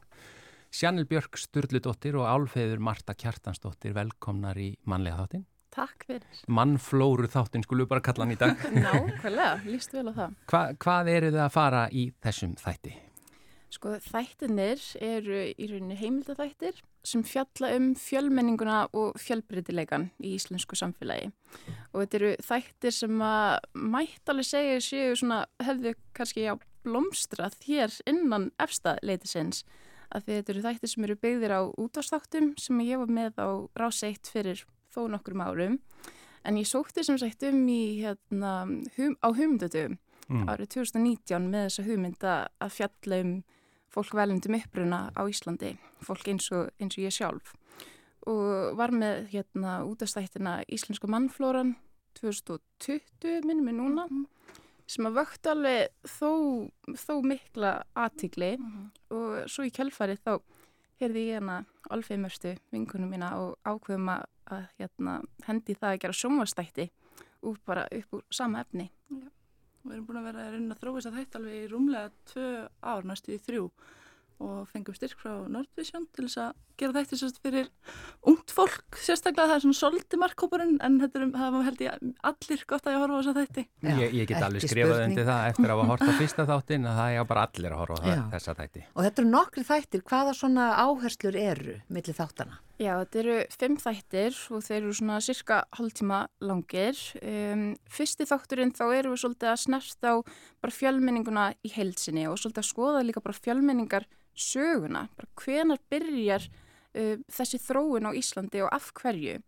Sjannil 0.70 1.10
Björk 1.10 1.42
Sturludóttir 1.42 2.20
og 2.22 2.30
Álfeður 2.30 2.82
Marta 2.82 3.18
Kjartansdóttir 3.18 3.98
velkomnar 3.98 4.62
í 4.62 4.76
mannlega 4.86 5.26
þáttin. 5.26 5.48
Takk 5.74 6.06
fyrir. 6.06 6.42
Mannflóru 6.54 7.30
þáttin 7.32 7.64
skulum 7.66 7.90
bara 7.90 8.04
kalla 8.06 8.28
hann 8.28 8.36
í 8.36 8.38
dag. 8.40 8.60
Nákvæmlega, 8.86 9.56
líst 9.66 9.96
vel 9.96 10.06
á 10.10 10.14
það. 10.14 10.36
Hva, 10.52 10.62
hvað 10.86 11.10
eru 11.16 11.34
þið 11.34 11.42
að 11.48 11.56
fara 11.56 11.88
í 11.90 12.06
þessum 12.22 12.54
þætti? 12.62 12.94
Sko 13.74 13.96
þættinir 14.06 14.82
eru 15.02 15.40
í 15.50 15.68
rauninni 15.72 15.96
heimildathættir 15.98 16.78
sem 17.10 17.24
fjalla 17.26 17.72
um 17.74 17.88
fjölmenninguna 17.98 18.84
og 18.94 19.18
fjölbreytileikan 19.18 20.12
í 20.22 20.36
íslensku 20.38 20.78
samfélagi. 20.78 21.32
Og 21.90 22.04
þetta 22.04 22.20
eru 22.20 22.34
þættir 22.46 22.96
sem 23.00 23.24
að 23.26 23.66
mættalega 23.74 24.52
segja 24.52 24.84
séu 24.86 25.18
svona 25.18 25.40
hefðu 25.66 25.96
kannski 26.14 26.46
á 26.46 26.54
blómstrað 26.86 27.58
hér 27.66 27.98
innan 28.10 28.52
efsta 28.62 29.00
leitisins. 29.02 29.64
Að 30.14 30.30
þetta 30.30 30.54
eru 30.54 30.66
þættir 30.68 30.94
sem 30.94 31.10
eru 31.10 31.18
byggðir 31.26 31.58
á 31.58 31.62
útastáttum 31.82 32.54
sem 32.62 32.86
ég 32.86 33.02
var 33.02 33.10
með 33.10 33.42
á 33.42 33.50
ráseitt 33.80 34.30
fyrir 34.30 34.62
þó 34.94 35.08
nokkrum 35.12 35.42
árum. 35.44 35.80
En 36.44 36.58
ég 36.60 36.68
sótti 36.68 37.04
sem 37.04 37.18
sagt 37.18 37.44
um 37.48 37.62
í 37.72 38.04
hérna, 38.04 38.64
hum, 38.98 39.16
á 39.24 39.28
hugmyndadöfum 39.32 40.00
Mm. 40.30 40.48
árið 40.48 40.70
2019 40.78 41.50
með 41.52 41.66
þessa 41.68 41.84
hugmynda 41.88 42.34
að 42.64 42.76
fjalla 42.78 43.20
um 43.24 43.34
fólk 43.94 44.14
velundum 44.18 44.56
uppruna 44.58 45.00
á 45.14 45.22
Íslandi, 45.30 45.76
fólk 46.02 46.30
eins 46.32 46.48
og, 46.56 46.72
eins 46.80 46.98
og 46.98 47.04
ég 47.04 47.14
sjálf. 47.14 47.54
Og 48.26 48.78
var 48.80 48.94
með 48.96 49.28
hérna 49.34 49.82
útastættina 49.86 50.62
Íslensku 50.72 51.10
mannflóran 51.12 51.76
2020 52.18 53.44
minnum 53.44 53.68
við 53.68 53.78
núna 53.82 54.08
sem 54.88 55.06
að 55.08 55.20
vöktu 55.20 55.52
alveg 55.52 55.92
þó, 56.08 56.32
þó 56.96 57.14
mikla 57.24 57.74
aðtigli 57.96 58.54
og 59.12 59.44
svo 59.52 59.68
í 59.68 59.72
kjálfarið 59.76 60.24
þá 60.24 60.34
heyrði 61.02 61.28
ég 61.28 61.38
hérna 61.38 61.66
alfeymörstu 61.92 62.56
vinkunum 62.72 63.12
mína 63.12 63.34
og 63.42 63.58
ákveðum 63.68 64.12
að, 64.16 64.26
að 64.52 64.66
hérna, 64.80 65.20
hendi 65.48 65.76
það 65.78 65.90
að 65.92 66.02
gera 66.04 66.18
sjónvastætti 66.20 66.90
út 67.44 67.64
bara 67.68 67.86
upp 67.92 68.18
úr 68.18 68.24
sama 68.34 68.64
efni. 68.64 68.90
Við 69.84 69.96
erum 69.96 70.06
búin 70.08 70.20
að 70.22 70.28
vera 70.30 70.46
að 70.46 70.54
reyna 70.56 70.76
að 70.76 70.82
þróa 70.84 70.96
þess 70.98 71.10
að 71.10 71.18
þetta 71.20 71.40
alveg 71.40 71.58
í 71.60 71.70
rúmlega 71.72 72.12
tvö 72.32 72.48
ár, 72.94 73.08
næstu 73.10 73.34
í 73.36 73.42
þrjú 73.44 73.66
og 74.44 74.70
fengum 74.72 74.96
styrk 74.98 75.20
frá 75.20 75.34
Nordvision 75.52 76.08
til 76.16 76.28
þess 76.28 76.40
að 76.46 76.62
gera 76.80 76.96
þetta 76.98 77.20
sérst 77.20 77.40
fyrir 77.44 77.70
ungt 78.30 78.54
fólk, 78.56 78.98
sérstaklega 79.04 79.50
það 79.52 79.56
er 79.56 79.64
svona 79.66 79.78
soldi 79.80 80.20
markkópurinn 80.22 80.76
en 80.84 81.00
þetta 81.02 81.20
er, 81.20 81.26
það 81.36 81.56
var 81.56 81.66
held 81.68 81.84
ég 81.86 82.10
allir 82.30 82.66
gott 82.70 82.88
að 82.88 82.96
ég 82.96 83.04
horfa 83.04 83.16
á 83.16 83.20
þess 83.20 83.32
að 83.34 83.40
þetta. 83.42 83.66
Já, 83.84 83.94
Ég, 84.04 84.18
ég 84.20 84.30
get 84.32 84.46
alveg 84.48 84.66
skrifað 84.68 85.04
undir 85.08 85.28
það 85.30 85.48
eftir 85.52 85.68
að 85.70 85.74
hafa 85.74 85.88
hort 85.92 86.06
á 86.08 86.12
fyrsta 86.22 86.48
þáttin 86.50 86.90
að 86.90 87.00
það 87.02 87.18
er 87.20 87.30
bara 87.34 87.46
allir 87.50 87.76
að 87.76 87.82
horfa 87.84 88.00
á 88.00 88.08
Já. 88.10 88.22
þessa 88.36 88.56
þætti. 88.60 88.86
Og 88.94 89.08
þetta 89.08 89.24
eru 89.24 89.34
nokkri 89.34 89.66
þættir, 89.70 90.06
hvaða 90.10 90.36
svona 90.40 90.68
áherslur 90.84 91.40
eru 91.44 91.78
millir 91.94 92.18
þáttana? 92.18 92.60
Já, 92.82 92.96
þetta 93.04 93.20
eru 93.22 93.36
fimm 93.54 93.76
þættir 93.80 94.40
og 94.52 94.64
þeir 94.66 94.80
eru 94.80 94.96
svona 94.98 95.20
cirka 95.24 95.60
hálftíma 95.78 96.24
langir. 96.44 96.98
Um, 97.22 97.68
fyrsti 97.92 98.26
þátturinn 98.28 98.74
þá 98.76 98.84
eru 98.98 99.14
við 99.14 99.22
svolítið 99.24 99.52
að 99.52 99.62
snert 99.62 100.08
á 100.10 100.14
bara 100.64 100.74
fjölmenninguna 100.74 101.46
í 101.64 101.72
heilsinni 101.76 102.26
og 102.32 102.40
svolítið 102.42 102.64
að 102.64 102.70
skoða 102.72 103.06
líka 103.06 103.24
bara 103.24 103.38
fjölmenningar 103.38 104.08
söguna, 104.34 105.06
bara 105.14 105.30
hvenar 105.38 105.82
byrjar 105.94 106.50
uh, 106.96 107.18
þessi 107.32 107.60
þróun 107.64 108.10
á 108.10 108.12
Íslandi 108.18 108.64
og 108.66 108.72
af 108.74 108.92
hverju. 109.00 109.42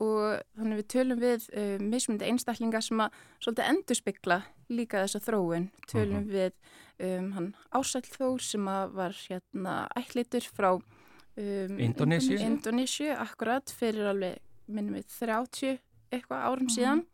Og 0.00 0.40
þannig 0.56 0.78
við 0.80 0.86
tölum 0.94 1.20
við 1.20 1.48
uh, 1.52 1.74
mismundi 1.82 2.28
einstaklinga 2.28 2.80
sem 2.84 3.02
að 3.04 3.18
svolítið 3.42 3.72
endurspegla 3.74 4.38
líka 4.72 5.02
þessa 5.04 5.20
þróun. 5.26 5.68
Tölum 5.90 6.30
við 6.30 6.54
um, 7.00 7.28
hann 7.36 7.50
Ásæll 7.76 8.06
Þór 8.08 8.40
sem 8.44 8.70
að 8.70 8.96
var 8.96 9.16
hérna 9.26 9.76
ætlitur 9.98 10.46
frá 10.46 10.70
um, 10.76 11.76
Indónesíu? 11.76 12.38
Indonésiu, 12.40 13.12
akkurat, 13.16 13.72
fyrir 13.76 14.12
alveg, 14.14 14.40
minnum 14.70 14.96
við, 15.00 15.08
30 15.18 15.80
eitthvað 16.10 16.46
árum 16.48 16.70
síðan. 16.72 17.04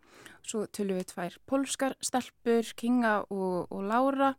Svo 0.47 0.64
tölum 0.70 1.01
við 1.01 1.11
tvær 1.11 1.41
polskar 1.51 1.97
stelpur, 2.05 2.70
Kinga 2.78 3.18
og, 3.34 3.66
og 3.74 3.82
Lára 3.82 4.30
og 4.30 4.37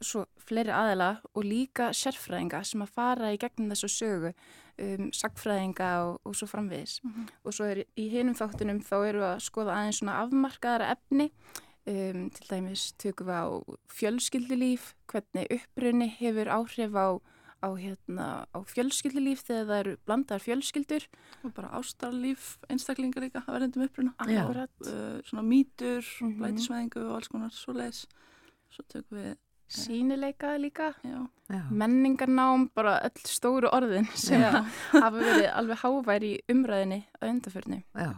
svo 0.00 0.24
fleiri 0.38 0.70
aðila 0.70 1.20
og 1.34 1.44
líka 1.44 1.90
sérfræðinga 1.96 2.64
sem 2.64 2.82
að 2.82 2.92
fara 2.94 3.32
í 3.34 3.38
gegnum 3.38 3.70
þessu 3.72 3.88
sögu, 3.88 4.32
um, 4.78 5.10
sagfræðinga 5.12 5.88
og, 6.06 6.20
og 6.24 6.34
svo 6.34 6.46
framvegis. 6.46 7.00
Og 7.44 7.52
svo 7.52 7.64
er 7.64 7.84
í 7.98 8.08
hinum 8.10 8.34
þáttunum 8.34 8.80
þá 8.86 8.94
eru 9.08 9.22
að 9.22 9.40
skoða 9.42 9.74
aðeins 9.76 9.98
svona 10.00 10.20
afmarkaðara 10.24 10.92
efni, 10.94 11.30
um, 11.86 12.30
til 12.30 12.46
dæmis 12.48 12.92
tökum 12.98 13.26
við 13.26 13.42
á 13.42 13.46
fjölskyldulíf, 13.98 14.94
hvernig 15.10 15.46
upprunni 15.58 16.08
hefur 16.20 16.48
áhrif 16.48 16.94
á 16.96 17.08
á, 17.60 17.68
hérna, 17.76 18.26
á 18.56 18.58
fjölskyldulíf 18.64 19.42
þegar 19.44 19.66
það 19.68 19.78
eru 19.82 19.96
blandaðar 20.08 20.40
fjölskyldur 20.46 21.04
Og 21.44 21.52
bara 21.52 21.68
ástarlíf 21.76 22.54
einstaklingar 22.72 23.20
líka 23.26 23.42
að 23.44 23.52
verðendum 23.52 23.84
uppruna. 23.84 24.14
Akkurat, 24.16 24.70
Uh, 24.80 25.20
svona 25.28 25.44
mýtur, 25.44 26.00
Mhm. 26.22 26.38
blætisvæðingu 26.40 27.02
og 27.04 27.16
alls 27.18 27.28
konar 27.28 27.50
svo 27.52 27.74
leiðis. 27.76 28.06
Svo 28.70 28.84
tökum 28.86 29.18
við, 29.18 29.32
sínileika 29.70 30.52
líka 30.58 30.92
já, 31.06 31.18
Já. 31.50 31.62
menningarnám, 31.70 32.68
bara 32.74 32.98
öll 33.06 33.24
stóru 33.26 33.70
orðin 33.74 34.06
sem 34.14 34.42
hafa 34.42 35.10
verið 35.16 35.48
alveg 35.52 35.82
hávær 35.82 36.26
í 36.26 36.32
umræðinni 36.52 37.00
að 37.20 37.32
undarförnu. 37.34 37.80
Já, 37.98 38.12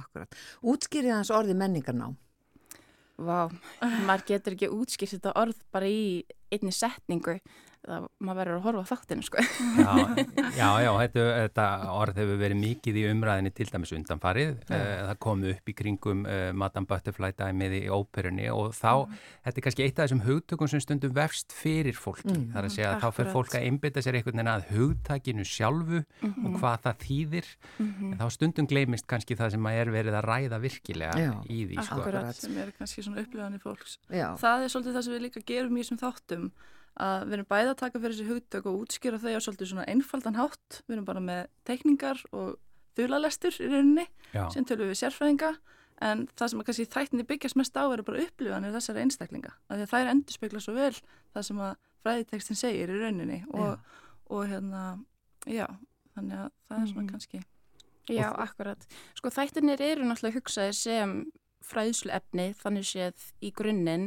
akkurat. 0.00 0.38
Útskýrið 0.64 1.14
hans 1.18 1.32
orði 1.34 1.56
menningarnám. 1.60 2.16
Vá, 3.18 3.48
maður 4.06 4.24
getur 4.28 4.54
ekki 4.54 4.68
útskýrt 4.70 5.16
þetta 5.16 5.32
orð 5.40 5.60
bara 5.74 5.88
í 5.90 6.02
einni 6.52 6.72
setningu 6.72 7.38
það, 7.88 8.06
maður 8.26 8.38
verður 8.40 8.56
að 8.58 8.64
horfa 8.66 8.80
á 8.84 8.90
þáttinu 8.90 9.24
sko. 9.24 9.42
Já, 9.78 9.92
já, 10.60 10.68
já 10.82 10.90
þetta, 10.98 11.22
þetta 11.38 11.66
orð 11.94 12.18
hefur 12.20 12.40
verið 12.40 12.58
mikið 12.60 12.98
í 13.00 13.04
umræðinni 13.12 13.52
til 13.54 13.66
dæmis 13.70 13.92
undanfarið. 13.96 14.50
Uh, 14.66 14.82
það 15.08 15.20
kom 15.24 15.44
upp 15.52 15.70
í 15.72 15.74
kringum 15.78 16.24
uh, 16.28 16.50
Madame 16.58 16.88
Butterfly 16.90 17.30
dæmið 17.38 17.76
í 17.78 17.82
óperunni 17.94 18.48
og 18.52 18.74
þá, 18.76 19.06
þetta 19.46 19.54
er 19.62 19.66
kannski 19.68 19.86
eitt 19.86 20.00
af 20.02 20.08
þessum 20.08 20.24
hugtökum 20.26 20.70
sem 20.72 20.82
stundum 20.84 21.14
vefst 21.16 21.54
fyrir 21.56 21.96
fólki. 21.96 22.26
Mm. 22.34 22.48
Það 22.52 22.60
er 22.64 22.68
að 22.68 22.74
segja 22.76 22.90
að 22.96 23.04
þá 23.06 23.08
fyrir 23.20 23.32
fólk 23.38 23.56
að 23.60 23.68
einbytta 23.70 24.04
sér 24.04 24.18
einhvern 24.18 24.42
veginn 24.42 24.52
að 24.56 24.68
hugtakinu 24.74 25.48
sjálfu 25.48 26.02
Mhm. 26.18 26.44
og 26.48 26.54
hvað 26.60 26.80
það 26.84 26.96
þýðir. 27.04 27.48
En 27.78 28.16
þá 28.18 28.26
stundum 28.34 28.66
gleymist 28.68 29.06
kannski 29.08 29.36
það 29.38 29.52
sem 29.54 29.68
að 29.70 29.78
er 29.84 29.90
verið 29.94 30.16
að 30.18 30.26
ræða 30.28 30.58
virkilega 30.62 31.14
Já. 31.22 31.30
í 31.46 31.60
því. 31.70 31.78
Sko. 31.86 31.98
Akkurat. 32.02 32.34
sem 32.34 32.58
er 32.58 32.72
kannski 32.76 33.04
svona 33.06 33.22
upplifanir 33.22 33.62
fólks. 33.62 33.98
Já, 34.10 34.34
Það 34.40 34.64
er 34.66 34.72
svolítið 34.74 34.98
það 34.98 35.06
þáttum 36.38 36.50
að 36.98 37.24
við 37.28 37.34
erum 37.36 37.48
bæði 37.48 37.70
að 37.70 37.78
taka 37.78 38.00
fyrir 38.02 38.16
þessi 38.16 38.28
hugtök 38.28 38.64
og 38.66 38.78
útskýra 38.82 39.18
þau 39.22 39.34
á 39.38 39.40
svolítið 39.44 39.68
svona 39.70 39.86
einfaldan 39.86 40.38
hátt. 40.38 40.80
Við 40.86 40.94
erum 40.96 41.06
bara 41.06 41.22
með 41.22 41.42
teikningar 41.68 42.22
og 42.34 42.56
þulalestur 42.98 43.58
í 43.62 43.68
rauninni 43.70 44.06
Já. 44.32 44.48
sem 44.50 44.66
tölum 44.66 44.90
við 44.90 44.98
sérfræðinga 44.98 45.52
en 46.08 46.24
það 46.38 46.50
sem 46.50 46.62
að 46.62 46.66
kannski 46.66 46.86
þættinni 46.90 47.26
byggjast 47.26 47.58
mest 47.58 47.78
á 47.78 47.86
eru 47.86 48.06
bara 48.06 48.22
upplifanir 48.22 48.74
þessari 48.74 49.04
einstaklinga 49.04 49.52
að 49.70 49.84
það 49.90 50.00
er 50.00 50.10
endur 50.12 50.34
spekla 50.34 50.62
svo 50.62 50.74
vel 50.74 50.94
það 51.34 51.46
sem 51.48 51.62
að 51.62 51.72
fræðitekstin 52.06 52.58
segir 52.58 52.90
í 52.94 52.98
rauninni 52.98 53.38
og, 53.50 53.78
og 54.30 54.44
hérna 54.50 54.82
já, 55.46 55.66
þannig 56.14 56.42
að 56.42 56.50
það 56.66 56.82
er 56.82 56.90
svona 56.92 57.04
mm. 57.04 57.12
kannski 57.14 57.42
Já, 58.08 58.30
akkurat. 58.40 58.86
Sko 59.18 59.28
þættinir 59.28 59.82
eru 59.84 60.06
náttúrulega 60.08 60.38
hugsaðir 60.38 60.76
sem 60.78 61.10
fræðslu 61.68 62.14
efni 62.16 62.46
þannig 62.56 62.86
séð 62.88 63.26
í 63.44 63.50
grunninn 63.52 64.06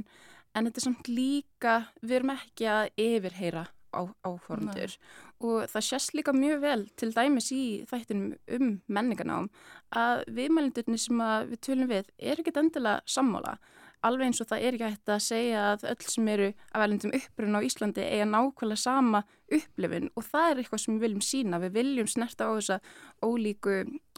en 0.55 0.67
þetta 0.67 0.81
er 0.81 0.85
samt 0.87 1.11
líka, 1.11 1.75
við 2.01 2.17
erum 2.19 2.33
ekki 2.35 2.67
að 2.71 2.89
yfirheyra 2.99 3.67
á, 3.91 4.01
áformdur 4.23 4.95
og 5.41 5.67
það 5.71 5.85
sést 5.87 6.15
líka 6.15 6.33
mjög 6.35 6.63
vel 6.63 6.81
til 6.99 7.11
dæmis 7.15 7.51
í 7.55 7.63
þættinum 7.89 8.33
um 8.57 8.73
menningarnám 8.87 9.49
að 9.97 10.23
viðmælindurni 10.37 10.99
sem 11.01 11.21
að 11.23 11.51
við 11.51 11.63
tölum 11.67 11.91
við 11.91 12.11
er 12.17 12.41
ekkert 12.41 12.61
endilega 12.61 13.01
sammála. 13.09 13.57
Alveg 14.01 14.31
eins 14.31 14.41
og 14.41 14.47
það 14.49 14.63
er 14.65 14.75
ekki 14.75 14.87
hægt 14.89 15.11
að 15.13 15.23
segja 15.27 15.63
að 15.71 15.83
öll 15.91 16.05
sem 16.09 16.29
eru 16.33 16.47
að 16.49 16.83
verðindum 16.83 17.17
uppruna 17.19 17.59
á 17.61 17.65
Íslandi 17.67 18.05
eiga 18.05 18.29
nákvæmlega 18.29 18.81
sama 18.81 19.21
upplifin 19.57 20.09
og 20.15 20.25
það 20.25 20.47
er 20.47 20.61
eitthvað 20.61 20.83
sem 20.85 20.95
við 20.95 21.05
viljum 21.05 21.25
sína. 21.25 21.59
Við 21.61 21.75
viljum 21.75 22.09
snerta 22.09 22.47
á 22.49 22.51
þessa 22.57 22.79
ólíku 23.21 23.75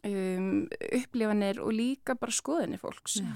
um, 0.08 0.68
upplifanir 1.00 1.60
og 1.64 1.74
líka 1.76 2.16
bara 2.20 2.36
skoðinni 2.36 2.80
fólks. 2.82 3.20
Já. 3.22 3.34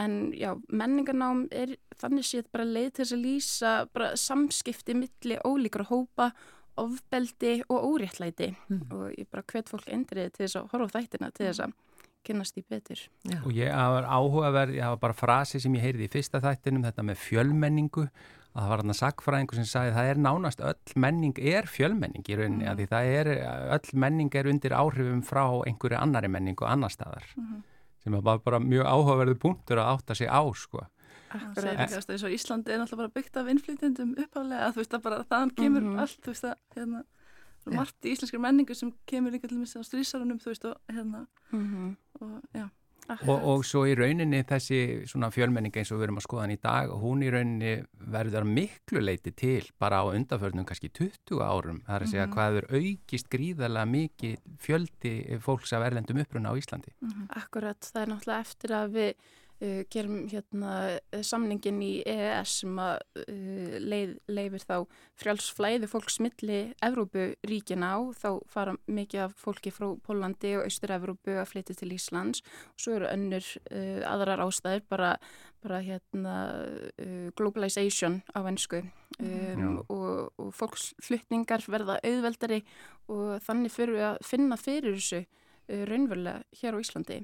En 0.00 0.32
já, 0.36 0.54
menningarnám 0.68 1.46
er 1.52 1.76
þannig 2.00 2.28
séð 2.28 2.48
bara 2.52 2.68
leið 2.68 2.90
til 2.92 3.04
þess 3.04 3.16
að 3.16 3.26
lýsa 3.26 3.74
bara 3.94 4.14
samskipti 4.20 4.96
milli 4.96 5.38
ólíkra 5.44 5.86
hópa 5.90 6.30
ofbeldi 6.80 7.60
og 7.68 7.84
óréttlæti 7.92 8.54
mm. 8.54 8.82
og 8.94 9.06
ég 9.18 9.28
bara 9.30 9.44
hvet 9.52 9.68
fólk 9.68 9.88
endrið 9.92 10.30
til 10.32 10.46
þess 10.46 10.60
að 10.60 10.68
horfa 10.72 11.00
þættina 11.00 11.30
til 11.34 11.48
þess 11.48 11.64
að 11.66 11.78
kynast 12.26 12.58
í 12.60 12.64
betur. 12.68 13.00
Já. 13.24 13.38
Og 13.40 13.54
ég 13.56 13.72
var 13.72 14.04
áhugaverð, 14.08 14.76
ég 14.76 14.84
hafa 14.84 15.00
bara 15.00 15.16
frasi 15.16 15.60
sem 15.62 15.74
ég 15.78 15.86
heyrði 15.86 16.06
í 16.06 16.12
fyrsta 16.12 16.40
þættinum, 16.44 16.84
þetta 16.84 17.04
með 17.08 17.22
fjölmenningu, 17.22 18.06
að 18.50 18.62
það 18.62 18.70
var 18.70 18.82
hann 18.82 18.94
að 18.94 19.00
sagfræðingu 19.00 19.54
sem 19.54 19.66
sagði 19.70 19.96
það 19.96 20.08
er 20.10 20.22
nánast 20.26 20.60
öll 20.60 20.94
menning 20.96 21.36
er 21.38 21.66
fjölmenning 21.70 22.24
í 22.26 22.36
rauninni, 22.38 22.64
mm. 22.64 22.70
að 22.72 22.80
því 22.80 22.86
það 22.90 23.10
er, 23.18 23.32
öll 23.76 24.00
menning 24.04 24.34
er 24.34 24.48
undir 24.50 24.74
áhrifum 24.74 25.22
frá 25.22 25.44
einhverju 25.66 26.00
annari 26.00 26.28
menningu 26.28 26.66
annar 26.66 26.90
staðar, 26.90 27.26
mm 27.36 27.60
sem 28.04 28.16
er 28.16 28.24
bara, 28.24 28.40
bara 28.44 28.60
mjög 28.62 28.88
áhugaverðu 28.88 29.36
punktur 29.40 29.80
að 29.80 29.92
átta 29.94 30.16
sig 30.16 30.30
á, 30.30 30.40
sko. 30.56 30.84
Það 31.30 31.60
segir 31.62 31.80
ekki 31.84 32.16
að 32.16 32.34
Íslandi 32.34 32.72
er 32.74 32.80
náttúrulega 32.80 33.04
bara 33.04 33.14
byggt 33.14 33.38
af 33.38 33.50
innflytjandum 33.52 34.14
uppháðlega, 34.18 34.70
þú 34.74 34.80
veist 34.80 34.96
að 34.96 35.04
bara 35.04 35.22
þann 35.30 35.52
kemur 35.54 35.84
mm 35.84 35.92
-hmm. 35.92 36.00
allt, 36.02 36.18
þú 36.24 36.32
veist 36.32 36.46
að, 36.48 36.56
hérna, 36.76 37.02
margt 37.76 38.04
í 38.04 38.14
íslenskir 38.14 38.40
menningu 38.40 38.74
sem 38.74 38.92
kemur 39.06 39.32
líka 39.32 39.48
til 39.48 39.56
að 39.56 39.62
missa 39.62 39.78
á 39.78 39.84
strísarunum 39.84 40.40
þú 40.40 40.50
veist 40.50 40.64
og 40.64 40.76
hérna 40.88 41.26
mm 41.52 41.66
-hmm. 41.66 41.96
og, 42.20 42.42
já, 42.54 42.68
og, 43.26 43.44
og 43.52 43.64
svo 43.66 43.84
í 43.88 43.94
rauninni 43.98 44.42
þessi 44.48 44.80
svona 45.10 45.30
fjölmenning 45.34 45.76
eins 45.76 45.90
og 45.92 46.00
við 46.00 46.08
erum 46.08 46.20
að 46.20 46.26
skoða 46.26 46.44
hann 46.44 46.54
í 46.54 46.60
dag 46.62 46.92
og 46.94 47.02
hún 47.04 47.24
í 47.26 47.30
rauninni 47.32 47.74
verður 48.14 48.48
miklu 48.48 49.02
leiti 49.04 49.32
til 49.32 49.64
bara 49.80 50.02
á 50.02 50.10
undarförnum 50.10 50.66
kannski 50.68 50.92
20 50.92 51.42
árum 51.44 51.82
það 51.86 51.96
er 51.96 52.06
að 52.06 52.12
segja 52.12 52.26
mm 52.26 52.32
-hmm. 52.32 52.36
hvað 52.36 52.56
er 52.56 52.66
aukist 52.78 53.30
gríðarlega 53.34 53.86
mikið 53.96 54.36
fjöldi 54.58 55.14
fólks 55.40 55.72
af 55.72 55.86
erlendum 55.86 56.22
uppruna 56.22 56.52
á 56.52 56.58
Íslandi 56.58 56.92
mm 57.00 57.08
-hmm. 57.08 57.26
Akkurat, 57.42 57.80
það 57.80 58.02
er 58.02 58.08
náttúrulega 58.08 58.40
eftir 58.40 58.70
að 58.70 58.88
við 58.92 59.14
uh, 59.60 59.82
gerum 59.92 60.24
hérna, 60.30 60.72
uh, 60.98 61.22
samningin 61.26 61.80
í 61.84 61.90
EES 62.08 62.60
sem 62.62 62.80
að 62.82 63.00
uh, 63.22 63.76
leið, 63.84 64.14
leifir 64.30 64.64
þá 64.64 64.74
frjálsflæði 65.20 65.90
fólksmiðli 65.90 66.60
Evrópuríkina 66.86 67.92
á, 67.96 67.98
þá 68.16 68.30
fara 68.50 68.76
mikið 68.90 69.26
af 69.26 69.36
fólki 69.40 69.72
frá 69.74 69.88
Pólandi 70.06 70.54
og 70.58 70.66
Austur-Evrópu 70.68 71.36
að 71.36 71.50
flytja 71.52 71.78
til 71.80 71.92
Íslands. 71.96 72.44
Og 72.74 72.84
svo 72.84 72.96
eru 72.98 73.10
önnur 73.10 73.46
uh, 73.70 74.00
aðrar 74.08 74.44
ástæðir 74.46 74.86
bara, 74.88 75.14
bara 75.64 75.82
hérna 75.84 76.36
globalization 77.36 78.22
á 78.32 78.40
ennsku 78.48 78.80
um, 79.20 79.80
og, 79.88 80.32
og 80.40 80.54
fólksflytningar 80.56 81.64
verða 81.70 81.98
auðveldari 82.04 82.62
og 83.10 83.40
þannig 83.44 83.74
fyrir 83.74 83.96
við 83.98 84.06
að 84.08 84.18
finna 84.26 84.58
fyrir 84.60 84.96
þessu 84.96 85.22
uh, 85.24 85.84
raunverulega 85.90 86.60
hér 86.60 86.78
á 86.78 86.82
Íslandi. 86.82 87.20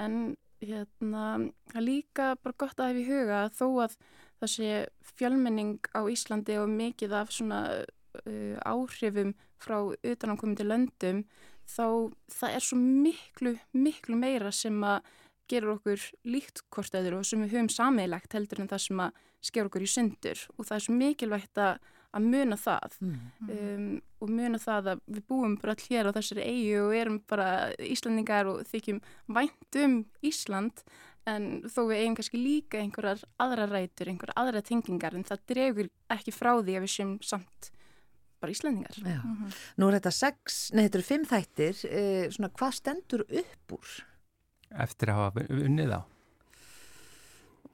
En 0.00 0.36
hérna, 0.62 1.24
það 1.70 1.80
er 1.80 1.84
líka 1.84 2.28
bara 2.42 2.58
gott 2.58 2.80
að 2.80 2.90
hafa 2.90 3.02
í 3.02 3.08
huga 3.08 3.40
að 3.44 3.58
þó 3.58 3.66
að 3.84 3.98
það 4.36 4.52
sé 4.52 4.70
fjölmenning 5.16 5.90
á 5.96 6.00
Íslandi 6.12 6.56
og 6.60 6.72
mikið 6.72 7.14
af 7.16 7.34
svona 7.34 7.60
uh, 7.76 8.56
áhrifum 8.64 9.34
frá 9.62 9.78
utanankomandi 10.04 10.66
löndum 10.66 11.22
þá 11.66 12.12
það 12.30 12.56
er 12.56 12.64
svo 12.64 12.78
miklu, 12.80 13.56
miklu 13.74 14.18
meira 14.18 14.52
sem 14.54 14.76
að 14.86 15.14
gerur 15.50 15.76
okkur 15.76 16.02
líkt 16.26 16.62
hvort 16.74 16.94
öðru 16.98 17.20
og 17.20 17.26
sem 17.26 17.42
við 17.44 17.56
höfum 17.56 17.70
sameilagt 17.72 18.34
heldur 18.34 18.62
en 18.62 18.70
það 18.70 18.84
sem 18.86 19.02
að 19.04 19.20
sker 19.46 19.68
okkur 19.68 19.84
í 19.86 19.90
syndur 19.90 20.42
og 20.56 20.66
það 20.66 20.76
er 20.76 20.84
svo 20.86 20.96
mikilvægt 20.96 21.60
að 21.62 21.92
að 22.14 22.28
muna 22.32 22.56
það 22.60 22.96
mm. 23.00 23.16
um, 23.56 23.88
og 24.20 24.32
muna 24.32 24.60
það 24.62 24.92
að 24.92 25.02
við 25.06 25.26
búum 25.28 25.56
bara 25.60 25.74
allir 25.76 25.90
hér 25.96 26.10
á 26.10 26.16
þessari 26.16 26.46
eigu 26.46 26.80
og 26.84 26.96
erum 26.96 27.20
bara 27.28 27.48
Íslandingar 27.82 28.50
og 28.52 28.62
þykjum 28.70 29.02
vænt 29.36 29.80
um 29.82 29.98
Ísland 30.26 30.84
en 31.26 31.46
þó 31.66 31.80
við 31.90 32.02
eigum 32.02 32.18
kannski 32.18 32.40
líka 32.40 32.80
einhverjar 32.80 33.24
aðra 33.42 33.66
rætur, 33.70 34.10
einhverjar 34.12 34.38
aðra 34.38 34.62
tengingar 34.62 35.16
en 35.16 35.26
það 35.26 35.46
dregur 35.50 35.88
ekki 36.14 36.34
frá 36.34 36.52
því 36.60 36.76
að 36.78 36.86
við 36.86 36.92
séum 36.92 37.16
samt 37.26 37.70
bara 38.40 38.52
Íslandingar. 38.52 38.98
Mm 39.02 39.12
-hmm. 39.12 39.54
Nú 39.76 39.88
er 39.88 39.98
þetta 39.98 40.10
sex, 40.10 40.70
nei 40.72 40.84
þetta 40.84 40.98
eru 40.98 41.06
fimm 41.06 41.24
þættir, 41.24 41.84
eh, 41.90 42.30
svona 42.30 42.50
hvað 42.50 42.72
stendur 42.72 43.20
upp 43.20 43.72
úr? 43.72 44.04
Eftir 44.70 45.08
að 45.08 45.14
hafa 45.14 45.40
unnið 45.48 45.90
á. 45.98 46.02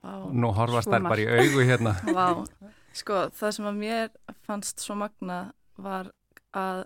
Vá, 0.03 0.33
Nú 0.33 0.53
horfast 0.53 0.89
þær 0.89 1.03
bara 1.03 1.20
í 1.20 1.26
augu 1.26 1.64
hérna. 1.66 1.93
Vá. 2.16 2.45
Sko 2.97 3.26
það 3.32 3.55
sem 3.57 3.68
að 3.68 3.78
mér 3.80 4.11
fannst 4.47 4.82
svo 4.84 4.97
magna 5.01 5.38
var 5.80 6.11
að 6.53 6.84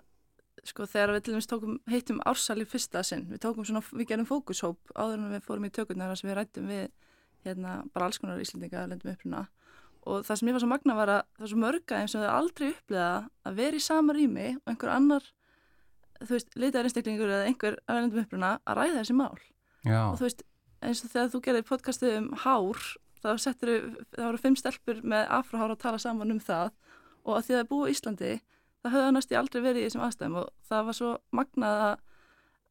sko 0.67 0.87
þegar 0.89 1.13
við 1.15 1.25
til 1.25 1.33
dæmis 1.35 1.49
tókum 1.49 1.75
heitum 1.87 2.21
ársal 2.27 2.57
í 2.59 2.67
fyrsta 2.67 3.03
sinn, 3.05 3.27
við 3.31 3.43
tókum 3.45 3.67
svona, 3.67 3.83
við 3.93 4.09
gerum 4.11 4.27
fókushóp 4.27 4.91
áður 4.95 5.19
en 5.19 5.35
við 5.35 5.45
fórum 5.45 5.67
í 5.67 5.71
tökurnar 5.73 6.15
sem 6.19 6.29
við 6.29 6.39
rættum 6.39 6.67
við 6.71 6.89
hérna 7.45 7.77
bara 7.93 8.09
alls 8.09 8.19
konar 8.19 8.41
íslendinga 8.41 8.87
lendum 8.89 9.13
uppruna 9.13 9.45
og 10.07 10.23
það 10.27 10.39
sem 10.39 10.49
ég 10.49 10.57
var 10.57 10.63
svo 10.63 10.71
magna 10.71 10.97
var 10.97 11.11
að 11.11 11.21
það 11.23 11.43
var 11.43 11.51
svo 11.51 11.61
mörga 11.61 12.01
eins 12.01 12.15
og 12.15 12.23
þau 12.23 12.33
aldrei 12.33 12.67
upplega 12.71 13.09
að 13.47 13.59
vera 13.61 13.79
í 13.79 13.83
sama 13.83 14.15
rými 14.15 14.47
og 14.57 14.71
einhver 14.71 14.93
annar 14.93 15.27
þú 16.21 16.29
veist, 16.33 16.53
leitaður 16.55 16.89
einstaklingur 16.89 17.33
eða 17.33 17.49
einhver 17.49 17.79
að 17.85 17.99
lendum 17.99 18.23
uppruna 18.23 18.53
að 18.63 18.79
ræða 18.81 19.01
þessi 19.01 19.17
mál 19.17 19.35
Já. 19.85 19.99
og 20.07 20.15
þú 20.19 20.27
veist, 20.27 20.45
eins 20.81 21.03
og 21.03 21.13
þegar 21.13 21.33
þú 21.33 21.43
gerir 21.47 21.67
podcastið 21.67 22.17
um 22.21 22.29
hár 22.43 22.87
þá 23.23 23.31
settur 23.41 23.71
það 24.15 24.25
voru 24.25 24.41
fimm 24.43 24.57
stelpur 24.59 25.01
með 25.03 25.31
afrahára 25.39 25.77
að 25.77 25.83
tala 25.83 26.01
saman 26.01 26.35
um 26.35 26.43
það. 26.43 26.71
Og 27.27 27.37
að 27.37 27.47
því 27.47 27.53
að 27.53 27.57
það 27.57 27.63
er 27.63 27.71
búið 27.71 27.89
í 27.89 27.95
Íslandi 27.97 28.33
það 28.87 28.95
höfðu 28.95 29.15
næstu 29.15 29.37
aldrei 29.37 29.63
verið 29.63 29.81
í 29.81 29.87
þessum 29.87 30.03
aðstæðum 30.05 30.37
og 30.41 30.51
það 30.69 30.85
var 30.87 30.97
svo 30.97 31.11
magnað 31.35 31.81
að, 31.87 31.95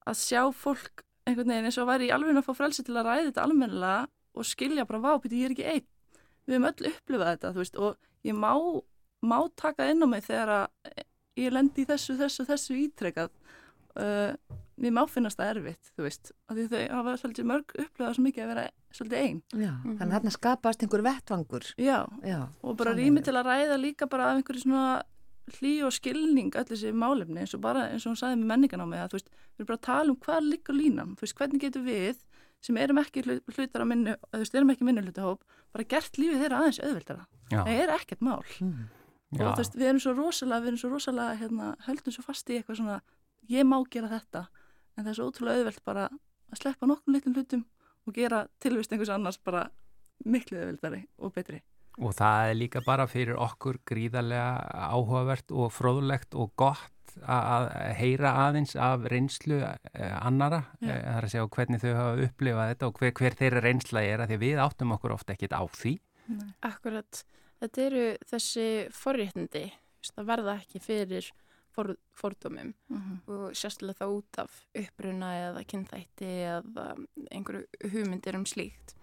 að 0.07 0.19
sjá 0.23 0.43
fólk 0.57 1.03
einhvern 1.27 1.53
veginn 1.53 1.69
eins 1.69 1.79
og 1.83 1.89
væri 1.91 2.09
í 2.09 2.13
alveg 2.15 2.39
að 2.39 2.47
fá 2.47 2.53
frelsi 2.57 2.85
til 2.87 2.97
að 2.97 3.09
ræða 3.09 3.27
þetta 3.29 3.45
almennilega 3.47 4.07
og 4.37 4.47
skilja 4.47 4.87
bara 4.89 5.03
vápiti 5.03 5.41
ég 5.41 5.51
er 5.51 5.57
ekki 5.57 5.69
einn. 5.73 5.87
Við 6.47 6.57
höfum 6.57 6.69
öll 6.71 6.91
upplifað 6.93 7.33
þetta 7.33 7.53
veist, 7.57 7.79
og 7.81 7.97
ég 8.27 8.37
má, 8.39 8.53
má 9.27 9.39
taka 9.59 9.89
inn 9.91 10.05
á 10.05 10.07
mig 10.07 10.27
þegar 10.27 10.53
að 10.61 11.03
ég 11.41 11.55
lendi 11.55 11.83
í 11.83 11.89
þessu, 11.89 12.17
þessu, 12.21 12.47
þessu 12.49 12.79
ítrekað. 12.85 13.33
Uh, 13.97 14.37
mér 14.77 14.93
má 14.93 15.03
finnast 15.09 15.41
það 15.41 15.51
erfitt, 15.55 15.91
þú 15.97 16.05
veist, 16.05 16.33
af 16.47 16.57
því 16.57 16.67
þau 16.73 16.81
hafa 16.93 17.17
svolítið 17.21 17.49
mörg 17.49 17.75
upplöðað 17.81 18.17
svo 18.17 18.25
mikið 18.27 18.45
að 18.45 18.51
vera 18.53 18.65
svolítið 18.93 19.19
einn. 19.23 19.43
Já, 19.53 19.73
mm 19.73 19.83
-hmm. 19.83 19.99
þannig 19.99 20.13
að 20.13 20.17
þarna 20.17 20.33
skapast 20.37 20.83
einhver 20.83 21.03
vettvangur. 21.03 21.65
Já, 21.79 21.99
Já 22.23 22.49
og 22.63 22.77
bara 22.77 22.95
rými 22.95 23.23
til 23.23 23.35
að 23.37 23.47
ræða 23.47 23.77
líka 23.81 24.07
bara 24.07 24.31
af 24.31 24.37
einhverju 24.37 24.61
svona 24.61 25.03
hlý 25.55 25.85
og 25.87 25.93
skilning 25.93 26.51
öll 26.59 26.67
þessi 26.67 26.93
málefni 26.93 27.41
eins 27.41 27.55
og 27.55 27.61
bara 27.61 27.89
eins 27.93 28.07
og 28.07 28.13
hún 28.13 28.21
sagði 28.21 28.41
með 28.41 28.51
menningan 28.51 28.83
á 28.83 28.87
mig 28.87 29.01
að 29.01 29.11
þú 29.11 29.17
veist, 29.17 29.31
við 29.31 29.61
erum 29.61 29.67
bara 29.67 29.79
að 29.79 29.89
tala 29.89 30.11
um 30.11 30.19
hvað 30.25 30.41
liggur 30.51 30.75
línan, 30.75 31.15
þú 31.17 31.23
veist, 31.23 31.37
hvernig 31.39 31.61
getur 31.61 31.83
við 31.87 32.17
sem 32.61 32.77
erum 32.77 32.99
ekki 32.99 33.23
hlutar 33.23 33.85
á 33.85 33.87
minnu, 33.87 34.17
þú 34.33 34.43
veist, 34.43 34.55
erum 34.55 34.73
ekki 34.75 34.85
minnu 34.85 35.05
hlutahóp, 35.07 35.45
bara 35.73 35.85
gert 35.85 36.19
lífið 36.19 36.43
þeirra 36.43 36.61
aðeins 36.61 36.81
auðvildara. 36.83 37.27
Já. 37.53 37.61
Það 37.63 37.73
er 37.77 37.93
ekkert 37.95 38.25
mál. 38.27 38.43
Mm. 38.61 38.89
Og 39.37 39.39
þú 39.39 39.61
veist, 39.61 39.77
við 39.77 39.91
erum 39.91 40.03
svo 40.03 40.15
rosalega, 40.17 40.63
við 40.65 40.73
erum 40.73 40.81
svo 40.83 40.91
rosalega, 40.91 41.39
hérna, 41.43 41.75
höldum 41.87 42.17
svo 42.17 42.25
fast 42.27 42.51
í 42.51 42.59
eitthvað 42.59 42.81
svona, 42.81 43.01
ég 43.53 43.69
má 43.69 43.77
gera 43.93 44.11
þetta 44.11 44.47
en 44.97 45.05
það 45.05 45.13
er 45.13 45.19
svo 45.19 45.29
ótrúlega 45.31 45.63
auðvelt 45.63 45.85
bara 45.87 46.09
að 46.11 46.61
sleppa 46.61 46.89
nokkrum 46.89 47.17
litlum 47.17 47.37
hlutum 47.37 47.65
og 48.07 48.17
gera 48.17 48.45
tilvist 48.63 48.93
einhvers 48.93 49.13
annars 49.13 49.39
bara 49.43 49.67
miklu 50.25 50.61
auðveldari 50.61 51.03
og 51.21 51.35
betri. 51.37 51.63
Og 51.97 52.13
það 52.17 52.51
er 52.51 52.59
líka 52.59 52.83
bara 52.85 53.07
fyrir 53.09 53.39
okkur 53.41 53.81
gríðarlega 53.89 54.91
áhugavert 54.93 55.53
og 55.53 55.73
fróðlegt 55.73 56.37
og 56.37 56.53
gott 56.61 56.93
að 57.25 57.71
heyra 57.97 58.35
aðeins 58.45 58.75
af 58.77 59.07
reynslu 59.09 59.63
eh, 59.65 60.17
annara. 60.21 60.67
Eh, 60.83 60.91
það 60.91 61.15
er 61.15 61.27
að 61.27 61.33
segja 61.33 61.47
hvernig 61.57 61.81
þau 61.81 61.95
hafa 61.97 62.27
upplifað 62.27 62.71
þetta 62.73 62.91
og 62.91 63.01
hver, 63.01 63.15
hver 63.17 63.39
þeirra 63.41 63.63
reynsla 63.65 64.03
er 64.05 64.23
að 64.23 64.33
því 64.33 64.39
við 64.43 64.61
áttum 64.67 64.93
okkur 64.97 65.17
ofta 65.17 65.33
ekkit 65.37 65.57
á 65.57 65.63
því. 65.65 65.95
Nei. 66.37 66.51
Akkurat, 66.69 67.23
þetta 67.63 67.83
eru 67.87 68.05
þessi 68.29 68.69
forréttindi, 68.93 69.65
það 70.13 70.31
verða 70.35 70.59
ekki 70.61 70.83
fyrir 70.85 71.31
for, 71.77 71.95
fordómum 72.17 72.73
mm 72.89 72.97
-hmm. 72.97 73.19
og 73.33 73.55
sérstaklega 73.55 74.01
þá 74.01 74.07
út 74.19 74.39
af 74.39 74.61
uppruna 74.83 75.33
eða 75.47 75.65
kynþætti 75.71 76.31
eða 76.53 76.87
einhverju 77.31 77.67
hugmyndir 77.93 78.37
um 78.37 78.47
slíkt 78.47 78.97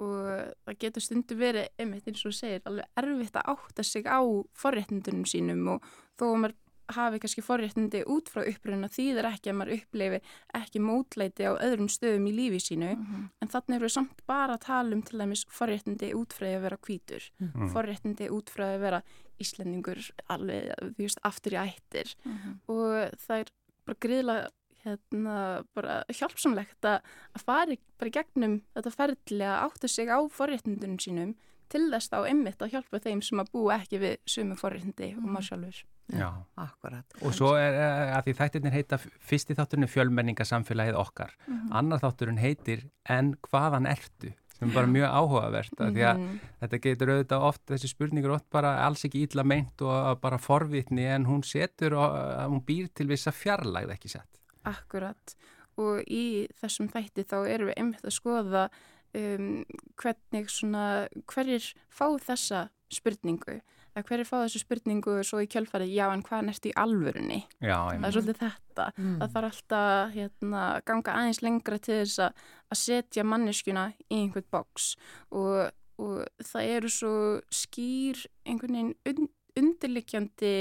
og 0.00 0.54
það 0.64 0.78
getur 0.80 1.02
stundu 1.04 1.36
verið, 1.36 1.68
einmitt 1.78 2.08
eins 2.08 2.24
og 2.26 2.32
segir, 2.32 2.62
alveg 2.64 2.84
erfitt 2.96 3.36
að 3.36 3.48
átta 3.52 3.82
sig 3.84 4.06
á 4.08 4.20
forréttundunum 4.56 5.26
sínum 5.28 5.68
og 5.68 5.82
þó 6.16 6.24
að 6.30 6.40
maður 6.40 6.56
hafi 6.90 7.20
kannski 7.22 7.42
forréttindi 7.44 8.02
út 8.10 8.30
frá 8.32 8.42
uppröðuna 8.48 8.90
þýðir 8.90 9.28
ekki 9.30 9.52
að 9.52 9.58
maður 9.60 9.76
uppleifi 9.76 10.20
ekki 10.58 10.82
mótleiti 10.82 11.46
á 11.46 11.52
öðrum 11.54 11.90
stöðum 11.92 12.28
í 12.30 12.32
lífi 12.34 12.60
sínu 12.64 12.90
mm 12.94 13.04
-hmm. 13.04 13.28
en 13.40 13.52
þannig 13.52 13.76
eru 13.76 13.86
við 13.86 13.94
samt 13.96 14.22
bara 14.26 14.56
að 14.56 14.64
tala 14.66 14.96
um 14.96 15.02
til 15.02 15.18
dæmis 15.18 15.44
forréttindi 15.58 16.12
útfræði 16.14 16.56
að 16.56 16.62
vera 16.62 16.76
kvítur 16.76 17.22
mm 17.38 17.48
-hmm. 17.48 17.72
forréttindi 17.74 18.30
útfræði 18.30 18.74
að 18.74 18.80
vera 18.80 19.02
íslendingur 19.40 20.00
alveg, 20.32 20.70
þú 20.96 21.04
veist, 21.04 21.20
aftur 21.26 21.56
í 21.56 21.60
ættir 21.60 22.14
mm 22.24 22.38
-hmm. 22.38 22.56
og 22.74 23.20
það 23.26 23.38
er 23.38 23.52
bara 23.86 24.02
gríðilega 24.04 24.48
hérna, 24.84 25.36
bara 25.74 26.02
hjálpsamlegt 26.08 26.84
að 26.84 27.00
fara 27.44 27.76
bara 27.98 28.08
í 28.08 28.16
gegnum 28.16 28.62
þetta 28.74 28.90
ferðli 28.90 29.44
að 29.44 29.62
átta 29.66 29.88
sig 29.88 30.08
á 30.08 30.18
forréttindunum 30.32 30.98
sínum 30.98 31.34
til 31.70 31.86
þess 31.92 32.10
þá 32.10 32.26
einmitt 32.26 32.62
að 32.62 32.72
hjálpa 32.74 32.98
þeim 32.98 33.22
sem 33.22 33.42
að 33.42 33.52
búa 33.52 33.78
ekki 33.78 34.00
við 34.02 34.16
sumu 34.26 34.56
forréttindi 34.56 35.14
og 35.16 35.26
maður 35.28 35.48
sjálfur 35.48 35.84
Já, 36.10 36.26
akkurat. 36.58 37.16
Og 37.22 37.34
svo 37.36 37.52
er 37.54 37.76
að 38.16 38.24
því 38.26 38.32
þættirnir 38.40 38.74
heita, 38.74 38.98
fyrsti 38.98 39.54
þátturinn 39.54 39.86
er 39.86 39.92
fjölmenningasamfélagið 39.92 40.98
okkar, 40.98 41.36
mm 41.46 41.54
-hmm. 41.54 41.76
annar 41.78 42.02
þátturinn 42.02 42.40
heitir 42.42 42.88
En 43.08 43.36
hvaðan 43.46 43.86
ertu? 43.86 44.32
Sem 44.60 44.68
er 44.68 44.76
bara 44.76 44.90
mjög 44.92 45.08
áhugavert 45.08 45.72
mm 45.72 45.86
-hmm. 45.86 45.94
því 45.94 46.02
að 46.10 46.18
mhm. 46.18 46.40
þetta 46.60 46.80
getur 46.86 47.12
auðvitað 47.14 47.46
oft, 47.48 47.62
þessi 47.66 47.88
spurningur 47.88 48.34
oft 48.36 48.50
bara 48.50 48.74
alls 48.86 49.04
ekki 49.04 49.24
ítla 49.24 49.44
meint 49.44 49.82
og 49.82 50.20
bara 50.20 50.38
forvitni 50.38 51.06
en 51.08 51.26
hún 51.26 51.42
setur 51.42 51.94
og 51.94 52.12
hún 52.52 52.64
býr 52.64 52.88
til 52.94 53.08
vissa 53.08 53.30
fjarlægð 53.32 53.96
ekki 53.96 54.08
sett. 54.08 54.38
Akkurat 54.64 55.36
og 55.76 56.04
í 56.06 56.46
þessum 56.60 56.88
þætti 56.92 57.24
þá 57.24 57.38
erum 57.48 57.70
við 57.70 57.78
einmitt 57.78 58.04
að 58.04 58.16
skoða 58.16 58.68
um, 59.14 59.64
hvernig 59.96 60.50
svona, 60.50 61.08
hverjir 61.26 61.72
fá 61.88 62.06
þessa 62.18 62.68
spurningu 62.92 63.60
að 64.00 64.08
hverju 64.10 64.28
fá 64.28 64.36
þessu 64.42 64.62
spurningu 64.62 65.16
svo 65.26 65.42
í 65.44 65.48
kjölfarið, 65.50 65.92
já 65.94 66.06
en 66.10 66.24
hvað 66.26 66.46
nert 66.48 66.68
í 66.68 66.72
alvörunni 66.80 67.40
já, 67.58 67.76
það 67.76 68.06
er 68.08 68.16
svolítið 68.16 68.40
þetta 68.44 68.86
mm. 68.92 69.16
það 69.20 69.34
þarf 69.34 69.50
alltaf 69.50 70.14
hérna, 70.16 70.62
ganga 70.90 71.16
aðeins 71.16 71.42
lengra 71.44 71.80
til 71.82 71.98
þess 72.00 72.24
að, 72.26 72.46
að 72.70 72.82
setja 72.84 73.26
manneskjuna 73.26 73.84
í 74.08 74.22
einhvern 74.22 74.48
boks 74.54 74.94
og, 75.30 75.70
og 76.00 76.48
það 76.52 76.72
eru 76.78 76.94
svo 76.94 77.14
skýr 77.54 78.24
einhvern 78.48 78.80
veginn 78.80 78.96
und, 79.12 79.36
undirlikjandi 79.60 80.54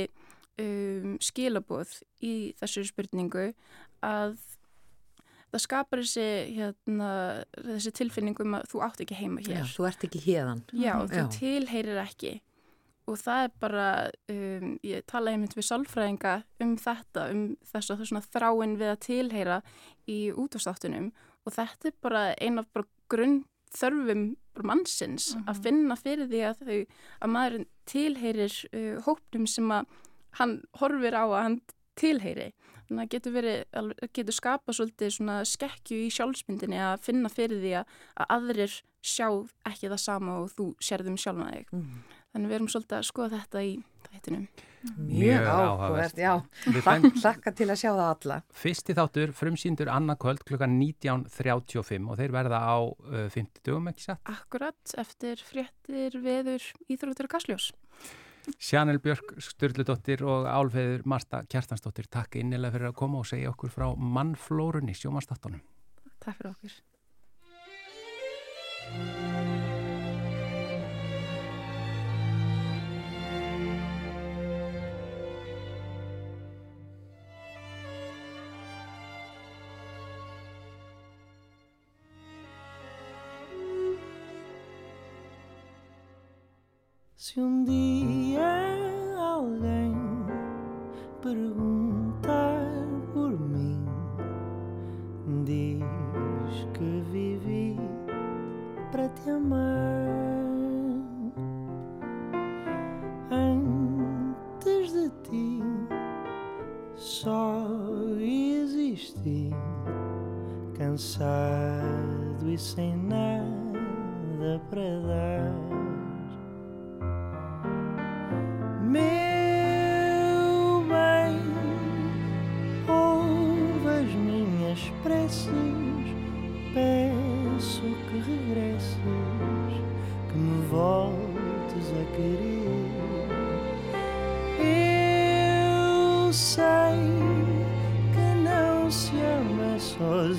um, 0.60 1.18
skilabóð 1.24 2.00
í 2.26 2.34
þessu 2.60 2.86
spurningu 2.90 3.52
að 4.06 4.38
það 5.50 5.64
skapar 5.64 6.04
þessi, 6.04 6.28
hérna, 6.58 7.10
þessi 7.56 7.94
tilfinningum 8.00 8.60
að 8.60 8.68
þú 8.74 8.84
átt 8.86 9.02
ekki 9.06 9.18
heima 9.18 9.42
hér. 9.46 9.64
Já, 9.64 9.72
þú 9.74 9.88
ert 9.90 10.06
ekki 10.06 10.22
hérðan. 10.28 10.62
Já, 10.78 10.94
þú 11.10 11.24
Já. 11.24 11.26
tilheyrir 11.36 12.02
ekki 12.04 12.36
og 13.10 13.18
það 13.18 13.46
er 13.46 13.54
bara, 13.64 13.88
um, 14.32 14.74
ég 14.86 15.06
tala 15.10 15.34
einmitt 15.34 15.56
við 15.58 15.68
sálfræðinga 15.70 16.36
um 16.64 16.76
þetta, 16.80 17.26
um 17.34 17.46
þess 17.66 17.90
að 17.90 17.96
það 17.96 18.06
er 18.06 18.12
svona 18.12 18.28
þráinn 18.30 18.78
við 18.80 18.94
að 18.94 19.02
tilheyra 19.08 19.62
í 20.10 20.20
útastáttunum 20.32 21.10
og 21.46 21.56
þetta 21.56 21.90
er 21.90 21.98
bara 22.06 22.24
eina 22.38 22.66
af 22.66 22.86
grunn 23.10 23.42
þörfum 23.74 24.36
mannsins 24.66 25.36
mm 25.36 25.42
-hmm. 25.42 25.50
að 25.50 25.56
mhm. 25.56 25.64
finna 25.64 25.96
fyrir 25.96 26.28
því 26.28 26.42
að 26.46 26.56
þau, 26.68 26.86
að 27.22 27.30
maður 27.30 27.66
tilheyrir 27.86 28.54
uh, 28.74 28.96
hópnum 29.06 29.48
sem 29.48 29.72
að 29.72 29.86
hann 30.40 30.62
horfir 30.80 31.16
á 31.16 31.26
að 31.26 31.44
hann 31.44 31.62
tilheyri. 31.96 32.52
Þannig 32.88 33.04
að 33.04 33.10
getur 33.14 33.34
verið, 33.34 33.58
getur 34.14 34.34
skapað 34.34 34.76
svolítið 34.76 35.12
svona 35.14 35.46
skekkju 35.46 35.98
í 36.08 36.10
sjálfsmyndinni 36.10 36.80
að 36.82 37.02
finna 37.06 37.30
fyrir 37.30 37.62
því 37.62 37.74
að, 37.82 37.86
að 38.16 38.32
aðrir 38.36 38.78
sjá 39.06 39.28
ekki 39.70 39.92
það 39.92 40.02
sama 40.02 40.40
og 40.42 40.50
þú 40.56 40.66
sérðum 40.82 41.18
sjálfnaðið. 41.18 41.68
Mm 41.72 41.82
-hmm. 41.82 42.19
Þannig 42.30 42.52
við 42.52 42.58
erum 42.60 42.68
svolítið 42.70 42.98
að 43.00 43.08
skoða 43.08 43.40
þetta 43.40 43.62
í 43.66 43.72
þættinum. 44.10 44.44
Mjög 45.10 45.48
áhugavert, 45.50 46.20
já. 46.22 46.34
Hlakka 47.20 47.52
til 47.58 47.68
að 47.68 47.80
sjá 47.82 47.90
það 47.90 48.06
alla. 48.06 48.38
Fyrsti 48.62 48.96
þáttur, 48.96 49.34
frumsýndur 49.36 49.90
annarkvöld 49.92 50.46
klukkan 50.48 50.78
19.35 50.80 52.08
og 52.08 52.20
þeir 52.22 52.36
verða 52.38 52.62
á 52.64 52.78
uh, 52.86 53.28
50 53.34 53.66
dögum, 53.66 53.90
ekki 53.92 54.06
satt? 54.06 54.22
Akkurat, 54.30 54.80
eftir 55.02 55.42
fréttir, 55.44 56.20
veður, 56.24 56.64
íþróttur 56.88 57.28
og 57.28 57.34
gasljós. 57.34 57.72
Sjanel 58.56 59.02
Björk, 59.04 59.36
Sturldudóttir 59.44 60.24
og 60.26 60.48
Álfeður 60.50 61.04
Marta 61.10 61.44
Kjartansdóttir, 61.50 62.08
takk 62.10 62.40
innilega 62.40 62.74
fyrir 62.78 62.90
að 62.94 63.00
koma 63.02 63.22
og 63.22 63.28
segja 63.30 63.52
okkur 63.52 63.74
frá 63.74 63.88
mannflórunni 63.94 64.96
sjómanstáttunum. 64.98 65.62
Takk 66.24 66.38
fyrir 66.40 66.54
okkur. 66.56 66.74
Um 87.40 87.64
dia 87.64 87.99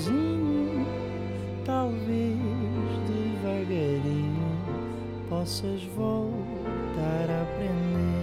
sozinho, 0.01 0.85
talvez 1.63 2.37
devagarinho 3.07 4.57
possas 5.29 5.83
voltar 5.95 7.29
a 7.29 7.41
aprender. 7.43 8.20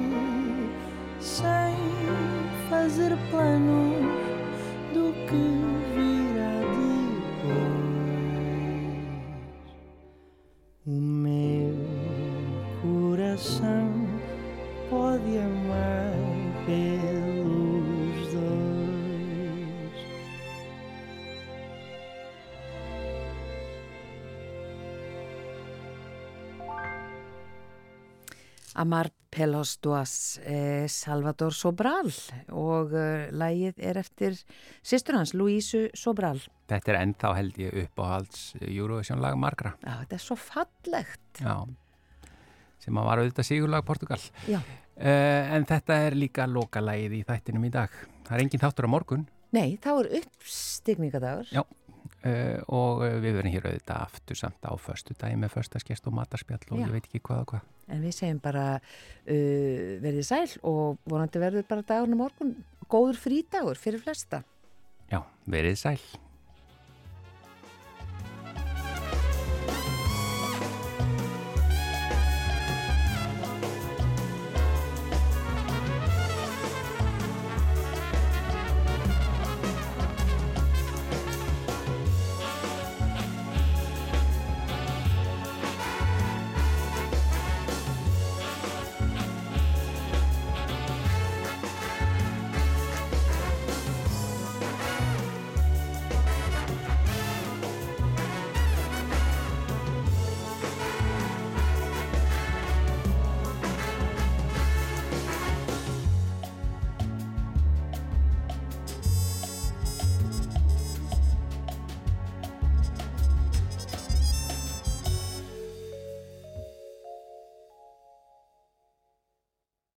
sem 1.20 1.76
fazer 2.68 3.16
planos 3.30 3.86
Amar 28.77 29.09
pelos 29.33 29.79
duas 29.81 30.39
eh, 30.45 30.85
Salvador 30.89 31.55
Sobral 31.57 32.11
og 32.53 32.93
uh, 32.93 33.27
lægið 33.33 33.81
er 33.89 34.01
eftir 34.01 34.37
sýstur 34.85 35.16
hans, 35.16 35.33
Louise 35.37 35.87
Sobral. 35.97 36.43
Þetta 36.68 36.93
er 36.93 36.99
ennþá 37.01 37.33
held 37.39 37.61
ég 37.61 37.77
upp 37.85 38.03
á 38.05 38.07
alls 38.18 38.43
Eurovision 38.61 39.20
lag 39.24 39.37
margra. 39.41 39.74
Já, 39.81 39.95
þetta 40.03 40.18
er 40.18 40.24
svo 40.24 40.37
fallegt. 40.41 41.41
Já, 41.41 41.57
sem 42.85 43.01
að 43.01 43.09
var 43.09 43.22
auðvitað 43.22 43.49
sigurlag 43.51 43.87
Portugal. 43.89 44.20
Já. 44.49 44.61
Uh, 44.97 45.57
en 45.57 45.68
þetta 45.68 46.01
er 46.09 46.16
líka 46.16 46.49
lokalægið 46.49 47.18
í 47.18 47.24
þættinum 47.29 47.66
í 47.68 47.72
dag. 47.72 47.97
Það 48.29 48.37
er 48.37 48.45
engin 48.45 48.64
þáttur 48.64 48.89
á 48.89 48.95
morgun. 48.97 49.27
Nei, 49.57 49.77
þá 49.81 49.91
er 49.95 50.12
uppstigningadagur. 50.20 51.53
Já, 51.55 51.62
og 52.72 53.05
við 53.22 53.39
verðum 53.39 53.55
hér 53.55 53.68
auðvitað 53.70 54.03
aftur 54.03 54.39
samt 54.41 54.66
á 54.66 54.72
förstu 54.81 55.16
dagi 55.18 55.39
með 55.41 55.55
förstaskest 55.57 56.09
og 56.09 56.16
matarspjall 56.18 56.62
og 56.70 56.81
Já. 56.81 56.85
ég 56.87 56.95
veit 56.97 57.09
ekki 57.09 57.22
hvað 57.27 57.43
og 57.45 57.51
hvað. 57.53 57.72
En 57.95 58.03
við 58.03 58.16
segjum 58.16 58.43
bara 58.43 58.66
uh, 58.77 59.91
verðið 60.03 60.27
sæl 60.27 60.57
og 60.66 60.99
vonandi 61.07 61.43
verður 61.43 61.68
bara 61.68 61.87
dagurinn 61.87 62.18
á 62.18 62.22
morgun 62.24 62.55
góður 62.91 63.20
frídagur 63.20 63.79
fyrir 63.81 64.03
flesta. 64.03 64.43
Já, 65.11 65.20
verið 65.47 65.79
sæl. 65.79 66.01